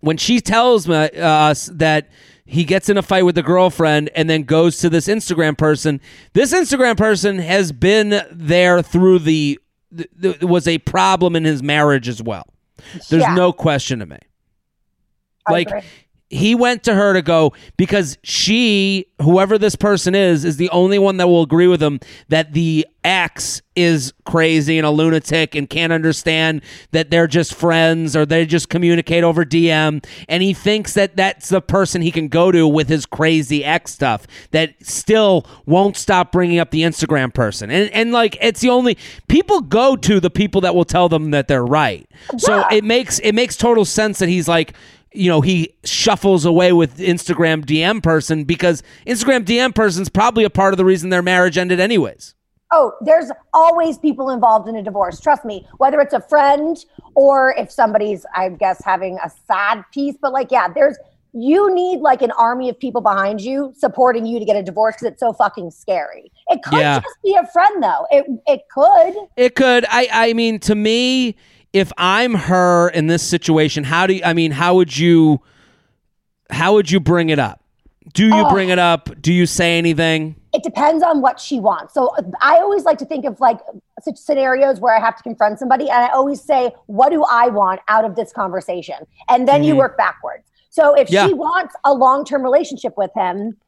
when 0.00 0.16
she 0.18 0.40
tells 0.40 0.86
me, 0.86 0.94
uh, 0.94 1.08
us 1.50 1.66
that 1.74 2.08
he 2.48 2.64
gets 2.64 2.88
in 2.88 2.96
a 2.96 3.02
fight 3.02 3.24
with 3.24 3.34
the 3.34 3.42
girlfriend 3.42 4.10
and 4.14 4.28
then 4.28 4.42
goes 4.42 4.78
to 4.78 4.88
this 4.88 5.06
Instagram 5.06 5.56
person, 5.56 6.00
this 6.32 6.54
Instagram 6.54 6.96
person 6.96 7.38
has 7.38 7.72
been 7.72 8.22
there 8.32 8.80
through 8.82 9.18
the, 9.20 9.58
was 10.40 10.66
a 10.66 10.78
problem 10.78 11.36
in 11.36 11.44
his 11.44 11.62
marriage 11.62 12.08
as 12.08 12.22
well. 12.22 12.46
There's 13.10 13.22
Yeah. 13.22 13.34
no 13.34 13.52
question 13.52 13.98
to 13.98 14.06
me. 14.06 14.18
I 15.46 15.52
Like 15.52 15.68
agree. 15.68 15.80
He 16.30 16.54
went 16.54 16.82
to 16.84 16.94
her 16.94 17.14
to 17.14 17.22
go 17.22 17.52
because 17.76 18.18
she, 18.22 19.06
whoever 19.22 19.56
this 19.56 19.76
person 19.76 20.14
is, 20.14 20.44
is 20.44 20.58
the 20.58 20.68
only 20.70 20.98
one 20.98 21.16
that 21.16 21.28
will 21.28 21.42
agree 21.42 21.66
with 21.66 21.82
him 21.82 22.00
that 22.28 22.52
the 22.52 22.86
ex 23.02 23.62
is 23.74 24.12
crazy 24.26 24.76
and 24.76 24.86
a 24.86 24.90
lunatic 24.90 25.54
and 25.54 25.70
can't 25.70 25.92
understand 25.92 26.60
that 26.90 27.10
they're 27.10 27.26
just 27.26 27.54
friends 27.54 28.14
or 28.14 28.26
they 28.26 28.44
just 28.44 28.68
communicate 28.68 29.24
over 29.24 29.44
DM. 29.44 30.04
And 30.28 30.42
he 30.42 30.52
thinks 30.52 30.92
that 30.94 31.16
that's 31.16 31.48
the 31.48 31.62
person 31.62 32.02
he 32.02 32.10
can 32.10 32.28
go 32.28 32.52
to 32.52 32.68
with 32.68 32.88
his 32.88 33.06
crazy 33.06 33.64
ex 33.64 33.92
stuff 33.92 34.26
that 34.50 34.74
still 34.84 35.46
won't 35.64 35.96
stop 35.96 36.30
bringing 36.32 36.58
up 36.58 36.70
the 36.70 36.82
Instagram 36.82 37.32
person. 37.32 37.70
And, 37.70 37.90
and 37.92 38.12
like, 38.12 38.36
it's 38.42 38.60
the 38.60 38.70
only 38.70 38.98
people 39.28 39.62
go 39.62 39.96
to 39.96 40.20
the 40.20 40.30
people 40.30 40.60
that 40.62 40.74
will 40.74 40.84
tell 40.84 41.08
them 41.08 41.30
that 41.30 41.48
they're 41.48 41.64
right. 41.64 42.06
So 42.36 42.66
it 42.70 42.84
makes, 42.84 43.18
it 43.20 43.32
makes 43.32 43.56
total 43.56 43.86
sense 43.86 44.18
that 44.18 44.28
he's 44.28 44.48
like, 44.48 44.74
you 45.12 45.30
know, 45.30 45.40
he 45.40 45.74
shuffles 45.84 46.44
away 46.44 46.72
with 46.72 46.98
Instagram 46.98 47.64
DM 47.64 48.02
person 48.02 48.44
because 48.44 48.82
Instagram 49.06 49.44
DM 49.44 49.74
person's 49.74 50.08
probably 50.08 50.44
a 50.44 50.50
part 50.50 50.72
of 50.74 50.78
the 50.78 50.84
reason 50.84 51.10
their 51.10 51.22
marriage 51.22 51.56
ended 51.58 51.80
anyways. 51.80 52.34
Oh, 52.70 52.92
there's 53.00 53.30
always 53.54 53.96
people 53.96 54.28
involved 54.28 54.68
in 54.68 54.76
a 54.76 54.82
divorce. 54.82 55.20
Trust 55.20 55.44
me, 55.46 55.66
whether 55.78 56.00
it's 56.02 56.12
a 56.12 56.20
friend 56.20 56.76
or 57.14 57.54
if 57.56 57.70
somebody's, 57.70 58.26
I 58.36 58.50
guess, 58.50 58.82
having 58.84 59.18
a 59.24 59.30
sad 59.46 59.82
piece. 59.94 60.16
But 60.20 60.34
like, 60.34 60.52
yeah, 60.52 60.68
there's, 60.68 60.98
you 61.32 61.74
need 61.74 62.00
like 62.00 62.20
an 62.20 62.30
army 62.32 62.68
of 62.68 62.78
people 62.78 63.00
behind 63.00 63.40
you 63.40 63.72
supporting 63.76 64.26
you 64.26 64.38
to 64.38 64.44
get 64.44 64.54
a 64.56 64.62
divorce 64.62 64.96
because 64.96 65.12
it's 65.12 65.20
so 65.20 65.32
fucking 65.32 65.70
scary. 65.70 66.30
It 66.48 66.62
could 66.62 66.80
Yeah. 66.80 67.00
just 67.00 67.16
be 67.24 67.34
a 67.36 67.46
friend 67.46 67.82
though. 67.82 68.06
It, 68.10 68.26
it 68.46 68.60
could. 68.70 69.14
It 69.38 69.54
could. 69.54 69.86
I. 69.88 70.08
I 70.12 70.32
mean, 70.34 70.58
to 70.60 70.74
me, 70.74 71.36
if 71.72 71.92
I'm 71.98 72.34
her 72.34 72.88
in 72.90 73.06
this 73.08 73.22
situation, 73.22 73.84
how 73.84 74.06
do 74.06 74.14
you, 74.14 74.22
I 74.24 74.32
mean? 74.32 74.50
How 74.52 74.74
would 74.76 74.96
you? 74.96 75.40
How 76.50 76.72
would 76.74 76.90
you 76.90 76.98
bring 77.00 77.28
it 77.28 77.38
up? 77.38 77.62
Do 78.14 78.24
you 78.26 78.44
Oh. 78.46 78.50
bring 78.50 78.70
it 78.70 78.78
up? 78.78 79.10
Do 79.20 79.32
you 79.32 79.46
say 79.46 79.78
anything? 79.78 80.34
it 80.54 80.62
depends 80.62 81.04
on 81.04 81.20
what 81.20 81.38
she 81.38 81.60
wants. 81.60 81.92
So 81.92 82.10
I 82.40 82.56
always 82.56 82.84
like 82.84 82.96
to 82.98 83.04
think 83.04 83.26
of 83.26 83.38
like 83.38 83.58
such 84.02 84.16
scenarios 84.16 84.80
where 84.80 84.96
I 84.96 84.98
have 84.98 85.14
to 85.18 85.22
confront 85.22 85.58
somebody, 85.58 85.90
and 85.90 86.02
I 86.04 86.08
always 86.08 86.40
say, 86.40 86.72
"What 86.86 87.10
do 87.10 87.22
I 87.30 87.48
want 87.48 87.80
out 87.88 88.06
of 88.06 88.16
this 88.16 88.32
conversation?" 88.32 88.96
And 89.28 89.46
then 89.46 89.62
you 89.62 89.74
Mhm. 89.74 89.78
work 89.78 89.98
backwards. 89.98 90.44
So 90.70 90.94
if 90.94 91.10
Yeah. 91.10 91.26
she 91.26 91.34
wants 91.34 91.74
a 91.84 91.92
long 91.92 92.24
term 92.24 92.42
relationship 92.42 92.96
with 92.96 93.10
him, 93.14 93.58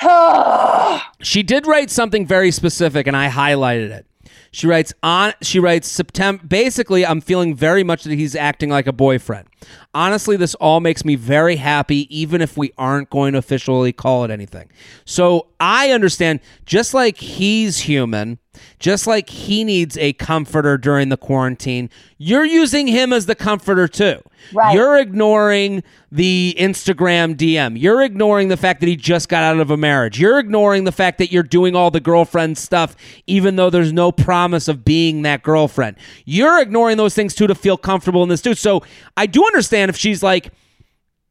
She 1.22 1.42
did 1.42 1.66
write 1.66 1.90
something 1.90 2.26
very 2.26 2.50
specific, 2.50 3.06
and 3.06 3.16
I 3.16 3.28
highlighted 3.30 3.90
it. 3.90 4.06
She 4.50 4.66
writes 4.66 4.92
on. 5.02 5.34
She 5.42 5.58
writes 5.58 5.88
September. 5.88 6.44
Basically, 6.46 7.04
I'm 7.04 7.20
feeling 7.20 7.54
very 7.54 7.84
much 7.84 8.04
that 8.04 8.14
he's 8.14 8.34
acting 8.34 8.70
like 8.70 8.86
a 8.86 8.92
boyfriend. 8.92 9.48
Honestly, 9.94 10.36
this 10.36 10.54
all 10.56 10.80
makes 10.80 11.04
me 11.04 11.14
very 11.16 11.56
happy, 11.56 12.06
even 12.16 12.40
if 12.40 12.56
we 12.56 12.72
aren't 12.78 13.10
going 13.10 13.32
to 13.32 13.38
officially 13.38 13.92
call 13.92 14.24
it 14.24 14.30
anything. 14.30 14.70
So 15.04 15.48
I 15.60 15.90
understand. 15.90 16.40
Just 16.64 16.94
like 16.94 17.18
he's 17.18 17.80
human, 17.80 18.38
just 18.78 19.06
like 19.06 19.30
he 19.30 19.64
needs 19.64 19.96
a 19.98 20.12
comforter 20.14 20.78
during 20.78 21.08
the 21.08 21.16
quarantine, 21.16 21.90
you're 22.16 22.44
using 22.44 22.86
him 22.86 23.12
as 23.12 23.26
the 23.26 23.34
comforter 23.34 23.88
too. 23.88 24.20
Right. 24.52 24.74
You're 24.74 24.98
ignoring 24.98 25.82
the 26.10 26.54
Instagram 26.58 27.34
DM. 27.36 27.78
You're 27.78 28.02
ignoring 28.02 28.48
the 28.48 28.56
fact 28.56 28.80
that 28.80 28.86
he 28.86 28.96
just 28.96 29.28
got 29.28 29.42
out 29.42 29.60
of 29.60 29.70
a 29.70 29.76
marriage. 29.76 30.18
You're 30.18 30.38
ignoring 30.38 30.84
the 30.84 30.92
fact 30.92 31.18
that 31.18 31.30
you're 31.32 31.42
doing 31.42 31.76
all 31.76 31.90
the 31.90 32.00
girlfriend 32.00 32.56
stuff, 32.56 32.96
even 33.26 33.56
though 33.56 33.70
there's 33.70 33.92
no 33.92 34.10
promise 34.12 34.68
of 34.68 34.84
being 34.84 35.22
that 35.22 35.42
girlfriend. 35.42 35.96
You're 36.24 36.60
ignoring 36.60 36.96
those 36.96 37.14
things 37.14 37.34
too 37.34 37.46
to 37.46 37.54
feel 37.54 37.76
comfortable 37.76 38.22
in 38.22 38.28
this 38.28 38.42
too. 38.42 38.54
So 38.54 38.82
I 39.16 39.26
do 39.26 39.44
understand 39.44 39.90
if 39.90 39.96
she's 39.96 40.22
like, 40.22 40.52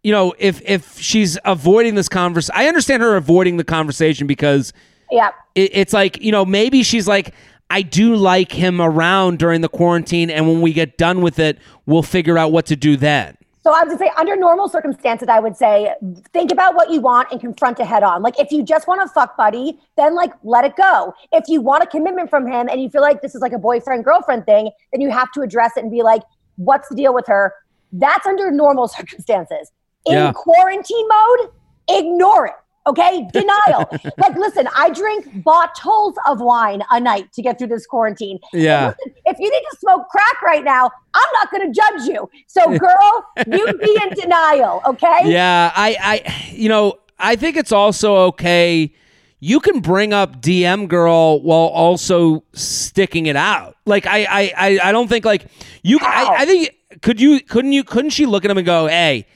you 0.04 0.12
know, 0.12 0.34
if 0.38 0.62
if 0.64 1.00
she's 1.00 1.38
avoiding 1.44 1.96
this 1.96 2.08
conversation. 2.08 2.54
I 2.58 2.68
understand 2.68 3.02
her 3.02 3.16
avoiding 3.16 3.58
the 3.58 3.64
conversation 3.64 4.28
because 4.28 4.72
yeah, 5.12 5.30
it, 5.56 5.72
it's 5.74 5.94
like 5.94 6.22
you 6.22 6.32
know 6.32 6.46
maybe 6.46 6.84
she's 6.84 7.08
like 7.08 7.34
i 7.70 7.82
do 7.82 8.16
like 8.16 8.52
him 8.52 8.80
around 8.82 9.40
during 9.40 9.62
the 9.62 9.70
quarantine 9.70 10.30
and 10.30 10.48
when 10.48 10.62
we 10.62 10.74
get 10.74 10.98
done 10.98 11.22
with 11.22 11.40
it 11.40 11.58
we'll 11.86 12.04
figure 12.04 12.38
out 12.38 12.52
what 12.52 12.66
to 12.66 12.76
do 12.76 12.96
then 12.98 13.36
So 13.68 13.74
I 13.74 13.84
would 13.84 14.00
say, 14.00 14.10
under 14.18 14.38
normal 14.38 14.70
circumstances, 14.70 15.28
I 15.28 15.40
would 15.42 15.58
say, 15.58 15.94
think 16.32 16.54
about 16.54 16.74
what 16.74 16.90
you 16.90 17.02
want 17.02 17.28
and 17.32 17.42
confront 17.42 17.82
it 17.82 17.86
head 17.86 18.02
on. 18.02 18.22
Like, 18.22 18.40
if 18.40 18.50
you 18.50 18.64
just 18.64 18.88
want 18.88 19.02
a 19.02 19.10
fuck 19.10 19.36
buddy, 19.36 19.78
then 19.98 20.16
like 20.16 20.32
let 20.44 20.64
it 20.64 20.76
go. 20.78 21.14
If 21.34 21.50
you 21.50 21.60
want 21.60 21.84
a 21.84 21.88
commitment 21.88 22.30
from 22.30 22.48
him 22.48 22.70
and 22.70 22.82
you 22.82 22.88
feel 22.90 23.02
like 23.02 23.22
this 23.22 23.36
is 23.36 23.42
like 23.42 23.52
a 23.52 23.58
boyfriend 23.60 24.06
girlfriend 24.06 24.46
thing, 24.46 24.72
then 24.94 25.02
you 25.02 25.12
have 25.12 25.30
to 25.34 25.42
address 25.42 25.76
it 25.76 25.84
and 25.84 25.92
be 25.92 26.02
like, 26.02 26.22
what's 26.56 26.88
the 26.88 26.96
deal 26.96 27.14
with 27.14 27.28
her? 27.28 27.54
That's 27.92 28.26
under 28.26 28.52
normal 28.52 28.88
circumstances. 29.00 29.66
In 30.06 30.14
Yeah. 30.14 30.32
quarantine 30.32 31.08
mode, 31.16 31.50
ignore 31.90 32.46
it. 32.48 32.56
Okay, 32.88 33.28
denial. 33.32 33.90
like, 34.18 34.36
listen, 34.38 34.68
I 34.76 34.90
drink 34.90 35.44
bottles 35.44 36.16
of 36.26 36.40
wine 36.42 36.82
a 36.90 37.00
night 37.00 37.32
to 37.34 37.42
get 37.42 37.60
through 37.60 37.68
this 37.68 37.86
quarantine. 37.86 38.40
Yeah. 38.54 38.88
Listen, 38.88 39.14
if 39.26 39.38
you 39.40 39.52
need 39.52 39.64
to 39.72 39.78
smoke 39.80 40.08
crack 40.10 40.42
right 40.42 40.64
now, 40.64 40.90
I'm 41.14 41.30
not 41.34 41.52
going 41.52 41.72
to 41.72 41.80
judge 41.80 42.08
you. 42.08 42.30
So, 42.48 42.78
girl, 42.80 43.26
you 43.46 43.74
be 43.78 44.00
in 44.04 44.10
denial, 44.16 44.82
okay? 44.88 45.18
yeah 45.26 45.72
i 45.76 45.96
i 46.02 46.46
you 46.52 46.70
know 46.70 46.98
i 47.20 47.36
think 47.36 47.56
it's 47.58 47.72
also 47.72 48.16
okay 48.16 48.92
you 49.40 49.60
can 49.60 49.80
bring 49.80 50.14
up 50.14 50.42
dm 50.42 50.88
girl 50.88 51.42
while 51.42 51.68
also 51.68 52.44
sticking 52.54 53.26
it 53.26 53.36
out 53.36 53.76
like 53.86 54.06
i 54.06 54.26
i 54.30 54.54
i, 54.58 54.80
I 54.84 54.92
don't 54.92 55.08
think 55.08 55.26
like 55.26 55.48
you 55.84 56.00
I, 56.02 56.36
I 56.40 56.46
think 56.46 56.72
could 57.02 57.20
you 57.20 57.40
couldn't 57.42 57.74
you 57.74 57.84
couldn't 57.84 58.12
she 58.12 58.26
look 58.26 58.46
at 58.46 58.52
him 58.52 58.58
and 58.58 58.66
go 58.66 58.88
hey 58.88 59.28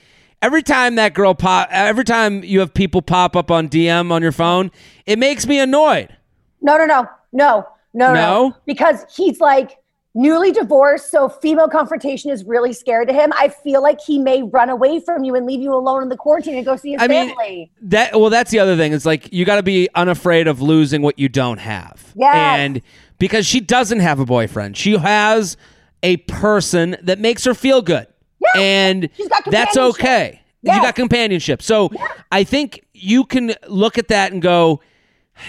Every 0.41 0.63
time 0.63 0.95
that 0.95 1.13
girl 1.13 1.35
pop, 1.35 1.67
every 1.71 2.03
time 2.03 2.43
you 2.43 2.61
have 2.61 2.73
people 2.73 3.01
pop 3.01 3.35
up 3.35 3.51
on 3.51 3.69
DM 3.69 4.11
on 4.11 4.21
your 4.21 4.31
phone, 4.31 4.71
it 5.05 5.19
makes 5.19 5.45
me 5.45 5.59
annoyed. 5.59 6.15
No, 6.61 6.77
no, 6.77 6.85
no, 6.85 7.07
no, 7.31 7.67
no, 7.93 8.13
No? 8.13 8.55
Because 8.65 9.05
he's 9.15 9.39
like 9.39 9.77
newly 10.13 10.51
divorced, 10.51 11.09
so 11.11 11.29
female 11.29 11.67
confrontation 11.67 12.31
is 12.31 12.43
really 12.43 12.73
scary 12.73 13.05
to 13.05 13.13
him. 13.13 13.31
I 13.35 13.49
feel 13.49 13.81
like 13.81 13.99
he 14.01 14.19
may 14.19 14.43
run 14.43 14.69
away 14.69 14.99
from 14.99 15.23
you 15.23 15.35
and 15.35 15.45
leave 15.45 15.61
you 15.61 15.73
alone 15.73 16.03
in 16.03 16.09
the 16.09 16.17
quarantine 16.17 16.55
and 16.55 16.65
go 16.65 16.75
see 16.75 16.93
his 16.93 17.01
I 17.01 17.07
mean. 17.07 17.69
That 17.81 18.19
well, 18.19 18.29
that's 18.29 18.51
the 18.51 18.59
other 18.59 18.75
thing. 18.75 18.93
It's 18.93 19.05
like 19.05 19.31
you 19.31 19.45
got 19.45 19.55
to 19.55 19.63
be 19.63 19.89
unafraid 19.95 20.47
of 20.47 20.61
losing 20.61 21.01
what 21.01 21.17
you 21.17 21.29
don't 21.29 21.59
have. 21.59 22.13
Yes. 22.15 22.35
And 22.35 22.81
because 23.19 23.45
she 23.45 23.59
doesn't 23.59 23.99
have 23.99 24.19
a 24.19 24.25
boyfriend, 24.25 24.75
she 24.75 24.97
has 24.97 25.55
a 26.03 26.17
person 26.17 26.97
that 27.03 27.19
makes 27.19 27.43
her 27.45 27.53
feel 27.53 27.81
good. 27.81 28.07
Yeah. 28.41 28.61
And 28.61 29.09
that's 29.47 29.77
okay. 29.77 30.41
You 30.63 30.71
got 30.71 30.95
companionship. 30.95 31.61
So 31.61 31.89
I 32.31 32.43
think 32.43 32.85
you 32.93 33.23
can 33.23 33.53
look 33.67 33.97
at 33.97 34.09
that 34.09 34.31
and 34.31 34.41
go, 34.41 34.81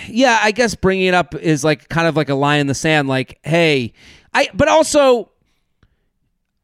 yeah, 0.09 0.39
I 0.43 0.53
guess 0.53 0.75
bringing 0.75 1.07
it 1.07 1.15
up 1.15 1.35
is 1.35 1.65
like 1.65 1.89
kind 1.89 2.07
of 2.07 2.17
like 2.17 2.29
a 2.29 2.35
line 2.35 2.61
in 2.61 2.67
the 2.67 2.75
sand. 2.75 3.09
Like, 3.09 3.39
hey, 3.43 3.93
I. 4.33 4.49
But 4.55 4.69
also, 4.69 5.31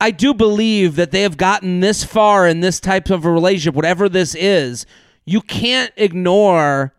I 0.00 0.10
do 0.10 0.32
believe 0.32 0.96
that 0.96 1.10
they 1.10 1.22
have 1.22 1.36
gotten 1.36 1.80
this 1.80 2.04
far 2.04 2.46
in 2.46 2.60
this 2.60 2.80
type 2.80 3.10
of 3.10 3.24
a 3.24 3.30
relationship, 3.30 3.74
whatever 3.74 4.08
this 4.08 4.34
is. 4.34 4.86
You 5.26 5.42
can't 5.42 5.92
ignore. 5.96 6.94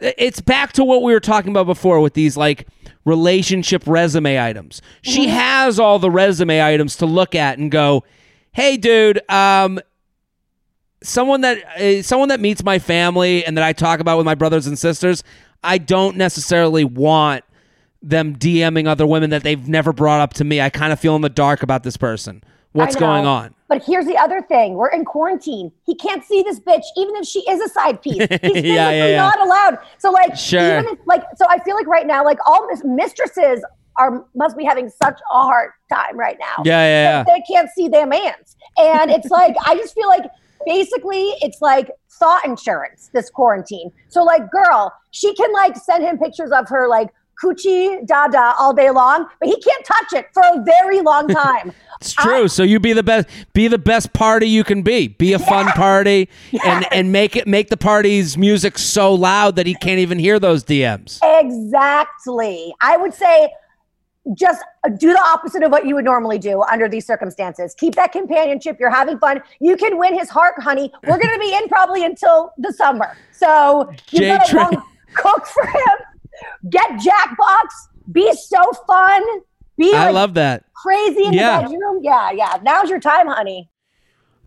It's 0.00 0.40
back 0.40 0.72
to 0.74 0.84
what 0.84 1.02
we 1.02 1.12
were 1.12 1.20
talking 1.20 1.50
about 1.50 1.66
before 1.66 2.00
with 2.00 2.14
these 2.14 2.36
like 2.36 2.66
relationship 3.04 3.82
resume 3.86 4.40
items. 4.40 4.80
She 5.02 5.28
has 5.28 5.78
all 5.78 5.98
the 5.98 6.10
resume 6.10 6.62
items 6.62 6.96
to 6.96 7.06
look 7.06 7.34
at 7.34 7.58
and 7.58 7.70
go, 7.70 8.04
"Hey, 8.54 8.76
dude, 8.76 9.20
um, 9.30 9.78
someone 11.02 11.42
that 11.42 11.58
uh, 11.80 12.02
someone 12.02 12.28
that 12.30 12.40
meets 12.40 12.64
my 12.64 12.78
family 12.78 13.44
and 13.44 13.56
that 13.56 13.64
I 13.64 13.72
talk 13.72 14.00
about 14.00 14.16
with 14.16 14.26
my 14.26 14.34
brothers 14.34 14.66
and 14.66 14.78
sisters, 14.78 15.22
I 15.62 15.78
don't 15.78 16.16
necessarily 16.16 16.84
want 16.84 17.44
them 18.02 18.36
DMing 18.36 18.86
other 18.86 19.06
women 19.06 19.30
that 19.30 19.42
they've 19.42 19.66
never 19.68 19.92
brought 19.92 20.20
up 20.20 20.34
to 20.34 20.44
me. 20.44 20.60
I 20.60 20.70
kind 20.70 20.92
of 20.92 21.00
feel 21.00 21.16
in 21.16 21.22
the 21.22 21.28
dark 21.28 21.62
about 21.62 21.82
this 21.84 21.96
person. 21.96 22.42
What's 22.72 22.96
going 22.96 23.24
on? 23.24 23.54
But 23.68 23.84
here's 23.84 24.04
the 24.04 24.16
other 24.16 24.42
thing: 24.42 24.74
we're 24.74 24.90
in 24.90 25.04
quarantine. 25.04 25.70
He 25.86 25.94
can't 25.94 26.24
see 26.24 26.42
this 26.42 26.58
bitch, 26.58 26.82
even 26.96 27.14
if 27.16 27.24
she 27.26 27.38
is 27.48 27.60
a 27.60 27.68
side 27.68 28.02
piece. 28.02 28.16
He's 28.18 28.26
physically 28.28 28.72
Yeah, 28.74 28.90
yeah, 28.90 29.06
yeah. 29.06 29.16
not 29.22 29.40
allowed. 29.40 29.78
So, 29.98 30.10
like, 30.10 30.36
Sure. 30.36 30.80
even 30.80 30.86
if, 30.92 30.98
like, 31.06 31.22
so 31.36 31.46
I 31.48 31.58
feel 31.60 31.76
like 31.76 31.86
right 31.86 32.06
now, 32.06 32.24
like, 32.24 32.38
all 32.46 32.66
mis- 32.66 32.82
mistresses 32.84 33.64
are 33.98 34.24
must 34.34 34.56
be 34.56 34.64
having 34.64 34.90
such 35.02 35.18
a 35.32 35.34
hard 35.34 35.70
time 35.92 36.18
right 36.18 36.36
now. 36.40 36.62
Yeah, 36.64 36.82
yeah, 36.82 37.02
yeah. 37.02 37.24
They 37.24 37.42
can't 37.50 37.68
see 37.70 37.88
their 37.88 38.06
mans, 38.06 38.56
and 38.78 39.10
it's 39.10 39.30
like 39.30 39.54
I 39.66 39.74
just 39.76 39.94
feel 39.94 40.08
like 40.08 40.24
basically 40.66 41.34
it's 41.42 41.60
like 41.60 41.90
thought 42.18 42.44
insurance 42.44 43.10
this 43.12 43.30
quarantine. 43.30 43.92
So, 44.08 44.22
like, 44.22 44.50
girl, 44.50 44.92
she 45.10 45.34
can 45.34 45.52
like 45.52 45.76
send 45.76 46.04
him 46.04 46.18
pictures 46.18 46.50
of 46.50 46.68
her 46.68 46.88
like 46.88 47.10
coochie 47.42 48.06
dada 48.06 48.54
all 48.58 48.72
day 48.72 48.90
long, 48.90 49.26
but 49.40 49.48
he 49.48 49.60
can't 49.60 49.84
touch 49.84 50.12
it 50.12 50.26
for 50.32 50.42
a 50.42 50.62
very 50.62 51.00
long 51.00 51.28
time. 51.28 51.72
It's 52.00 52.12
true. 52.12 52.48
so 52.48 52.62
you 52.62 52.80
be 52.80 52.92
the 52.92 53.02
best 53.02 53.28
be 53.52 53.68
the 53.68 53.78
best 53.78 54.12
party 54.12 54.48
you 54.48 54.64
can 54.64 54.82
be. 54.82 55.08
Be 55.08 55.32
a 55.32 55.38
fun 55.38 55.66
party 55.72 56.28
and 56.64 56.86
and 56.92 57.12
make 57.12 57.36
it 57.36 57.46
make 57.46 57.68
the 57.68 57.76
party's 57.76 58.36
music 58.36 58.78
so 58.78 59.14
loud 59.14 59.56
that 59.56 59.66
he 59.66 59.74
can't 59.74 59.98
even 60.00 60.18
hear 60.18 60.38
those 60.38 60.64
DMs. 60.64 61.18
Exactly. 61.22 62.74
I 62.80 62.96
would 62.96 63.14
say 63.14 63.50
just 64.36 64.62
do 64.98 65.12
the 65.12 65.20
opposite 65.22 65.62
of 65.62 65.70
what 65.70 65.86
you 65.86 65.94
would 65.94 66.04
normally 66.04 66.38
do 66.38 66.62
under 66.62 66.88
these 66.88 67.06
circumstances. 67.06 67.74
Keep 67.78 67.94
that 67.96 68.10
companionship. 68.12 68.78
You're 68.80 68.90
having 68.90 69.18
fun. 69.18 69.42
You 69.60 69.76
can 69.76 69.98
win 69.98 70.18
his 70.18 70.30
heart, 70.30 70.54
honey. 70.62 70.90
We're 71.06 71.18
going 71.18 71.34
to 71.34 71.38
be 71.38 71.54
in 71.54 71.68
probably 71.68 72.04
until 72.04 72.52
the 72.56 72.72
summer. 72.72 73.16
So 73.32 73.90
you 74.10 74.38
Train. 74.46 74.70
cook 75.14 75.46
for 75.46 75.66
him. 75.66 76.70
Get 76.70 76.88
Jackbox. 76.92 77.66
Be 78.12 78.32
so 78.34 78.62
fun. 78.86 79.22
Be 79.76 79.92
I 79.94 80.06
like 80.06 80.14
love 80.14 80.34
that. 80.34 80.64
crazy 80.74 81.24
in 81.24 81.32
Yeah. 81.34 81.62
the 81.62 81.68
bedroom. 81.68 82.00
Yeah, 82.02 82.30
yeah. 82.30 82.58
Now's 82.62 82.88
your 82.88 83.00
time, 83.00 83.26
honey. 83.26 83.68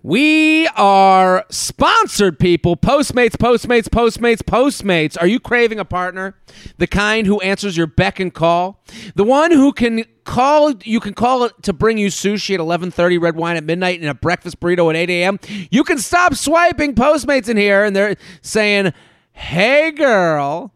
We 0.04 0.68
are 0.76 1.46
sponsored 1.50 2.40
people. 2.40 2.78
Postmates, 2.78 3.32
Postmates, 3.32 3.90
Postmates, 3.90 4.44
Postmates. 4.44 5.18
Are 5.20 5.28
you 5.28 5.40
craving 5.40 5.80
a 5.80 5.86
partner? 5.86 6.36
The 6.78 6.88
kind 6.88 7.26
who 7.26 7.42
answers 7.42 7.76
your 7.76 7.88
beck 7.88 8.20
and 8.20 8.34
call? 8.34 8.84
The 9.16 9.24
one 9.24 9.52
who 9.52 9.74
can 9.74 10.06
call 10.24 10.74
you 10.84 11.00
can 11.00 11.14
call 11.14 11.46
it 11.46 11.64
to 11.64 11.74
bring 11.74 11.98
you 11.98 12.08
sushi 12.08 12.54
at 12.54 12.60
11:30, 12.60 13.18
red 13.18 13.36
wine 13.36 13.58
at 13.58 13.64
midnight 13.64 14.00
and 14.00 14.10
a 14.10 14.14
breakfast 14.14 14.60
burrito 14.60 14.90
at 14.90 14.96
8 14.96 15.10
a.m. 15.10 15.40
You 15.72 15.84
can 15.84 15.98
stop 15.98 16.36
swiping 16.36 16.94
Postmates 16.94 17.50
in 17.50 17.58
here 17.58 17.84
and 17.84 17.96
they're 17.96 18.16
saying, 18.42 18.94
"Hey 19.32 19.92
girl, 19.92 20.74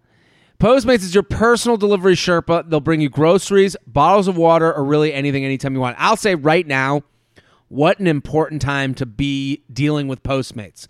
Postmates 0.59 1.03
is 1.03 1.13
your 1.13 1.23
personal 1.23 1.77
delivery 1.77 2.15
Sherpa. 2.15 2.69
They'll 2.69 2.79
bring 2.79 3.01
you 3.01 3.09
groceries, 3.09 3.75
bottles 3.85 4.27
of 4.27 4.37
water, 4.37 4.73
or 4.73 4.83
really 4.83 5.13
anything 5.13 5.45
anytime 5.45 5.73
you 5.73 5.79
want. 5.79 5.95
I'll 5.99 6.17
say 6.17 6.35
right 6.35 6.65
now, 6.65 7.01
what 7.71 7.99
an 7.99 8.07
important 8.07 8.61
time 8.61 8.93
to 8.93 9.05
be 9.05 9.63
dealing 9.71 10.09
with 10.09 10.21
Postmates. 10.23 10.87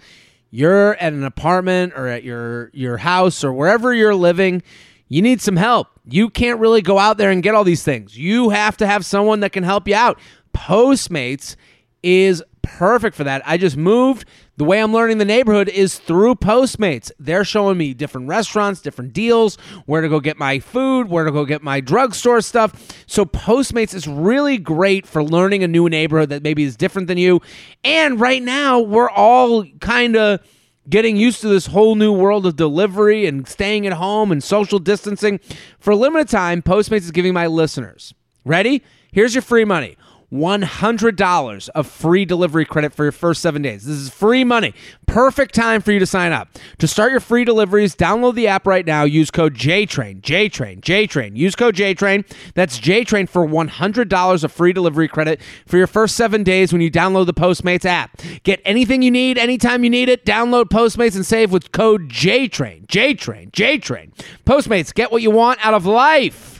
You're 0.49 0.95
at 0.95 1.13
an 1.13 1.23
apartment 1.23 1.93
or 1.95 2.07
at 2.07 2.23
your 2.23 2.71
your 2.73 2.97
house 2.97 3.43
or 3.43 3.53
wherever 3.53 3.93
you're 3.93 4.15
living, 4.15 4.63
you 5.07 5.21
need 5.21 5.41
some 5.41 5.57
help. 5.57 5.87
You 6.05 6.29
can't 6.29 6.59
really 6.59 6.81
go 6.81 6.97
out 6.97 7.17
there 7.17 7.29
and 7.29 7.43
get 7.43 7.53
all 7.53 7.63
these 7.63 7.83
things. 7.83 8.17
You 8.17 8.49
have 8.49 8.77
to 8.77 8.87
have 8.87 9.05
someone 9.05 9.41
that 9.41 9.51
can 9.51 9.63
help 9.63 9.87
you 9.87 9.93
out. 9.93 10.19
Postmates 10.55 11.55
is 12.01 12.43
perfect 12.61 13.15
for 13.15 13.23
that. 13.23 13.41
I 13.45 13.57
just 13.57 13.77
moved. 13.77 14.25
The 14.57 14.63
way 14.63 14.81
I'm 14.81 14.93
learning 14.93 15.17
the 15.17 15.25
neighborhood 15.25 15.69
is 15.69 15.97
through 15.97 16.35
Postmates. 16.35 17.11
They're 17.19 17.43
showing 17.43 17.77
me 17.77 17.93
different 17.93 18.27
restaurants, 18.27 18.81
different 18.81 19.13
deals, 19.13 19.55
where 19.85 20.01
to 20.01 20.09
go 20.09 20.19
get 20.19 20.37
my 20.37 20.59
food, 20.59 21.09
where 21.09 21.25
to 21.25 21.31
go 21.31 21.45
get 21.45 21.63
my 21.63 21.79
drugstore 21.79 22.41
stuff. 22.41 23.03
So 23.07 23.25
Postmates 23.25 23.93
is 23.93 24.07
really 24.07 24.57
great 24.57 25.07
for 25.07 25.23
learning 25.23 25.63
a 25.63 25.67
new 25.67 25.89
neighborhood 25.89 26.29
that 26.29 26.43
maybe 26.43 26.63
is 26.63 26.75
different 26.75 27.07
than 27.07 27.17
you. 27.17 27.41
And 27.83 28.19
right 28.19 28.41
now, 28.41 28.79
we're 28.79 29.09
all 29.09 29.65
kind 29.79 30.15
of 30.15 30.41
getting 30.89 31.15
used 31.15 31.41
to 31.41 31.47
this 31.47 31.67
whole 31.67 31.95
new 31.95 32.11
world 32.11 32.45
of 32.45 32.55
delivery 32.55 33.25
and 33.25 33.47
staying 33.47 33.87
at 33.87 33.93
home 33.93 34.31
and 34.31 34.43
social 34.43 34.79
distancing. 34.79 35.39
For 35.79 35.91
a 35.91 35.95
limited 35.95 36.29
time, 36.29 36.61
Postmates 36.61 37.01
is 37.01 37.11
giving 37.11 37.33
my 37.33 37.47
listeners, 37.47 38.13
ready? 38.45 38.83
Here's 39.11 39.35
your 39.35 39.41
free 39.41 39.65
money. 39.65 39.97
$100 40.31 41.69
of 41.69 41.87
free 41.87 42.25
delivery 42.25 42.65
credit 42.65 42.93
for 42.93 43.03
your 43.03 43.11
first 43.11 43.41
seven 43.41 43.61
days. 43.61 43.85
This 43.85 43.97
is 43.97 44.09
free 44.09 44.43
money. 44.43 44.73
Perfect 45.05 45.53
time 45.53 45.81
for 45.81 45.91
you 45.91 45.99
to 45.99 46.05
sign 46.05 46.31
up. 46.31 46.47
To 46.77 46.87
start 46.87 47.11
your 47.11 47.19
free 47.19 47.43
deliveries, 47.43 47.95
download 47.95 48.35
the 48.35 48.47
app 48.47 48.65
right 48.65 48.85
now. 48.85 49.03
Use 49.03 49.29
code 49.29 49.55
JTRAIN, 49.55 50.21
JTRAIN, 50.21 50.79
JTRAIN. 50.81 51.35
Use 51.35 51.55
code 51.55 51.75
JTRAIN. 51.75 52.25
That's 52.53 52.79
JTRAIN 52.79 53.27
for 53.27 53.45
$100 53.45 54.43
of 54.43 54.51
free 54.51 54.71
delivery 54.73 55.07
credit 55.09 55.41
for 55.65 55.77
your 55.77 55.87
first 55.87 56.15
seven 56.15 56.43
days 56.43 56.71
when 56.71 56.81
you 56.81 56.89
download 56.89 57.25
the 57.25 57.33
Postmates 57.33 57.85
app. 57.85 58.21
Get 58.43 58.61
anything 58.63 59.01
you 59.01 59.11
need 59.11 59.37
anytime 59.37 59.83
you 59.83 59.89
need 59.89 60.07
it. 60.07 60.25
Download 60.25 60.65
Postmates 60.65 61.15
and 61.15 61.25
save 61.25 61.51
with 61.51 61.71
code 61.73 62.09
JTRAIN, 62.09 62.87
JTRAIN, 62.87 63.51
JTRAIN. 63.51 64.11
Postmates, 64.45 64.93
get 64.93 65.11
what 65.11 65.21
you 65.21 65.31
want 65.31 65.63
out 65.65 65.73
of 65.73 65.85
life. 65.85 66.50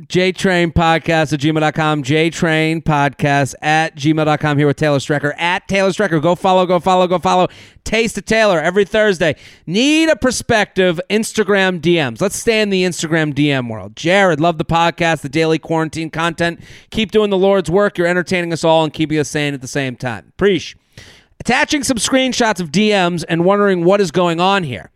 JTrain 0.00 0.72
Podcast 0.72 1.32
at 1.32 1.38
gmail.com. 1.38 2.02
JTrain 2.02 2.82
Podcast 2.82 3.54
at 3.62 3.94
gmail.com. 3.94 4.58
Here 4.58 4.66
with 4.66 4.76
Taylor 4.76 4.98
Strecker 4.98 5.38
at 5.38 5.68
Taylor 5.68 5.90
Strecker. 5.90 6.20
Go 6.20 6.34
follow, 6.34 6.66
go 6.66 6.80
follow, 6.80 7.06
go 7.06 7.20
follow. 7.20 7.46
Taste 7.84 8.18
of 8.18 8.24
Taylor 8.24 8.60
every 8.60 8.84
Thursday. 8.84 9.36
Need 9.68 10.08
a 10.08 10.16
perspective? 10.16 11.00
Instagram 11.10 11.80
DMs. 11.80 12.20
Let's 12.20 12.34
stay 12.34 12.60
in 12.60 12.70
the 12.70 12.82
Instagram 12.82 13.32
DM 13.32 13.70
world. 13.70 13.94
Jared, 13.94 14.40
love 14.40 14.58
the 14.58 14.64
podcast, 14.64 15.20
the 15.20 15.28
daily 15.28 15.60
quarantine 15.60 16.10
content. 16.10 16.58
Keep 16.90 17.12
doing 17.12 17.30
the 17.30 17.38
Lord's 17.38 17.70
work. 17.70 17.96
You're 17.96 18.08
entertaining 18.08 18.52
us 18.52 18.64
all 18.64 18.82
and 18.82 18.92
keeping 18.92 19.18
us 19.20 19.28
sane 19.28 19.54
at 19.54 19.60
the 19.60 19.68
same 19.68 19.94
time. 19.94 20.32
Preach. 20.36 20.76
Attaching 21.38 21.84
some 21.84 21.98
screenshots 21.98 22.58
of 22.58 22.72
DMs 22.72 23.24
and 23.28 23.44
wondering 23.44 23.84
what 23.84 24.00
is 24.00 24.10
going 24.10 24.40
on 24.40 24.64
here. 24.64 24.90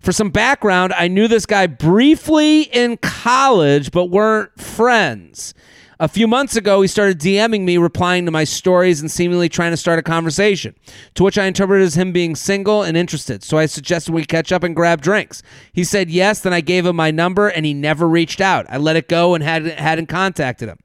For 0.00 0.12
some 0.12 0.30
background, 0.30 0.92
I 0.94 1.08
knew 1.08 1.28
this 1.28 1.46
guy 1.46 1.66
briefly 1.66 2.62
in 2.62 2.96
college, 2.98 3.90
but 3.90 4.06
weren't 4.06 4.60
friends. 4.60 5.54
A 6.00 6.08
few 6.08 6.26
months 6.26 6.56
ago, 6.56 6.82
he 6.82 6.88
started 6.88 7.20
DMing 7.20 7.60
me, 7.60 7.78
replying 7.78 8.24
to 8.24 8.32
my 8.32 8.42
stories 8.42 9.00
and 9.00 9.08
seemingly 9.08 9.48
trying 9.48 9.70
to 9.70 9.76
start 9.76 10.00
a 10.00 10.02
conversation, 10.02 10.74
to 11.14 11.22
which 11.22 11.38
I 11.38 11.44
interpreted 11.44 11.86
as 11.86 11.96
him 11.96 12.10
being 12.10 12.34
single 12.34 12.82
and 12.82 12.96
interested. 12.96 13.44
So 13.44 13.56
I 13.56 13.66
suggested 13.66 14.12
we 14.12 14.24
catch 14.24 14.50
up 14.50 14.64
and 14.64 14.74
grab 14.74 15.00
drinks. 15.00 15.44
He 15.72 15.84
said 15.84 16.10
yes, 16.10 16.40
then 16.40 16.52
I 16.52 16.60
gave 16.60 16.86
him 16.86 16.96
my 16.96 17.12
number 17.12 17.46
and 17.46 17.64
he 17.64 17.72
never 17.72 18.08
reached 18.08 18.40
out. 18.40 18.66
I 18.68 18.78
let 18.78 18.96
it 18.96 19.08
go 19.08 19.34
and 19.36 19.44
hadn't, 19.44 19.78
hadn't 19.78 20.06
contacted 20.06 20.68
him. 20.68 20.78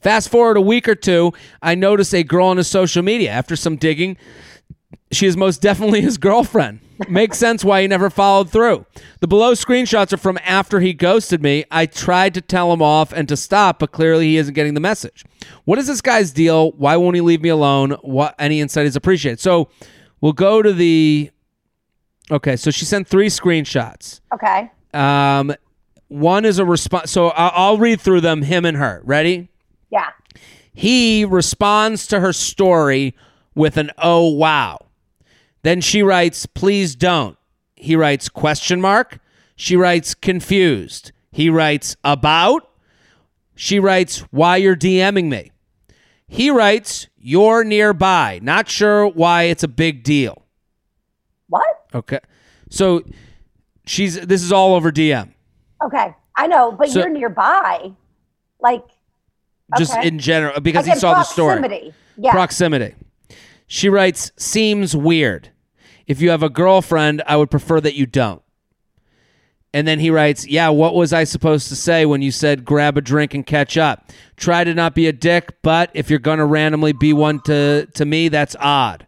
Fast 0.00 0.28
forward 0.28 0.56
a 0.56 0.60
week 0.60 0.88
or 0.88 0.96
two, 0.96 1.32
I 1.62 1.76
noticed 1.76 2.12
a 2.12 2.24
girl 2.24 2.46
on 2.46 2.56
his 2.56 2.66
social 2.66 3.04
media. 3.04 3.30
After 3.30 3.54
some 3.54 3.76
digging, 3.76 4.16
she 5.12 5.26
is 5.26 5.36
most 5.36 5.62
definitely 5.62 6.00
his 6.00 6.18
girlfriend. 6.18 6.80
Makes 7.08 7.38
sense 7.38 7.64
why 7.64 7.82
he 7.82 7.88
never 7.88 8.10
followed 8.10 8.50
through. 8.50 8.84
The 9.20 9.28
below 9.28 9.52
screenshots 9.52 10.12
are 10.12 10.18
from 10.18 10.38
after 10.44 10.80
he 10.80 10.92
ghosted 10.92 11.42
me. 11.42 11.64
I 11.70 11.86
tried 11.86 12.34
to 12.34 12.40
tell 12.40 12.72
him 12.72 12.82
off 12.82 13.12
and 13.12 13.26
to 13.28 13.36
stop, 13.36 13.78
but 13.78 13.92
clearly 13.92 14.26
he 14.26 14.36
isn't 14.36 14.54
getting 14.54 14.74
the 14.74 14.80
message. 14.80 15.24
What 15.64 15.78
is 15.78 15.86
this 15.86 16.00
guy's 16.00 16.30
deal? 16.30 16.72
Why 16.72 16.96
won't 16.96 17.14
he 17.14 17.20
leave 17.20 17.40
me 17.40 17.48
alone? 17.48 17.92
What 18.02 18.34
any 18.38 18.60
insight 18.60 18.86
is 18.86 18.96
appreciated. 18.96 19.40
So 19.40 19.70
we'll 20.20 20.32
go 20.32 20.62
to 20.62 20.72
the 20.72 21.30
Okay, 22.30 22.54
so 22.56 22.70
she 22.70 22.84
sent 22.84 23.08
three 23.08 23.28
screenshots. 23.28 24.20
Okay. 24.34 24.70
Um 24.92 25.54
one 26.08 26.44
is 26.44 26.58
a 26.58 26.64
response 26.64 27.10
so 27.10 27.28
I'll, 27.28 27.52
I'll 27.54 27.78
read 27.78 28.00
through 28.00 28.20
them 28.20 28.42
him 28.42 28.64
and 28.64 28.76
her. 28.76 29.00
Ready? 29.04 29.48
Yeah. 29.90 30.10
He 30.72 31.24
responds 31.24 32.06
to 32.08 32.20
her 32.20 32.32
story 32.32 33.14
with 33.54 33.76
an 33.76 33.90
oh 33.98 34.28
wow. 34.28 34.86
Then 35.62 35.80
she 35.80 36.02
writes, 36.02 36.46
please 36.46 36.94
don't. 36.94 37.36
He 37.76 37.96
writes, 37.96 38.28
question 38.28 38.80
mark. 38.80 39.18
She 39.56 39.76
writes, 39.76 40.14
confused. 40.14 41.12
He 41.32 41.50
writes, 41.50 41.96
about. 42.04 42.68
She 43.54 43.78
writes, 43.78 44.20
why 44.30 44.56
you're 44.56 44.76
DMing 44.76 45.28
me. 45.28 45.50
He 46.26 46.50
writes, 46.50 47.08
you're 47.18 47.64
nearby. 47.64 48.40
Not 48.42 48.68
sure 48.68 49.06
why 49.06 49.44
it's 49.44 49.62
a 49.62 49.68
big 49.68 50.02
deal. 50.02 50.42
What? 51.48 51.66
Okay. 51.94 52.20
So 52.70 53.02
she's, 53.84 54.18
this 54.20 54.42
is 54.42 54.52
all 54.52 54.74
over 54.74 54.90
DM. 54.92 55.32
Okay. 55.84 56.14
I 56.36 56.46
know, 56.46 56.72
but 56.72 56.88
So- 56.90 57.00
you're 57.00 57.08
nearby. 57.10 57.92
Like, 58.60 58.84
Just 59.78 59.92
Okay. 59.92 60.08
in 60.08 60.18
general, 60.18 60.60
because 60.60 60.86
he 60.86 60.94
saw 60.96 61.14
the 61.14 61.22
story. 61.24 61.58
proximity. 61.58 61.94
Yeah. 62.16 62.32
Proximity. 62.32 62.94
She 63.72 63.88
writes, 63.88 64.32
seems 64.36 64.96
weird. 64.96 65.50
If 66.08 66.20
you 66.20 66.30
have 66.30 66.42
a 66.42 66.48
girlfriend, 66.48 67.22
I 67.24 67.36
would 67.36 67.52
prefer 67.52 67.80
that 67.80 67.94
you 67.94 68.04
don't. 68.04 68.42
And 69.72 69.86
then 69.86 70.00
he 70.00 70.10
writes, 70.10 70.44
Yeah, 70.44 70.70
what 70.70 70.96
was 70.96 71.12
I 71.12 71.22
supposed 71.22 71.68
to 71.68 71.76
say 71.76 72.04
when 72.04 72.20
you 72.20 72.32
said 72.32 72.64
grab 72.64 72.98
a 72.98 73.00
drink 73.00 73.32
and 73.32 73.46
catch 73.46 73.78
up? 73.78 74.10
Try 74.36 74.64
to 74.64 74.74
not 74.74 74.96
be 74.96 75.06
a 75.06 75.12
dick, 75.12 75.62
but 75.62 75.88
if 75.94 76.10
you're 76.10 76.18
going 76.18 76.40
to 76.40 76.46
randomly 76.46 76.92
be 76.92 77.12
one 77.12 77.38
to, 77.42 77.86
to 77.94 78.04
me, 78.04 78.28
that's 78.28 78.56
odd. 78.58 79.06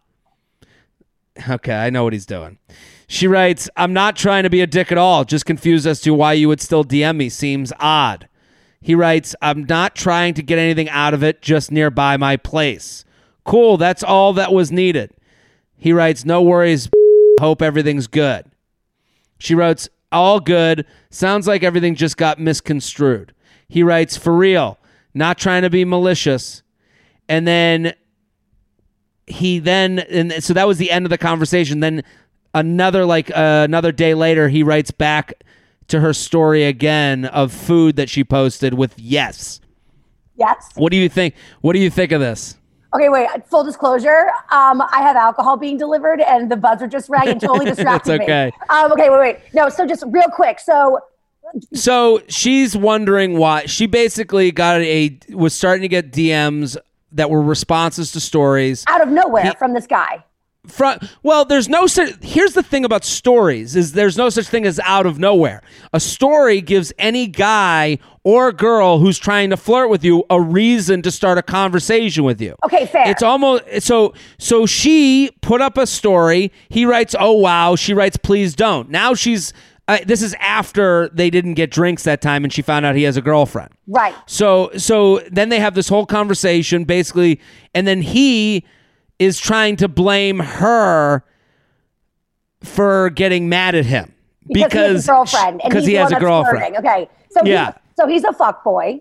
Okay, 1.49 1.75
I 1.75 1.89
know 1.89 2.05
what 2.05 2.13
he's 2.13 2.25
doing. 2.25 2.57
She 3.05 3.27
writes, 3.27 3.69
I'm 3.75 3.91
not 3.91 4.15
trying 4.15 4.43
to 4.43 4.49
be 4.49 4.61
a 4.61 4.67
dick 4.67 4.93
at 4.93 4.97
all, 4.97 5.25
just 5.25 5.45
confused 5.45 5.85
as 5.85 5.99
to 6.01 6.13
why 6.13 6.31
you 6.31 6.47
would 6.47 6.61
still 6.61 6.85
DM 6.85 7.17
me. 7.17 7.27
Seems 7.27 7.73
odd. 7.81 8.29
He 8.79 8.95
writes, 8.95 9.35
I'm 9.41 9.65
not 9.65 9.93
trying 9.93 10.35
to 10.35 10.41
get 10.41 10.57
anything 10.57 10.87
out 10.87 11.13
of 11.13 11.21
it, 11.21 11.41
just 11.41 11.69
nearby 11.69 12.15
my 12.15 12.37
place. 12.37 13.03
Cool, 13.45 13.77
that's 13.77 14.03
all 14.03 14.33
that 14.33 14.53
was 14.53 14.71
needed. 14.71 15.11
He 15.77 15.91
writes, 15.91 16.25
No 16.25 16.41
worries, 16.41 16.89
hope 17.39 17.61
everything's 17.61 18.07
good. 18.07 18.45
She 19.37 19.55
writes, 19.55 19.89
All 20.11 20.39
good. 20.39 20.85
Sounds 21.09 21.47
like 21.47 21.63
everything 21.63 21.95
just 21.95 22.17
got 22.17 22.39
misconstrued. 22.39 23.33
He 23.67 23.83
writes, 23.83 24.15
For 24.15 24.35
real, 24.35 24.79
not 25.13 25.37
trying 25.37 25.63
to 25.63 25.69
be 25.69 25.85
malicious. 25.85 26.63
And 27.27 27.47
then 27.47 27.93
he 29.27 29.59
then, 29.59 29.99
and 29.99 30.43
so 30.43 30.53
that 30.53 30.67
was 30.67 30.77
the 30.77 30.91
end 30.91 31.05
of 31.05 31.09
the 31.09 31.17
conversation. 31.17 31.79
Then 31.79 32.03
another, 32.53 33.05
like, 33.05 33.29
uh, 33.31 33.63
another 33.65 33.91
day 33.91 34.13
later, 34.13 34.49
he 34.49 34.63
writes 34.63 34.91
back 34.91 35.43
to 35.87 35.99
her 35.99 36.13
story 36.13 36.63
again 36.63 37.25
of 37.25 37.51
food 37.51 37.95
that 37.97 38.09
she 38.09 38.23
posted 38.23 38.73
with 38.73 38.97
yes. 38.97 39.59
Yes. 40.35 40.71
What 40.75 40.91
do 40.91 40.97
you 40.97 41.09
think? 41.09 41.35
What 41.61 41.73
do 41.73 41.79
you 41.79 41.89
think 41.89 42.11
of 42.11 42.21
this? 42.21 42.55
Okay, 42.93 43.09
wait. 43.09 43.27
Full 43.47 43.63
disclosure. 43.63 44.27
Um, 44.51 44.81
I 44.81 45.01
have 45.01 45.15
alcohol 45.15 45.57
being 45.57 45.77
delivered, 45.77 46.21
and 46.21 46.49
the 46.51 46.55
buzzer 46.55 46.87
just 46.87 47.09
rang 47.09 47.27
and 47.27 47.41
totally 47.41 47.65
distracted 47.73 48.21
okay. 48.21 48.51
me. 48.53 48.67
Um, 48.69 48.91
okay, 48.91 49.09
wait, 49.09 49.19
wait. 49.19 49.39
No, 49.53 49.69
so 49.69 49.85
just 49.87 50.03
real 50.07 50.29
quick. 50.29 50.59
So 50.59 50.99
So 51.73 52.21
she's 52.27 52.75
wondering 52.77 53.37
why 53.37 53.65
she 53.65 53.85
basically 53.87 54.51
got 54.51 54.81
a 54.81 55.17
was 55.29 55.53
starting 55.53 55.81
to 55.81 55.87
get 55.87 56.11
DMs 56.11 56.77
that 57.11 57.29
were 57.29 57.41
responses 57.41 58.11
to 58.11 58.19
stories 58.19 58.83
out 58.87 59.01
of 59.01 59.09
nowhere 59.09 59.43
He- 59.43 59.51
from 59.57 59.73
this 59.73 59.87
guy. 59.87 60.23
From 60.67 60.97
well 61.23 61.43
there's 61.43 61.67
no 61.67 61.85
such 61.87 62.11
here's 62.23 62.53
the 62.53 62.63
thing 62.63 62.85
about 62.85 63.03
stories 63.03 63.75
is 63.75 63.91
there's 63.91 64.17
no 64.17 64.29
such 64.29 64.47
thing 64.47 64.65
as 64.65 64.79
out 64.85 65.05
of 65.05 65.19
nowhere 65.19 65.61
a 65.91 65.99
story 65.99 66.61
gives 66.61 66.93
any 66.97 67.27
guy 67.27 67.97
or 68.23 68.49
girl 68.53 68.99
who's 68.99 69.17
trying 69.19 69.49
to 69.49 69.57
flirt 69.57 69.89
with 69.89 70.05
you 70.05 70.23
a 70.29 70.39
reason 70.39 71.01
to 71.01 71.11
start 71.11 71.37
a 71.37 71.41
conversation 71.41 72.23
with 72.23 72.39
you 72.39 72.55
Okay, 72.63 72.85
fair. 72.85 73.03
it's 73.09 73.21
almost 73.21 73.63
so 73.81 74.13
so 74.39 74.65
she 74.65 75.29
put 75.41 75.59
up 75.61 75.77
a 75.77 75.85
story 75.85 76.49
he 76.69 76.85
writes 76.85 77.13
oh 77.19 77.33
wow 77.33 77.75
she 77.75 77.93
writes 77.93 78.15
please 78.15 78.55
don't 78.55 78.89
now 78.89 79.13
she's 79.13 79.51
uh, 79.89 79.97
this 80.05 80.21
is 80.21 80.33
after 80.39 81.09
they 81.09 81.29
didn't 81.29 81.55
get 81.55 81.69
drinks 81.71 82.03
that 82.03 82.21
time 82.21 82.45
and 82.45 82.53
she 82.53 82.61
found 82.61 82.85
out 82.85 82.95
he 82.95 83.03
has 83.03 83.17
a 83.17 83.21
girlfriend 83.21 83.69
right. 83.87 84.15
so 84.27 84.71
so 84.77 85.19
then 85.29 85.49
they 85.49 85.59
have 85.59 85.75
this 85.75 85.89
whole 85.89 86.05
conversation 86.05 86.85
basically 86.85 87.41
and 87.73 87.85
then 87.85 88.01
he 88.01 88.63
is 89.23 89.39
trying 89.39 89.75
to 89.77 89.87
blame 89.87 90.39
her 90.39 91.23
for 92.63 93.09
getting 93.11 93.49
mad 93.49 93.75
at 93.75 93.85
him. 93.85 94.13
because, 94.47 94.73
he 94.73 94.79
has 94.79 95.05
Because 95.05 95.07
a 95.07 95.11
girlfriend. 95.11 95.61
and 95.63 95.71
'cause 95.73 95.81
he's 95.83 95.87
he 95.89 95.93
has 95.95 96.11
a 96.11 96.15
girlfriend. 96.19 96.75
flirting. 96.75 96.77
Okay, 96.79 97.09
so 97.31 97.41
Yeah. 97.45 97.65
he's, 97.67 97.73
so 97.97 98.07
he's 98.07 98.23
a 98.23 98.33
fuck 98.33 98.63
boy. 98.63 98.99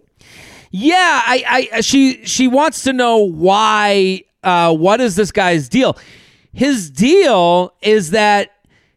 Yeah, 0.70 1.22
I, 1.26 1.68
I 1.72 1.80
she 1.82 2.24
she 2.24 2.48
wants 2.48 2.82
to 2.84 2.92
know 2.92 3.18
why 3.18 4.22
uh 4.42 4.74
what 4.74 5.00
is 5.00 5.16
this 5.16 5.30
guy's 5.32 5.68
deal? 5.68 5.98
His 6.54 6.90
deal 6.90 7.74
is 7.82 8.10
that 8.12 8.50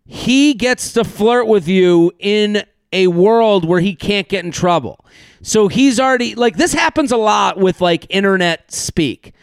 he 0.06 0.54
gets 0.54 0.94
to 0.94 1.04
flirt 1.04 1.48
with 1.48 1.68
you 1.68 2.12
in 2.20 2.64
a 2.94 3.08
world 3.08 3.66
where 3.68 3.82
he 3.82 3.94
can't 3.96 4.30
get 4.30 4.46
in 4.46 4.52
trouble. 4.52 5.04
So 5.42 5.68
he's 5.68 6.00
already 6.00 6.34
like 6.36 6.56
this 6.58 6.74
happens 6.74 7.12
a 7.12 7.18
lot 7.18 7.58
with 7.58 7.82
like 7.82 8.06
internet 8.10 8.72
speak. 8.72 9.34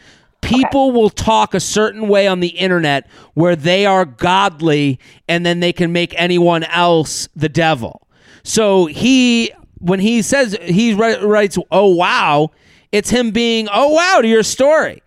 People 0.43 0.91
will 0.91 1.09
talk 1.09 1.53
a 1.53 1.59
certain 1.59 2.07
way 2.07 2.27
on 2.27 2.39
the 2.39 2.47
internet 2.47 3.07
where 3.33 3.55
they 3.55 3.85
are 3.85 4.05
godly 4.05 4.99
and 5.27 5.45
then 5.45 5.59
they 5.59 5.73
can 5.73 5.91
make 5.91 6.13
anyone 6.17 6.63
else 6.63 7.29
the 7.35 7.49
devil. 7.49 8.07
So 8.43 8.85
he, 8.87 9.51
when 9.79 9.99
he 9.99 10.21
says 10.21 10.57
he 10.61 10.93
writes, 10.93 11.57
"Oh 11.71 11.93
wow," 11.95 12.51
it's 12.91 13.09
him 13.09 13.31
being, 13.31 13.67
"Oh 13.71 13.89
wow" 13.89 14.19
to 14.21 14.27
your 14.27 14.43
story, 14.43 15.02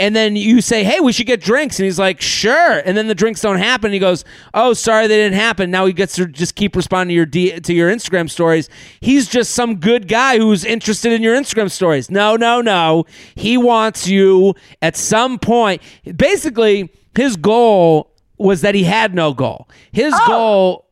and 0.00 0.16
then 0.16 0.34
you 0.34 0.62
say, 0.62 0.82
"Hey, 0.82 0.98
we 0.98 1.12
should 1.12 1.26
get 1.26 1.40
drinks," 1.42 1.78
and 1.78 1.84
he's 1.84 1.98
like, 1.98 2.20
"Sure," 2.20 2.78
and 2.84 2.96
then 2.96 3.06
the 3.06 3.14
drinks 3.14 3.42
don't 3.42 3.58
happen. 3.58 3.86
And 3.86 3.94
he 3.94 4.00
goes, 4.00 4.24
"Oh, 4.54 4.72
sorry, 4.72 5.06
they 5.06 5.16
didn't 5.16 5.38
happen." 5.38 5.70
Now 5.70 5.84
he 5.84 5.92
gets 5.92 6.16
to 6.16 6.26
just 6.26 6.54
keep 6.54 6.74
responding 6.74 7.12
to 7.12 7.14
your 7.14 7.26
D- 7.26 7.60
to 7.60 7.74
your 7.74 7.92
Instagram 7.92 8.30
stories. 8.30 8.70
He's 9.00 9.28
just 9.28 9.52
some 9.52 9.76
good 9.76 10.08
guy 10.08 10.38
who's 10.38 10.64
interested 10.64 11.12
in 11.12 11.22
your 11.22 11.36
Instagram 11.36 11.70
stories. 11.70 12.10
No, 12.10 12.34
no, 12.34 12.62
no. 12.62 13.04
He 13.34 13.58
wants 13.58 14.08
you 14.08 14.54
at 14.80 14.96
some 14.96 15.38
point. 15.38 15.82
Basically, 16.16 16.90
his 17.14 17.36
goal 17.36 18.10
was 18.38 18.62
that 18.62 18.74
he 18.74 18.84
had 18.84 19.14
no 19.14 19.34
goal. 19.34 19.68
His 19.92 20.14
oh. 20.16 20.26
goal. 20.26 20.86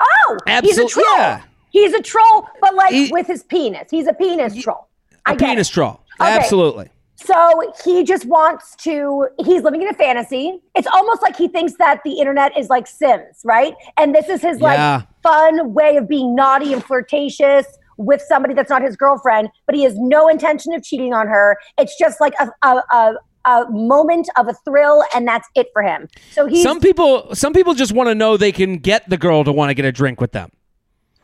Oh, 0.00 0.38
he's 0.62 0.78
a 0.78 0.86
troll. 0.86 1.04
yeah. 1.16 1.42
He's 1.70 1.92
a 1.92 2.00
troll, 2.00 2.48
but 2.62 2.74
like 2.74 2.92
He- 2.92 3.12
with 3.12 3.26
his 3.26 3.42
penis. 3.42 3.90
He's 3.90 4.06
a 4.06 4.14
penis 4.14 4.60
troll. 4.62 4.88
I 5.26 5.32
A 5.32 5.36
get 5.36 5.48
penis 5.48 5.68
troll. 5.68 6.00
Okay. 6.20 6.30
Absolutely. 6.30 6.88
So 7.24 7.72
he 7.84 8.04
just 8.04 8.26
wants 8.26 8.76
to, 8.76 9.26
he's 9.44 9.62
living 9.62 9.82
in 9.82 9.88
a 9.88 9.92
fantasy. 9.94 10.60
It's 10.76 10.86
almost 10.86 11.20
like 11.20 11.36
he 11.36 11.48
thinks 11.48 11.74
that 11.78 12.00
the 12.04 12.12
internet 12.20 12.56
is 12.56 12.68
like 12.68 12.86
Sims, 12.86 13.40
right? 13.44 13.74
And 13.96 14.14
this 14.14 14.28
is 14.28 14.40
his 14.40 14.60
like 14.60 14.76
Yeah. 14.78 15.02
fun 15.22 15.74
way 15.74 15.96
of 15.96 16.08
being 16.08 16.36
naughty 16.36 16.72
and 16.72 16.82
flirtatious 16.82 17.66
with 17.96 18.22
somebody 18.22 18.54
that's 18.54 18.70
not 18.70 18.82
his 18.82 18.94
girlfriend, 18.96 19.48
but 19.66 19.74
he 19.74 19.82
has 19.82 19.98
no 19.98 20.28
intention 20.28 20.72
of 20.74 20.84
cheating 20.84 21.12
on 21.12 21.26
her. 21.26 21.56
It's 21.76 21.98
just 21.98 22.20
like 22.20 22.34
a, 22.38 22.48
a, 22.62 22.82
a, 22.92 23.14
a 23.46 23.70
moment 23.70 24.28
of 24.36 24.46
a 24.46 24.54
thrill, 24.64 25.02
and 25.12 25.26
that's 25.26 25.48
it 25.56 25.66
for 25.72 25.82
him. 25.82 26.06
So 26.30 26.46
he's, 26.46 26.62
Some 26.62 26.78
people 26.78 27.34
some 27.34 27.52
people 27.52 27.74
just 27.74 27.90
want 27.92 28.08
to 28.08 28.14
know 28.14 28.36
they 28.36 28.52
can 28.52 28.76
get 28.78 29.08
the 29.10 29.16
girl 29.18 29.42
to 29.42 29.50
want 29.52 29.70
to 29.70 29.74
get 29.74 29.84
a 29.84 29.90
drink 29.90 30.20
with 30.20 30.30
them. 30.30 30.50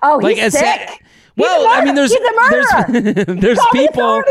oh, 0.03 0.19
Like 0.21 0.35
he's 0.37 0.53
as 0.53 0.59
sick. 0.59 1.01
well, 1.37 1.67
I 1.69 1.85
mean 1.85 1.95
there's 1.95 2.11
there's 2.51 3.27
there's 3.41 3.61
people. 3.73 4.23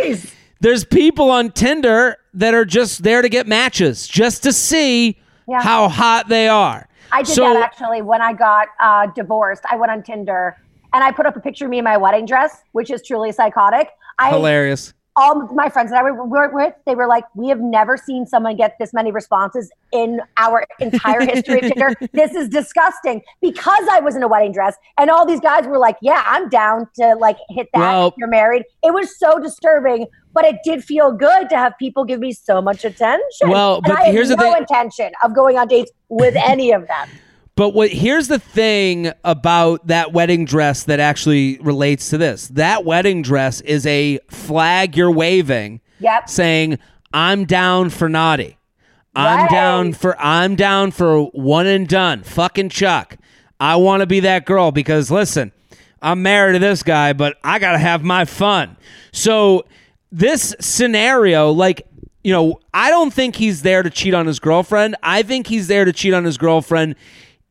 There's 0.64 0.86
people 0.86 1.30
on 1.30 1.52
Tinder 1.52 2.18
that 2.34 2.54
are 2.54 2.64
just 2.66 3.04
there 3.04 3.22
to 3.22 3.28
get 3.30 3.48
matches, 3.48 4.08
just 4.08 4.44
to 4.44 4.54
see 4.54 5.20
Yeah. 5.48 5.62
how 5.62 5.90
hot 5.90 6.30
they 6.30 6.48
are. 6.48 6.88
I 7.12 7.22
did 7.22 7.36
so, 7.36 7.44
that 7.44 7.58
actually 7.58 8.02
when 8.02 8.22
I 8.22 8.34
got 8.34 8.70
uh, 8.80 9.08
divorced. 9.08 9.64
I 9.70 9.76
went 9.76 9.92
on 9.92 10.02
Tinder 10.02 10.58
and 10.94 11.04
I 11.04 11.12
put 11.12 11.26
up 11.26 11.36
a 11.36 11.40
picture 11.42 11.66
of 11.66 11.70
me 11.72 11.80
in 11.80 11.84
my 11.84 11.98
wedding 11.98 12.26
dress, 12.26 12.64
which 12.72 12.90
is 12.90 13.04
truly 13.04 13.32
psychotic. 13.34 13.90
I 14.18 14.30
Hilarious. 14.30 14.94
All 15.16 15.48
my 15.54 15.70
friends 15.70 15.92
that 15.92 16.04
I 16.04 16.12
were 16.12 16.26
were 16.26 16.50
with, 16.54 16.74
they 16.86 16.96
were 16.96 17.08
like, 17.08 17.24
"We 17.36 17.48
have 17.50 17.60
never 17.60 17.98
seen 17.98 18.26
someone 18.26 18.56
get 18.56 18.76
this 18.80 18.94
many 18.94 19.12
responses 19.12 19.72
in 19.92 20.22
our 20.38 20.66
entire 20.80 21.22
history 21.22 21.60
of 21.62 21.72
Tinder. 21.72 21.94
This 22.14 22.34
is 22.34 22.50
disgusting." 22.50 23.22
Because 23.42 23.86
I 23.92 24.00
was 24.00 24.16
in 24.16 24.24
a 24.24 24.28
wedding 24.28 24.52
dress, 24.52 24.76
and 24.98 25.10
all 25.10 25.26
these 25.26 25.40
guys 25.40 25.66
were 25.68 25.78
like, 25.78 25.98
"Yeah, 26.02 26.24
I'm 26.26 26.50
down 26.50 26.88
to 26.96 27.16
like 27.16 27.38
hit 27.50 27.70
that. 27.74 27.80
Well- 27.80 28.08
if 28.08 28.14
you're 28.18 28.28
married." 28.28 28.64
It 28.84 28.94
was 28.94 29.18
so 29.18 29.40
disturbing, 29.40 30.08
but 30.34 30.46
it 30.46 30.58
did 30.64 30.84
feel 30.84 31.12
good 31.12 31.50
to 31.50 31.58
have 31.58 31.74
people 31.78 32.06
give 32.06 32.20
me 32.20 32.32
so 32.34 32.62
much 32.62 32.84
attention. 32.84 33.50
Well, 33.50 33.76
And 33.76 33.84
but 33.86 33.98
I 34.00 34.04
had 34.06 34.14
here's 34.14 34.30
the 34.30 34.36
no 34.36 34.52
thing- 34.52 34.62
intention 34.64 35.12
of 35.24 35.34
going 35.36 35.58
on 35.58 35.68
dates 35.68 35.92
with 36.10 36.36
any 36.36 36.72
of 36.72 36.88
them. 36.88 37.08
But 37.56 37.70
what 37.70 37.92
here's 37.92 38.28
the 38.28 38.40
thing 38.40 39.12
about 39.24 39.86
that 39.88 40.12
wedding 40.12 40.46
dress 40.46 40.84
that 40.86 41.00
actually 41.00 41.60
relates 41.60 42.10
to 42.10 42.18
this. 42.18 42.48
That 42.50 42.84
wedding 42.84 43.22
dress 43.22 43.62
is 43.62 43.86
a 43.86 44.20
flag 44.30 44.98
you're 44.98 45.12
waving 45.12 45.82
Yep. 46.00 46.30
saying, 46.30 46.80
I'm 47.14 47.46
down 47.46 47.90
for 47.92 48.10
naughty. 48.10 48.58
I'm 49.16 49.42
Right. 49.42 49.50
down 49.52 49.94
for 49.94 50.20
I'm 50.20 50.56
down 50.56 50.90
for 50.92 51.26
one 51.26 51.68
and 51.68 51.88
done. 51.88 52.24
Fucking 52.24 52.70
Chuck. 52.70 53.18
I 53.60 53.76
want 53.76 54.02
to 54.02 54.08
be 54.08 54.20
that 54.22 54.46
girl 54.46 54.72
because 54.72 55.12
listen, 55.12 55.52
I'm 56.02 56.24
married 56.24 56.54
to 56.54 56.60
this 56.60 56.82
guy, 56.82 57.14
but 57.14 57.38
I 57.44 57.60
gotta 57.60 57.78
have 57.78 58.04
my 58.04 58.26
fun. 58.26 58.76
So 59.12 59.66
this 60.12 60.56
scenario, 60.60 61.52
like, 61.52 61.86
you 62.24 62.34
know, 62.34 62.60
I 62.74 62.90
don't 62.90 63.14
think 63.14 63.36
he's 63.36 63.62
there 63.62 63.84
to 63.84 63.90
cheat 63.92 64.14
on 64.16 64.26
his 64.26 64.40
girlfriend. 64.40 64.96
I 65.04 65.22
think 65.22 65.48
he's 65.48 65.68
there 65.68 65.86
to 65.86 65.94
cheat 65.94 66.14
on 66.14 66.24
his 66.26 66.38
girlfriend 66.38 66.96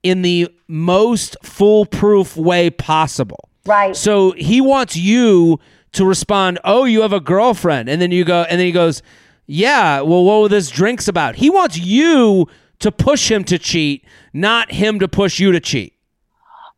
in 0.02 0.22
the 0.22 0.48
most 0.68 1.36
foolproof 1.42 2.36
way 2.36 2.70
possible. 2.70 3.48
Right. 3.64 3.94
So 3.94 4.32
he 4.32 4.60
wants 4.60 4.96
you 4.96 5.60
to 5.92 6.04
respond, 6.04 6.58
"Oh, 6.64 6.84
you 6.84 7.02
have 7.02 7.12
a 7.12 7.20
girlfriend," 7.20 7.88
and 7.88 8.02
then 8.02 8.10
you 8.10 8.24
go, 8.24 8.42
and 8.42 8.58
then 8.58 8.66
he 8.66 8.72
goes, 8.72 9.02
"Yeah, 9.46 10.00
well, 10.00 10.24
what 10.24 10.40
were 10.42 10.48
this 10.48 10.70
drinks 10.70 11.06
about?" 11.06 11.36
He 11.36 11.50
wants 11.50 11.78
you 11.78 12.48
to 12.80 12.90
push 12.90 13.30
him 13.30 13.44
to 13.44 13.58
cheat, 13.58 14.04
not 14.32 14.72
him 14.72 14.98
to 14.98 15.06
push 15.06 15.38
you 15.38 15.52
to 15.52 15.60
cheat. 15.60 15.94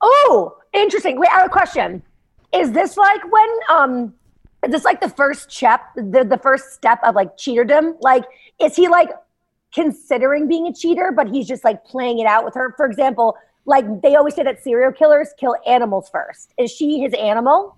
Oh, 0.03 0.57
interesting. 0.75 1.19
Wait, 1.19 1.31
I 1.31 1.39
have 1.39 1.47
a 1.47 1.51
question. 1.51 2.03
Is 2.53 2.73
this 2.73 2.97
like 2.97 3.33
when 3.33 3.49
um 3.71 4.15
is 4.65 4.71
this 4.71 4.85
like 4.85 5.01
the 5.01 5.09
first 5.09 5.51
step 5.51 5.81
the, 5.97 6.25
the 6.25 6.39
first 6.39 6.73
step 6.73 6.99
of 7.03 7.15
like 7.15 7.37
cheaterdom? 7.39 7.95
Like 8.01 8.25
is 8.61 8.77
he 8.77 8.89
like 8.89 9.11
considering 9.75 10.49
being 10.49 10.67
a 10.67 10.73
cheater, 10.73 11.13
but 11.15 11.29
he's 11.29 11.47
just 11.47 11.65
like 11.65 11.85
playing 11.85 12.19
it 12.19 12.27
out 12.27 12.45
with 12.45 12.55
her? 12.55 12.73
For 12.77 12.87
example, 12.87 13.37
like 13.67 13.85
they 14.03 14.15
always 14.15 14.35
say 14.35 14.43
that 14.43 14.63
serial 14.63 14.93
killers 14.93 15.31
kill 15.39 15.57
animals 15.67 16.09
first. 16.11 16.55
Is 16.59 16.71
she 16.71 17.01
his 17.01 17.13
animal? 17.15 17.77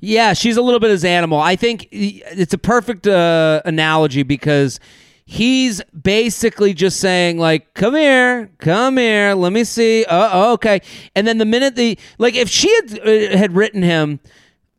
Yeah, 0.00 0.32
she's 0.34 0.56
a 0.56 0.62
little 0.62 0.80
bit 0.80 0.90
his 0.90 1.04
animal. 1.04 1.40
I 1.40 1.56
think 1.56 1.88
it's 1.90 2.52
a 2.52 2.58
perfect 2.58 3.06
uh, 3.06 3.62
analogy 3.64 4.22
because 4.22 4.78
he's 5.24 5.82
basically 5.90 6.74
just 6.74 7.00
saying 7.00 7.38
like, 7.38 7.74
"Come 7.74 7.94
here, 7.94 8.50
come 8.58 8.98
here, 8.98 9.34
let 9.34 9.52
me 9.52 9.64
see." 9.64 10.04
Oh, 10.08 10.52
okay. 10.54 10.80
And 11.14 11.26
then 11.26 11.38
the 11.38 11.46
minute 11.46 11.76
the 11.76 11.98
like, 12.18 12.34
if 12.34 12.48
she 12.48 12.72
had 12.74 13.00
uh, 13.00 13.36
had 13.36 13.54
written 13.54 13.82
him 13.82 14.20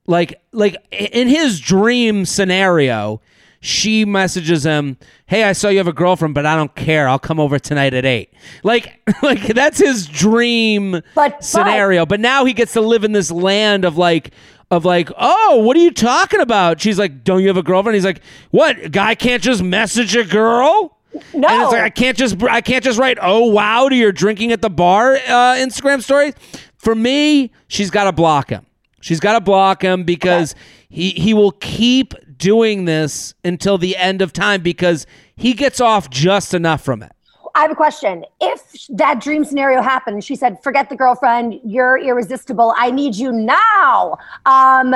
like 0.08 0.40
like 0.52 0.76
in 0.92 1.28
his 1.28 1.60
dream 1.60 2.26
scenario, 2.26 3.22
she 3.66 4.06
messages 4.06 4.64
him, 4.66 4.98
"Hey, 5.26 5.44
I 5.44 5.54
saw 5.54 5.70
you 5.70 5.78
have 5.80 5.88
a 5.88 5.94
girlfriend, 5.94 6.34
but 6.36 6.46
I 6.46 6.56
don't 6.56 6.74
care. 6.76 7.08
I'll 7.10 7.20
come 7.20 7.40
over 7.40 7.58
tonight 7.60 7.94
at 7.94 8.06
8." 8.06 8.32
Like 8.64 9.00
like 9.24 9.42
that's 9.48 9.80
his 9.80 10.08
dream 10.08 11.02
But- 11.16 11.44
scenario. 11.44 12.06
But 12.06 12.20
now 12.20 12.46
he 12.46 12.54
gets 12.54 12.74
to 12.74 12.82
live 12.82 13.04
in 13.04 13.12
this 13.12 13.32
land 13.32 13.86
of 13.86 13.98
like 13.98 14.32
of 14.72 14.86
like, 14.86 15.10
"Oh, 15.18 15.62
what 15.64 15.76
are 15.78 15.82
you 15.82 15.92
talking 15.92 16.40
about?" 16.42 16.80
She's 16.82 17.00
like, 17.00 17.24
"Don't 17.24 17.42
you 17.42 17.48
have 17.48 17.58
a 17.58 17.64
girlfriend?" 17.64 17.96
He's 17.96 18.06
like, 18.06 18.22
"What? 18.52 18.78
A 18.86 18.90
guy 18.90 19.16
can't 19.16 19.42
just 19.42 19.62
message 19.64 20.16
a 20.16 20.24
girl?" 20.24 20.98
No. 21.34 21.48
And 21.48 21.64
it's 21.64 21.72
like 21.72 21.82
I 21.82 21.90
can't 21.90 22.18
just 22.18 22.44
I 22.44 22.62
can't 22.62 22.84
just 22.84 23.00
write 23.00 23.18
oh 23.22 23.46
wow 23.46 23.88
to 23.88 23.96
your 23.96 24.12
drinking 24.12 24.52
at 24.52 24.62
the 24.62 24.70
bar 24.70 25.14
uh, 25.16 25.56
Instagram 25.56 26.04
stories. 26.04 26.34
For 26.78 26.94
me, 26.94 27.52
she's 27.68 27.90
got 27.90 28.04
to 28.04 28.12
block 28.12 28.50
him. 28.50 28.66
She's 29.00 29.20
got 29.20 29.34
to 29.34 29.40
block 29.42 29.82
him 29.82 30.04
because 30.04 30.56
he 30.90 31.12
he 31.12 31.34
will 31.34 31.52
keep 31.52 32.14
doing 32.38 32.86
this 32.86 33.34
until 33.44 33.78
the 33.78 33.96
end 33.96 34.22
of 34.22 34.34
time 34.34 34.62
because 34.62 35.06
he 35.36 35.54
gets 35.54 35.80
off 35.80 36.10
just 36.10 36.54
enough 36.54 36.84
from 36.84 37.04
it. 37.04 37.12
I 37.56 37.62
have 37.62 37.72
a 37.72 37.76
question. 37.76 38.26
If 38.42 38.86
that 38.90 39.22
dream 39.22 39.46
scenario 39.46 39.82
happened, 39.82 40.24
she 40.26 40.36
said, 40.36 40.62
"Forget 40.62 40.90
the 40.90 40.96
girlfriend. 40.96 41.60
You're 41.64 41.98
irresistible. 41.98 42.74
I 42.78 42.92
need 42.92 43.16
you 43.16 43.32
now." 43.32 44.18
Um, 44.46 44.94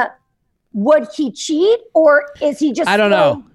would 0.73 1.07
he 1.15 1.31
cheat, 1.31 1.79
or 1.93 2.25
is 2.41 2.59
he 2.59 2.73
just? 2.73 2.89
I 2.89 2.97
don't 2.97 3.11
know. 3.11 3.45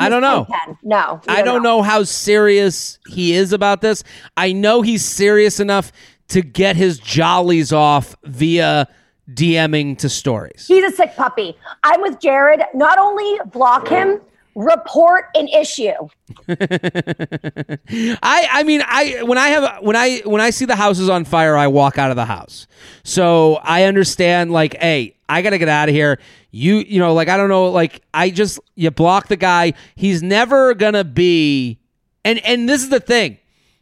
I 0.00 0.08
don't 0.08 0.22
know. 0.22 0.44
playpen? 0.44 0.78
No, 0.82 1.20
I 1.26 1.42
don't 1.42 1.62
know 1.62 1.82
how 1.82 2.04
serious 2.04 2.98
he 3.08 3.34
is 3.34 3.52
about 3.52 3.80
this. 3.80 4.04
I 4.36 4.52
know 4.52 4.82
he's 4.82 5.04
serious 5.04 5.58
enough 5.58 5.90
to 6.28 6.42
get 6.42 6.76
his 6.76 6.98
jollies 6.98 7.72
off 7.72 8.14
via 8.24 8.88
DMing 9.32 9.98
to 9.98 10.08
stories. 10.08 10.66
He's 10.66 10.84
a 10.84 10.94
sick 10.94 11.16
puppy. 11.16 11.56
I'm 11.82 12.00
with 12.00 12.20
Jared. 12.20 12.62
Not 12.74 12.98
only 12.98 13.38
block 13.50 13.88
him, 13.88 14.20
report 14.56 15.26
an 15.34 15.46
issue. 15.48 15.92
I 16.48 18.48
I 18.50 18.62
mean 18.64 18.82
I 18.86 19.22
when 19.22 19.38
I 19.38 19.48
have 19.48 19.82
when 19.82 19.96
I 19.96 20.22
when 20.24 20.40
I 20.40 20.50
see 20.50 20.64
the 20.64 20.76
house 20.76 20.98
is 20.98 21.08
on 21.08 21.24
fire 21.24 21.56
I 21.56 21.66
walk 21.66 21.98
out 21.98 22.10
of 22.10 22.16
the 22.16 22.24
house. 22.24 22.66
So 23.04 23.56
I 23.56 23.84
understand 23.84 24.50
like 24.50 24.76
hey, 24.80 25.16
I 25.28 25.42
got 25.42 25.50
to 25.50 25.58
get 25.58 25.68
out 25.68 25.88
of 25.88 25.94
here. 25.94 26.18
You 26.50 26.78
you 26.78 26.98
know 26.98 27.12
like 27.12 27.28
I 27.28 27.36
don't 27.36 27.50
know 27.50 27.70
like 27.70 28.02
I 28.14 28.30
just 28.30 28.58
you 28.74 28.90
block 28.90 29.28
the 29.28 29.36
guy. 29.36 29.74
He's 29.94 30.22
never 30.22 30.74
going 30.74 30.94
to 30.94 31.04
be 31.04 31.78
and 32.24 32.38
and 32.44 32.68
this 32.68 32.82
is 32.82 32.88
the 32.88 33.00
thing. 33.00 33.38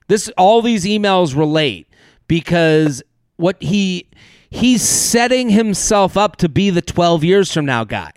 This 0.08 0.28
all 0.36 0.60
these 0.60 0.84
emails 0.84 1.36
relate 1.36 1.88
because 2.26 3.02
what 3.36 3.62
he 3.62 4.08
he's 4.54 4.82
setting 4.82 5.50
himself 5.50 6.16
up 6.16 6.36
to 6.36 6.48
be 6.48 6.70
the 6.70 6.80
12 6.80 7.24
years 7.24 7.52
from 7.52 7.66
now 7.66 7.82
guy. 7.82 8.12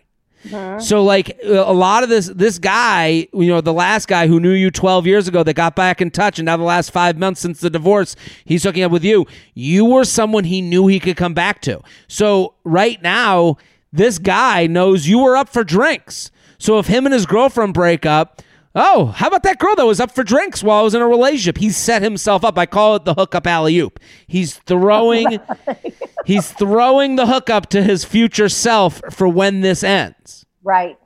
Uh-huh. 0.45 0.79
So 0.79 1.03
like 1.03 1.37
a 1.43 1.73
lot 1.73 2.03
of 2.03 2.09
this 2.09 2.27
this 2.27 2.59
guy, 2.59 3.27
you 3.33 3.47
know, 3.47 3.59
the 3.59 3.73
last 3.73 4.07
guy 4.07 4.27
who 4.27 4.39
knew 4.39 4.51
you 4.51 4.69
12 4.69 5.07
years 5.07 5.27
ago 5.27 5.43
that 5.43 5.55
got 5.55 5.75
back 5.75 5.99
in 5.99 6.11
touch 6.11 6.37
and 6.37 6.45
now 6.45 6.55
the 6.55 6.63
last 6.63 6.91
5 6.91 7.17
months 7.17 7.41
since 7.41 7.59
the 7.59 7.71
divorce, 7.71 8.15
he's 8.45 8.63
hooking 8.63 8.83
up 8.83 8.91
with 8.91 9.03
you. 9.03 9.25
You 9.55 9.83
were 9.83 10.05
someone 10.05 10.43
he 10.43 10.61
knew 10.61 10.85
he 10.85 10.99
could 10.99 11.17
come 11.17 11.33
back 11.33 11.59
to. 11.63 11.81
So 12.07 12.53
right 12.63 13.01
now, 13.01 13.57
this 13.91 14.19
guy 14.19 14.67
knows 14.67 15.07
you 15.07 15.19
were 15.19 15.35
up 15.35 15.49
for 15.49 15.63
drinks. 15.63 16.29
So 16.59 16.77
if 16.77 16.85
him 16.85 17.05
and 17.05 17.13
his 17.13 17.25
girlfriend 17.25 17.73
break 17.73 18.05
up, 18.05 18.41
oh, 18.77 19.07
how 19.07 19.27
about 19.27 19.43
that 19.43 19.57
girl 19.59 19.75
that 19.75 19.85
was 19.85 19.99
up 19.99 20.11
for 20.11 20.23
drinks 20.23 20.63
while 20.63 20.79
I 20.79 20.83
was 20.83 20.95
in 20.95 21.01
a 21.01 21.07
relationship? 21.07 21.57
He 21.57 21.71
set 21.71 22.01
himself 22.01 22.45
up. 22.45 22.57
I 22.57 22.65
call 22.65 22.95
it 22.95 23.03
the 23.05 23.13
hookup 23.13 23.45
alley 23.45 23.77
oop. 23.79 23.99
He's 24.27 24.55
throwing 24.55 25.39
he's 26.25 26.51
throwing 26.53 27.17
the 27.17 27.25
hookup 27.25 27.67
to 27.71 27.83
his 27.83 28.05
future 28.05 28.47
self 28.47 29.01
for 29.11 29.27
when 29.27 29.61
this 29.61 29.83
ends. 29.83 30.45
Right. 30.63 30.97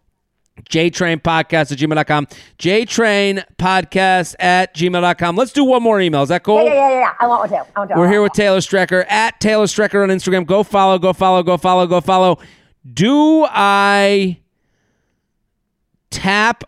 JTrain 0.69 1.21
Podcast 1.21 1.71
at 1.71 1.77
gmail.com. 1.79 2.27
JTrain 2.59 3.43
Podcast 3.57 4.35
at 4.39 4.75
gmail.com. 4.75 5.35
Let's 5.35 5.53
do 5.53 5.63
one 5.63 5.81
more 5.81 5.99
email. 5.99 6.21
Is 6.23 6.29
that 6.29 6.43
cool? 6.43 6.63
Yeah, 6.63 6.73
yeah, 6.73 6.89
yeah, 6.89 6.99
yeah. 6.99 7.13
I 7.19 7.27
want 7.27 7.39
one 7.41 7.49
too. 7.49 7.71
I 7.75 7.79
want 7.79 7.91
to. 7.91 7.97
We're 7.97 8.09
here 8.09 8.21
with 8.21 8.33
Taylor 8.33 8.59
Strecker 8.59 9.09
at 9.09 9.39
Taylor 9.39 9.65
Strecker 9.65 10.03
on 10.03 10.09
Instagram. 10.09 10.45
Go 10.45 10.63
follow, 10.63 10.99
go 10.99 11.13
follow, 11.13 11.41
go 11.41 11.57
follow, 11.57 11.87
go 11.87 12.01
follow. 12.01 12.37
Do 12.93 13.45
I 13.49 14.39
tap 16.09 16.63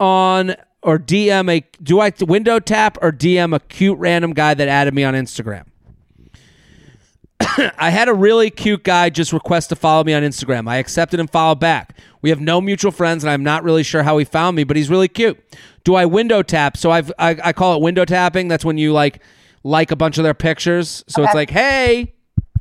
on 0.00 0.56
or 0.82 0.98
DM 0.98 1.50
a 1.50 1.64
do 1.82 2.00
I 2.00 2.12
window 2.20 2.58
tap 2.58 2.98
or 3.02 3.12
DM 3.12 3.54
a 3.54 3.60
cute 3.60 3.98
random 3.98 4.32
guy 4.32 4.54
that 4.54 4.66
added 4.66 4.94
me 4.94 5.04
on 5.04 5.14
Instagram? 5.14 5.66
I 7.78 7.90
had 7.90 8.08
a 8.08 8.14
really 8.14 8.50
cute 8.50 8.82
guy 8.82 9.10
just 9.10 9.32
request 9.32 9.68
to 9.70 9.76
follow 9.76 10.04
me 10.04 10.14
on 10.14 10.22
Instagram. 10.22 10.68
I 10.68 10.76
accepted 10.76 11.20
and 11.20 11.30
followed 11.30 11.60
back. 11.60 11.96
We 12.22 12.30
have 12.30 12.40
no 12.40 12.60
mutual 12.60 12.92
friends, 12.92 13.24
and 13.24 13.30
I'm 13.30 13.42
not 13.42 13.62
really 13.64 13.82
sure 13.82 14.02
how 14.02 14.18
he 14.18 14.24
found 14.24 14.56
me, 14.56 14.64
but 14.64 14.76
he's 14.76 14.90
really 14.90 15.08
cute. 15.08 15.38
Do 15.84 15.94
I 15.94 16.04
window 16.06 16.42
tap? 16.42 16.76
So 16.76 16.90
I've 16.90 17.12
I, 17.18 17.36
I 17.42 17.52
call 17.52 17.76
it 17.76 17.82
window 17.82 18.04
tapping. 18.04 18.48
That's 18.48 18.64
when 18.64 18.78
you 18.78 18.92
like 18.92 19.22
like 19.62 19.90
a 19.90 19.96
bunch 19.96 20.18
of 20.18 20.24
their 20.24 20.34
pictures. 20.34 21.04
So 21.06 21.22
it's 21.22 21.34
like, 21.34 21.50
hey, 21.50 22.14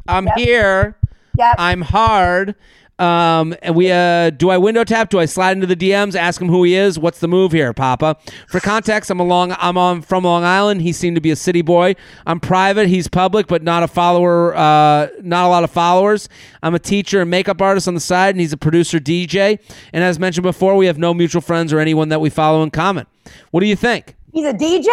I'm 0.07 0.27
here. 0.37 0.97
Yep. 1.37 1.55
I'm 1.57 1.81
hard. 1.81 2.55
Um, 2.99 3.55
and 3.61 3.75
we 3.75 3.91
uh, 3.91 4.29
do 4.31 4.49
I 4.49 4.57
window 4.57 4.83
tap? 4.83 5.09
Do 5.09 5.19
I 5.19 5.25
slide 5.25 5.53
into 5.53 5.67
the 5.67 5.75
DMs? 5.75 6.15
Ask 6.15 6.41
him 6.41 6.49
who 6.49 6.63
he 6.63 6.75
is. 6.75 6.99
What's 6.99 7.19
the 7.19 7.27
move 7.29 7.53
here, 7.53 7.73
Papa? 7.73 8.17
For 8.49 8.59
context, 8.59 9.09
I'm 9.09 9.19
a 9.19 9.23
long. 9.23 9.55
I'm 9.57 9.77
on 9.77 10.01
from 10.01 10.25
Long 10.25 10.43
Island. 10.43 10.81
He 10.81 10.91
seemed 10.91 11.15
to 11.15 11.21
be 11.21 11.31
a 11.31 11.35
city 11.35 11.61
boy. 11.61 11.95
I'm 12.27 12.39
private. 12.39 12.87
He's 12.89 13.07
public, 13.07 13.47
but 13.47 13.63
not 13.63 13.83
a 13.83 13.87
follower. 13.87 14.55
Uh, 14.55 15.07
not 15.21 15.45
a 15.45 15.47
lot 15.47 15.63
of 15.63 15.71
followers. 15.71 16.27
I'm 16.61 16.75
a 16.75 16.79
teacher 16.79 17.21
and 17.21 17.31
makeup 17.31 17.61
artist 17.61 17.87
on 17.87 17.93
the 17.93 17.99
side, 18.01 18.35
and 18.35 18.41
he's 18.41 18.53
a 18.53 18.57
producer 18.57 18.99
DJ. 18.99 19.59
And 19.93 20.03
as 20.03 20.19
mentioned 20.19 20.43
before, 20.43 20.75
we 20.75 20.85
have 20.87 20.97
no 20.97 21.13
mutual 21.13 21.41
friends 21.41 21.71
or 21.71 21.79
anyone 21.79 22.09
that 22.09 22.19
we 22.19 22.29
follow 22.29 22.63
in 22.63 22.69
common. 22.71 23.07
What 23.51 23.61
do 23.61 23.67
you 23.67 23.75
think? 23.77 24.15
He's 24.33 24.45
a 24.45 24.53
DJ? 24.53 24.87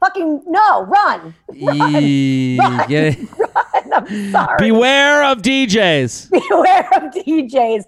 Fucking 0.00 0.42
no, 0.48 0.82
run. 0.86 1.34
Ye- 1.52 2.58
run, 2.58 2.90
yeah. 2.90 3.14
run. 3.38 3.64
Sorry. 4.30 4.56
Beware 4.58 5.24
of 5.24 5.42
DJs. 5.42 6.30
Beware 6.48 6.88
of 6.94 7.12
DJs. 7.12 7.84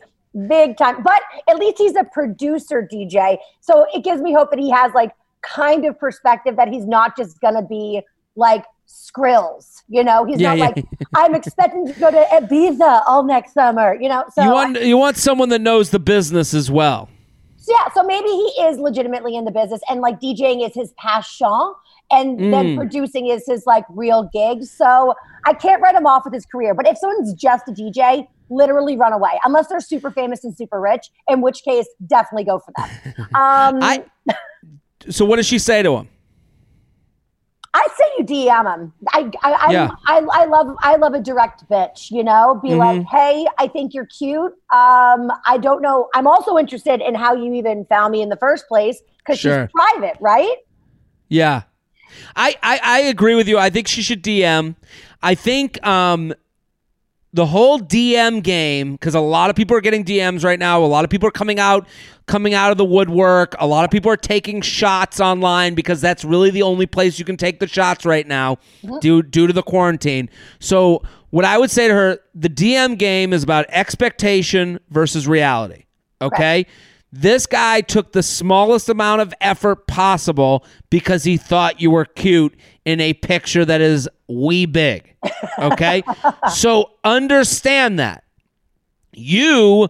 Big 0.49 0.77
time. 0.77 1.03
But 1.03 1.23
at 1.49 1.57
least 1.59 1.79
he's 1.79 1.95
a 1.97 2.05
producer 2.05 2.89
DJ. 2.93 3.39
So 3.61 3.87
it 3.95 4.03
gives 4.03 4.21
me 4.21 4.33
hope 4.33 4.51
that 4.51 4.59
he 4.59 4.71
has 4.71 4.93
like 4.95 5.13
kind 5.43 5.85
of 5.85 5.99
perspective 5.99 6.57
that 6.57 6.69
he's 6.69 6.87
not 6.87 7.17
just 7.17 7.41
gonna 7.41 7.63
be 7.63 8.03
like 8.35 8.65
skrills. 8.89 9.83
You 9.89 10.03
know, 10.05 10.25
he's 10.25 10.41
Yeah, 10.41 10.55
not 10.55 10.59
yeah. 10.59 10.65
like 10.65 10.85
I'm 11.15 11.35
expecting 11.35 11.87
to 11.87 11.93
go 12.01 12.11
to 12.11 12.27
Ibiza 12.33 13.03
all 13.07 13.23
next 13.23 13.53
summer, 13.55 13.97
you 14.01 14.09
know. 14.09 14.25
So 14.35 14.43
you 14.43 14.51
want 14.51 14.81
you 14.83 14.97
want 14.97 15.17
someone 15.17 15.51
that 15.51 15.61
knows 15.61 15.91
the 15.91 15.99
business 16.01 16.55
as 16.55 16.71
well. 16.71 17.09
Yeah, 17.69 17.93
so 17.95 18.03
maybe 18.03 18.29
he 18.29 18.53
is 18.63 18.79
legitimately 18.79 19.37
in 19.37 19.45
the 19.45 19.51
business 19.51 19.81
and 19.89 20.01
like 20.01 20.21
DJing 20.21 20.67
is 20.67 20.75
his 20.75 20.93
passion 20.99 21.49
and 22.11 22.39
Mm. 22.39 22.51
then 22.51 22.77
producing 22.77 23.29
is 23.29 23.45
his 23.47 23.65
like 23.67 23.85
real 23.89 24.29
gig. 24.33 24.65
So 24.65 25.15
I 25.47 25.55
can't 25.55 25.81
write 25.81 25.95
him 25.95 26.07
off 26.07 26.25
with 26.25 26.35
his 26.35 26.45
career. 26.47 26.75
But 26.75 26.87
if 26.87 26.99
someone's 26.99 27.33
just 27.35 27.67
a 27.69 27.73
DJ, 27.73 28.27
literally 28.51 28.97
run 28.97 29.13
away 29.15 29.31
unless 29.45 29.69
they're 29.69 29.81
super 29.81 30.11
famous 30.11 30.45
and 30.45 30.55
super 30.57 30.81
rich, 30.81 31.11
in 31.29 31.41
which 31.41 31.63
case 31.65 31.87
definitely 32.07 32.45
go 32.45 32.59
for 32.59 32.73
them. 32.77 33.27
Um, 33.35 33.79
I. 33.83 34.05
So 35.11 35.25
what 35.25 35.37
does 35.37 35.47
she 35.47 35.59
say 35.59 35.83
to 35.83 35.97
him? 35.97 36.09
I 37.85 37.89
say 37.99 38.05
you 38.19 38.25
DM 38.25 38.75
him. 38.75 38.93
I 39.13 39.31
I, 39.43 39.53
I, 39.69 39.73
Yeah. 39.73 39.91
I 40.07 40.17
I 40.33 40.45
love 40.47 40.77
I 40.83 40.97
love 40.97 41.15
a 41.15 41.21
direct 41.21 41.69
bitch. 41.69 42.11
You 42.11 42.25
know, 42.25 42.61
be 42.63 42.71
Mm-hmm. 42.71 42.79
like, 42.79 43.07
hey, 43.11 43.47
I 43.59 43.67
think 43.69 43.95
you're 43.95 44.07
cute. 44.07 44.53
Um, 44.73 45.31
I 45.47 45.59
don't 45.61 45.83
know. 45.83 46.09
I'm 46.15 46.27
also 46.27 46.57
interested 46.59 47.01
in 47.01 47.15
how 47.15 47.35
you 47.35 47.53
even 47.55 47.85
found 47.87 48.13
me 48.13 48.23
in 48.23 48.29
the 48.29 48.37
first 48.37 48.67
place 48.69 49.01
because 49.19 49.39
Sure. 49.39 49.67
she's 49.67 49.73
private, 49.73 50.17
right? 50.21 50.57
Yeah. 51.29 51.63
I, 52.37 52.57
I 52.63 52.81
I 52.83 52.99
agree 53.01 53.35
with 53.35 53.49
you. 53.49 53.59
I 53.59 53.71
think 53.71 53.89
she 53.89 54.03
should 54.03 54.23
DM. 54.23 54.77
I 55.23 55.35
think 55.35 55.85
um 55.87 56.33
the 57.35 57.47
whole 57.47 57.81
DM 57.81 58.43
game 58.43 58.93
because 58.93 59.17
a 59.17 59.21
lot 59.21 59.51
of 59.51 59.57
people 59.57 59.77
are 59.77 59.81
getting 59.81 60.05
DMs 60.05 60.45
right 60.45 60.59
now. 60.59 60.83
A 60.83 60.87
lot 60.87 61.03
of 61.05 61.11
people 61.11 61.29
are 61.29 61.33
coming 61.33 61.59
out 61.59 61.87
coming 62.27 62.55
out 62.55 62.71
of 62.71 62.79
the 62.79 62.85
woodwork. 62.85 63.55
A 63.59 63.67
lot 63.67 63.85
of 63.85 63.91
people 63.91 64.11
are 64.11 64.17
taking 64.17 64.63
shots 64.63 65.21
online 65.21 65.75
because 65.75 66.01
that's 66.01 66.25
really 66.25 66.51
the 66.51 66.63
only 66.63 66.87
place 66.87 67.19
you 67.19 67.25
can 67.25 67.37
take 67.37 67.59
the 67.59 67.67
shots 67.67 68.07
right 68.07 68.27
now 68.27 68.59
due 69.01 69.21
due 69.21 69.49
to 69.49 69.53
the 69.53 69.65
quarantine. 69.65 70.31
So 70.61 71.03
what 71.31 71.45
I 71.45 71.59
would 71.59 71.73
say 71.73 71.89
to 71.89 71.95
her, 71.95 72.21
the 72.37 72.49
DM 72.49 72.97
game 72.97 73.33
is 73.33 73.43
about 73.43 73.67
expectation 73.69 74.79
versus 74.91 75.27
reality. 75.27 75.87
Okay? 76.23 76.67
This 77.17 77.47
guy 77.47 77.81
took 77.81 78.11
the 78.11 78.25
smallest 78.25 78.89
amount 78.89 79.21
of 79.21 79.33
effort 79.41 79.87
possible 79.87 80.65
because 80.91 81.23
he 81.23 81.37
thought 81.37 81.81
you 81.81 81.93
were 81.93 82.05
cute 82.07 82.57
in 82.85 83.01
a 83.01 83.13
picture 83.15 83.65
that 83.65 83.81
is 83.81 84.09
wee 84.27 84.67
big. 84.67 85.15
Okay? 85.61 86.03
so 86.53 86.91
understand 87.05 88.01
that. 88.01 88.25
You 89.13 89.89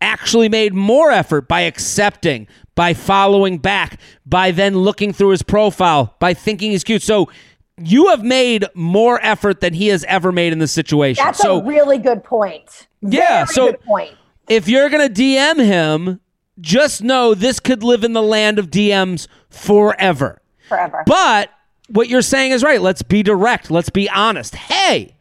actually 0.00 0.48
made 0.48 0.74
more 0.74 1.12
effort 1.12 1.46
by 1.46 1.60
accepting, 1.60 2.48
by 2.74 2.94
following 2.94 3.58
back, 3.58 4.00
by 4.26 4.50
then 4.50 4.76
looking 4.76 5.12
through 5.12 5.30
his 5.30 5.42
profile, 5.42 6.16
by 6.18 6.34
thinking 6.34 6.72
he's 6.72 6.82
cute. 6.82 7.02
So 7.02 7.30
you 7.78 8.08
have 8.08 8.24
made 8.24 8.64
more 8.74 9.20
effort 9.22 9.60
than 9.60 9.72
he 9.72 9.86
has 9.86 10.02
ever 10.08 10.32
made 10.32 10.52
in 10.52 10.58
this 10.58 10.72
situation. 10.72 11.24
That's 11.24 11.38
so 11.38 11.60
a 11.60 11.64
really 11.64 11.98
good 11.98 12.24
point. 12.24 12.88
Yeah, 13.02 13.44
Very 13.44 13.54
so- 13.54 13.66
good 13.70 13.80
point. 13.82 14.14
if 14.48 14.68
you're 14.68 14.88
going 14.88 15.14
to 15.14 15.22
DM 15.22 15.64
him, 15.64 16.20
just 16.60 17.02
know 17.02 17.34
this 17.34 17.60
could 17.60 17.82
live 17.82 18.04
in 18.04 18.12
the 18.12 18.22
land 18.22 18.58
of 18.58 18.70
DMs 18.70 19.28
forever. 19.50 20.40
Forever. 20.68 21.02
But 21.06 21.50
what 21.88 22.08
you're 22.08 22.22
saying 22.22 22.52
is 22.52 22.62
right. 22.62 22.80
Let's 22.80 23.02
be 23.02 23.22
direct. 23.22 23.70
Let's 23.70 23.90
be 23.90 24.08
honest. 24.10 24.54
Hey, 24.54 25.14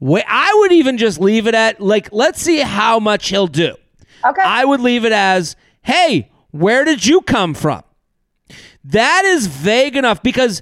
wh- 0.00 0.20
I 0.26 0.52
would 0.60 0.72
even 0.72 0.98
just 0.98 1.20
leave 1.20 1.46
it 1.46 1.54
at 1.54 1.80
like, 1.80 2.08
let's 2.12 2.40
see 2.40 2.58
how 2.58 3.00
much 3.00 3.28
he'll 3.28 3.46
do. 3.46 3.74
okay. 4.24 4.42
I 4.44 4.64
would 4.64 4.80
leave 4.80 5.04
it 5.04 5.12
as, 5.12 5.56
hey, 5.82 6.30
where 6.50 6.84
did 6.84 7.04
you 7.06 7.22
come 7.22 7.54
from? 7.54 7.82
That 8.84 9.24
is 9.24 9.46
vague 9.46 9.96
enough 9.96 10.22
because 10.22 10.60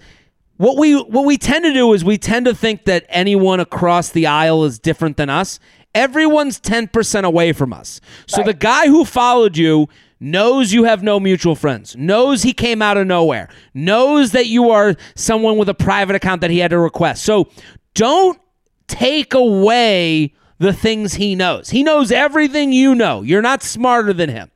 what 0.58 0.76
we 0.76 0.94
what 0.94 1.24
we 1.24 1.38
tend 1.38 1.64
to 1.64 1.72
do 1.72 1.92
is 1.94 2.04
we 2.04 2.18
tend 2.18 2.44
to 2.46 2.54
think 2.54 2.84
that 2.84 3.06
anyone 3.08 3.60
across 3.60 4.10
the 4.10 4.26
aisle 4.26 4.64
is 4.64 4.78
different 4.78 5.16
than 5.16 5.30
us. 5.30 5.58
Everyone's 5.94 6.60
10% 6.60 7.24
away 7.24 7.52
from 7.52 7.72
us. 7.72 8.00
So 8.26 8.42
the 8.44 8.54
guy 8.54 8.86
who 8.86 9.04
followed 9.04 9.56
you 9.56 9.88
knows 10.20 10.72
you 10.72 10.84
have 10.84 11.02
no 11.02 11.18
mutual 11.18 11.54
friends, 11.54 11.96
knows 11.96 12.42
he 12.42 12.52
came 12.52 12.82
out 12.82 12.96
of 12.96 13.06
nowhere, 13.06 13.48
knows 13.74 14.32
that 14.32 14.46
you 14.46 14.70
are 14.70 14.94
someone 15.16 15.56
with 15.56 15.68
a 15.68 15.74
private 15.74 16.14
account 16.14 16.42
that 16.42 16.50
he 16.50 16.58
had 16.58 16.70
to 16.70 16.78
request. 16.78 17.24
So 17.24 17.48
don't 17.94 18.38
take 18.86 19.34
away 19.34 20.34
the 20.58 20.72
things 20.72 21.14
he 21.14 21.34
knows. 21.34 21.70
He 21.70 21.82
knows 21.82 22.12
everything 22.12 22.72
you 22.72 22.94
know. 22.94 23.22
You're 23.22 23.42
not 23.42 23.62
smarter 23.62 24.12
than 24.12 24.28
him. 24.28 24.50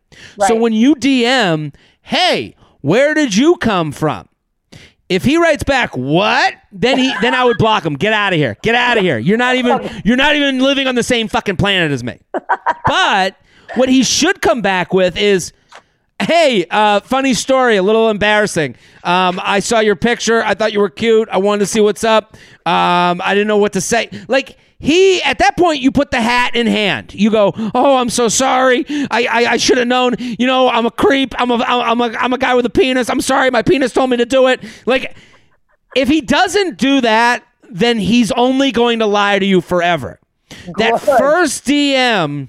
So 0.46 0.54
when 0.56 0.72
you 0.74 0.94
DM, 0.94 1.74
hey, 2.02 2.54
where 2.82 3.14
did 3.14 3.34
you 3.34 3.56
come 3.56 3.90
from? 3.90 4.28
If 5.08 5.24
he 5.24 5.36
writes 5.36 5.62
back, 5.62 5.96
"What?" 5.96 6.54
then 6.72 6.98
he 6.98 7.12
then 7.20 7.34
I 7.34 7.44
would 7.44 7.58
block 7.58 7.84
him. 7.84 7.94
Get 7.94 8.12
out 8.12 8.32
of 8.32 8.38
here. 8.38 8.56
Get 8.62 8.74
out 8.74 8.96
of 8.96 9.02
here. 9.02 9.18
You're 9.18 9.36
not 9.36 9.54
even 9.56 10.02
you're 10.04 10.16
not 10.16 10.34
even 10.34 10.60
living 10.60 10.86
on 10.86 10.94
the 10.94 11.02
same 11.02 11.28
fucking 11.28 11.56
planet 11.56 11.90
as 11.92 12.02
me. 12.02 12.20
But 12.86 13.36
what 13.76 13.88
he 13.88 14.02
should 14.02 14.40
come 14.40 14.62
back 14.62 14.92
with 14.92 15.16
is 15.16 15.52
Hey, 16.22 16.64
uh, 16.70 17.00
funny 17.00 17.34
story, 17.34 17.76
a 17.76 17.82
little 17.82 18.08
embarrassing. 18.08 18.76
Um, 19.02 19.40
I 19.42 19.58
saw 19.58 19.80
your 19.80 19.96
picture. 19.96 20.44
I 20.44 20.54
thought 20.54 20.72
you 20.72 20.78
were 20.78 20.88
cute. 20.88 21.28
I 21.28 21.38
wanted 21.38 21.58
to 21.60 21.66
see 21.66 21.80
what's 21.80 22.04
up. 22.04 22.34
Um, 22.64 23.20
I 23.20 23.34
didn't 23.34 23.48
know 23.48 23.58
what 23.58 23.72
to 23.72 23.80
say. 23.80 24.08
Like 24.28 24.56
he, 24.78 25.20
at 25.22 25.38
that 25.38 25.56
point, 25.56 25.80
you 25.80 25.90
put 25.90 26.12
the 26.12 26.20
hat 26.20 26.54
in 26.54 26.68
hand. 26.68 27.14
You 27.14 27.30
go, 27.30 27.52
"Oh, 27.74 27.96
I'm 27.96 28.10
so 28.10 28.28
sorry. 28.28 28.84
I, 28.88 29.26
I, 29.30 29.46
I 29.52 29.56
should 29.56 29.76
have 29.76 29.88
known. 29.88 30.14
You 30.18 30.46
know, 30.46 30.68
I'm 30.68 30.86
a 30.86 30.90
creep. 30.90 31.34
I'm 31.38 31.50
a, 31.50 31.56
I'm 31.56 32.00
a, 32.00 32.04
I'm 32.16 32.32
a 32.32 32.38
guy 32.38 32.54
with 32.54 32.64
a 32.66 32.70
penis. 32.70 33.10
I'm 33.10 33.20
sorry. 33.20 33.50
My 33.50 33.62
penis 33.62 33.92
told 33.92 34.08
me 34.08 34.16
to 34.18 34.26
do 34.26 34.46
it." 34.46 34.62
Like, 34.86 35.16
if 35.96 36.08
he 36.08 36.20
doesn't 36.20 36.78
do 36.78 37.00
that, 37.00 37.44
then 37.70 37.98
he's 37.98 38.30
only 38.32 38.70
going 38.72 39.00
to 39.00 39.06
lie 39.06 39.38
to 39.38 39.44
you 39.44 39.60
forever. 39.60 40.20
That 40.78 41.00
first 41.00 41.64
DM, 41.66 42.48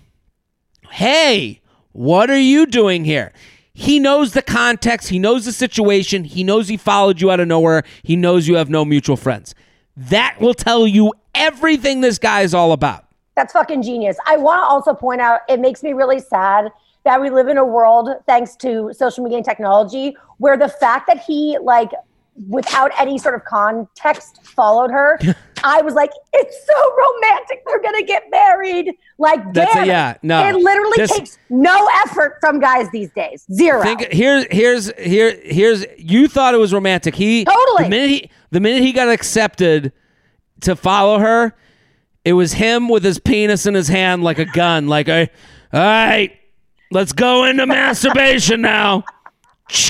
hey, 0.92 1.62
what 1.92 2.30
are 2.30 2.40
you 2.40 2.66
doing 2.66 3.06
here? 3.06 3.32
He 3.74 4.00
knows 4.00 4.32
the 4.32 4.42
context, 4.42 5.10
he 5.10 5.20
knows 5.20 5.46
the 5.46 5.52
situation, 5.52 6.24
he 6.24 6.44
knows 6.44 6.70
he 6.70 6.78
followed 6.78 7.20
you 7.20 7.30
out 7.30 7.42
of 7.42 7.48
nowhere, 7.48 7.84
he 8.04 8.16
knows 8.16 8.48
you 8.48 8.56
have 8.56 8.70
no 8.70 8.86
mutual 8.86 9.18
friends. 9.18 9.54
That 9.98 10.38
will 10.40 10.54
tell 10.54 10.88
you 10.88 11.14
everything 11.34 12.02
this 12.02 12.18
guy 12.18 12.42
is 12.42 12.54
all 12.54 12.72
about. 12.72 13.06
That's 13.36 13.52
fucking 13.52 13.82
genius. 13.82 14.18
I 14.26 14.38
want 14.38 14.60
to 14.60 14.64
also 14.64 14.94
point 14.94 15.20
out 15.20 15.42
it 15.50 15.60
makes 15.60 15.84
me 15.84 15.92
really 15.92 16.20
sad 16.20 16.72
that 17.04 17.22
we 17.22 17.30
live 17.30 17.50
in 17.50 17.58
a 17.58 17.66
world, 17.66 18.10
thanks 18.26 18.56
to 18.58 18.92
social 18.94 19.24
media 19.24 19.38
and 19.38 19.46
technology, 19.46 20.16
where 20.38 20.58
the 20.58 20.70
fact 20.70 21.08
that 21.08 21.20
he, 21.20 21.58
like, 21.62 21.92
without 22.50 22.92
any 23.00 23.18
sort 23.18 23.36
of 23.36 23.44
context, 23.46 24.46
followed 24.46 24.90
her, 24.90 25.20
I 25.64 25.82
was 25.82 25.94
like, 25.94 26.12
it's 26.34 26.68
so 26.68 26.96
romantic. 26.96 27.64
They're 27.66 27.82
going 27.82 27.96
to 27.96 28.04
get 28.04 28.24
married. 28.30 28.92
Like, 29.18 29.54
That's 29.54 29.72
a- 29.72 29.76
damn. 29.76 29.84
it. 29.84 29.88
yeah, 29.88 30.18
no. 30.22 30.48
It 30.48 30.56
literally 30.56 30.98
This- 30.98 31.12
takes 31.12 31.38
no 31.50 31.88
effort 32.06 32.38
from 32.42 32.60
guys 32.60 32.90
these 32.92 33.10
days. 33.12 33.46
Zero. 33.52 33.82
Think 33.84 34.08
here's 34.12 34.46
here's 34.52 34.92
here 34.98 35.40
here's 35.44 35.86
you 35.98 36.28
thought 36.28 36.54
it 36.54 36.58
was 36.58 36.74
romantic. 36.74 37.16
He 37.16 37.46
Totally. 37.46 37.84
the 37.86 37.90
minute 37.90 38.10
he 38.10 38.32
the 38.52 38.60
minute 38.60 38.82
he 38.84 38.92
got 38.92 39.10
accepted 39.10 39.92
to 40.62 40.76
follow 40.76 41.20
her, 41.20 41.54
it 42.24 42.34
was 42.34 42.54
him 42.54 42.90
with 42.90 43.04
his 43.04 43.20
penis 43.20 43.66
in 43.66 43.74
his 43.74 43.88
hand 43.88 44.24
like 44.24 44.40
a 44.40 44.46
gun, 44.46 44.88
like 44.88 45.08
a 45.08 45.30
all 45.74 45.80
right, 45.82 46.32
let's 46.92 47.12
go 47.14 47.44
into 47.46 47.66
masturbation 47.66 48.62
now. 48.62 49.04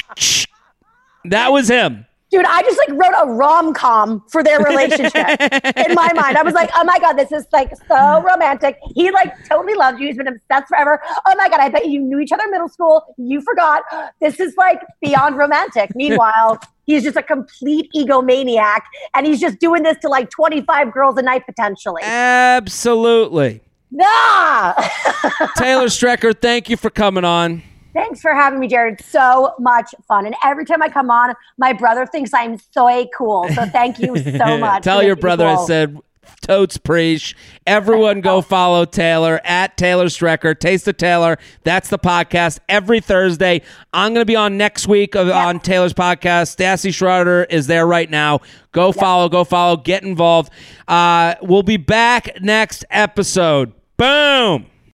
That 1.26 1.52
was 1.52 1.68
him. 1.68 2.06
Dude, 2.36 2.44
I 2.44 2.64
just 2.64 2.78
like 2.78 2.90
wrote 2.90 3.14
a 3.18 3.32
rom 3.32 3.74
com 3.74 4.22
for 4.30 4.44
their 4.44 4.60
relationship 4.60 5.16
in 5.16 5.96
my 5.96 6.12
mind. 6.12 6.38
I 6.38 6.42
was 6.44 6.54
like, 6.54 6.70
oh 6.76 6.84
my 6.84 7.00
God, 7.00 7.14
this 7.14 7.32
is 7.32 7.46
like 7.54 7.72
so 7.88 8.22
romantic. 8.24 8.78
He 8.94 9.10
like 9.10 9.34
totally 9.48 9.74
loves 9.74 10.02
you. 10.02 10.08
He's 10.08 10.18
been 10.18 10.28
obsessed 10.28 10.68
forever. 10.68 11.02
Oh 11.26 11.34
my 11.38 11.48
God, 11.48 11.62
I 11.62 11.70
bet 11.70 11.88
you 11.88 12.02
knew 12.02 12.20
each 12.20 12.34
other 12.34 12.44
in 12.44 12.52
middle 12.52 12.68
school. 12.68 13.06
You 13.18 13.40
forgot. 13.40 13.84
This 14.20 14.42
is 14.42 14.54
like 14.58 14.82
beyond 15.02 15.38
romantic. 15.38 15.96
Meanwhile, 15.96 16.60
he's 16.86 17.04
just 17.04 17.16
a 17.16 17.24
complete 17.24 17.90
egomaniac 17.96 18.82
and 19.14 19.26
he's 19.26 19.40
just 19.40 19.58
doing 19.60 19.84
this 19.84 19.98
to 20.00 20.10
like 20.10 20.30
25 20.30 20.92
girls 20.92 21.18
a 21.18 21.22
night 21.22 21.46
potentially. 21.46 22.02
Absolutely. 22.04 23.62
Nah! 23.92 24.74
Taylor 25.58 25.86
Strecker, 25.86 26.38
thank 26.38 26.70
you 26.70 26.76
for 26.76 26.90
coming 26.90 27.24
on. 27.24 27.64
Thanks 27.96 28.22
for 28.22 28.34
having 28.34 28.60
me, 28.60 28.68
Jared. 28.68 29.02
So 29.02 29.56
much 29.58 29.96
fun. 30.06 30.26
And 30.26 30.36
every 30.44 30.66
time 30.66 30.84
I 30.84 30.90
come 30.90 31.10
on, 31.10 31.34
my 31.58 31.72
brother 31.72 32.06
thinks 32.06 32.34
I'm 32.34 32.60
so 32.72 33.08
cool. 33.18 33.48
So 33.56 33.66
thank 33.68 34.00
you 34.00 34.18
so 34.18 34.58
much. 34.60 34.84
Tell 34.84 35.02
your 35.02 35.16
brother 35.16 35.48
I 35.48 35.66
said 35.66 35.98
totes 36.42 36.78
preach. 36.78 37.36
Everyone 37.66 38.20
go 38.20 38.42
follow 38.42 38.84
Taylor 38.84 39.40
at 39.46 39.78
Taylor 39.78 40.08
Strecker. 40.08 40.60
Taste 40.60 40.90
of 40.90 40.98
Taylor. 40.98 41.38
That's 41.64 41.90
the 41.90 41.98
podcast 41.98 42.60
every 42.68 43.00
Thursday. 43.00 43.62
I'm 43.94 44.14
going 44.14 44.22
to 44.22 44.26
be 44.26 44.36
on 44.36 44.58
next 44.58 44.90
week 44.90 45.16
of, 45.16 45.30
on 45.30 45.62
Taylor's 45.62 45.94
podcast. 45.94 46.54
Stassi 46.58 46.94
Schroeder 46.94 47.46
is 47.46 47.68
there 47.68 47.88
right 47.88 48.10
now. 48.10 48.42
Go 48.74 48.92
follow, 48.92 49.30
go 49.30 49.46
follow, 49.46 49.78
get 49.78 50.04
involved. 50.04 50.52
Uh, 50.86 51.36
we'll 51.42 51.64
be 51.64 51.78
back 51.78 52.42
next 52.42 52.84
episode. 52.90 53.72
Boom. 53.96 54.66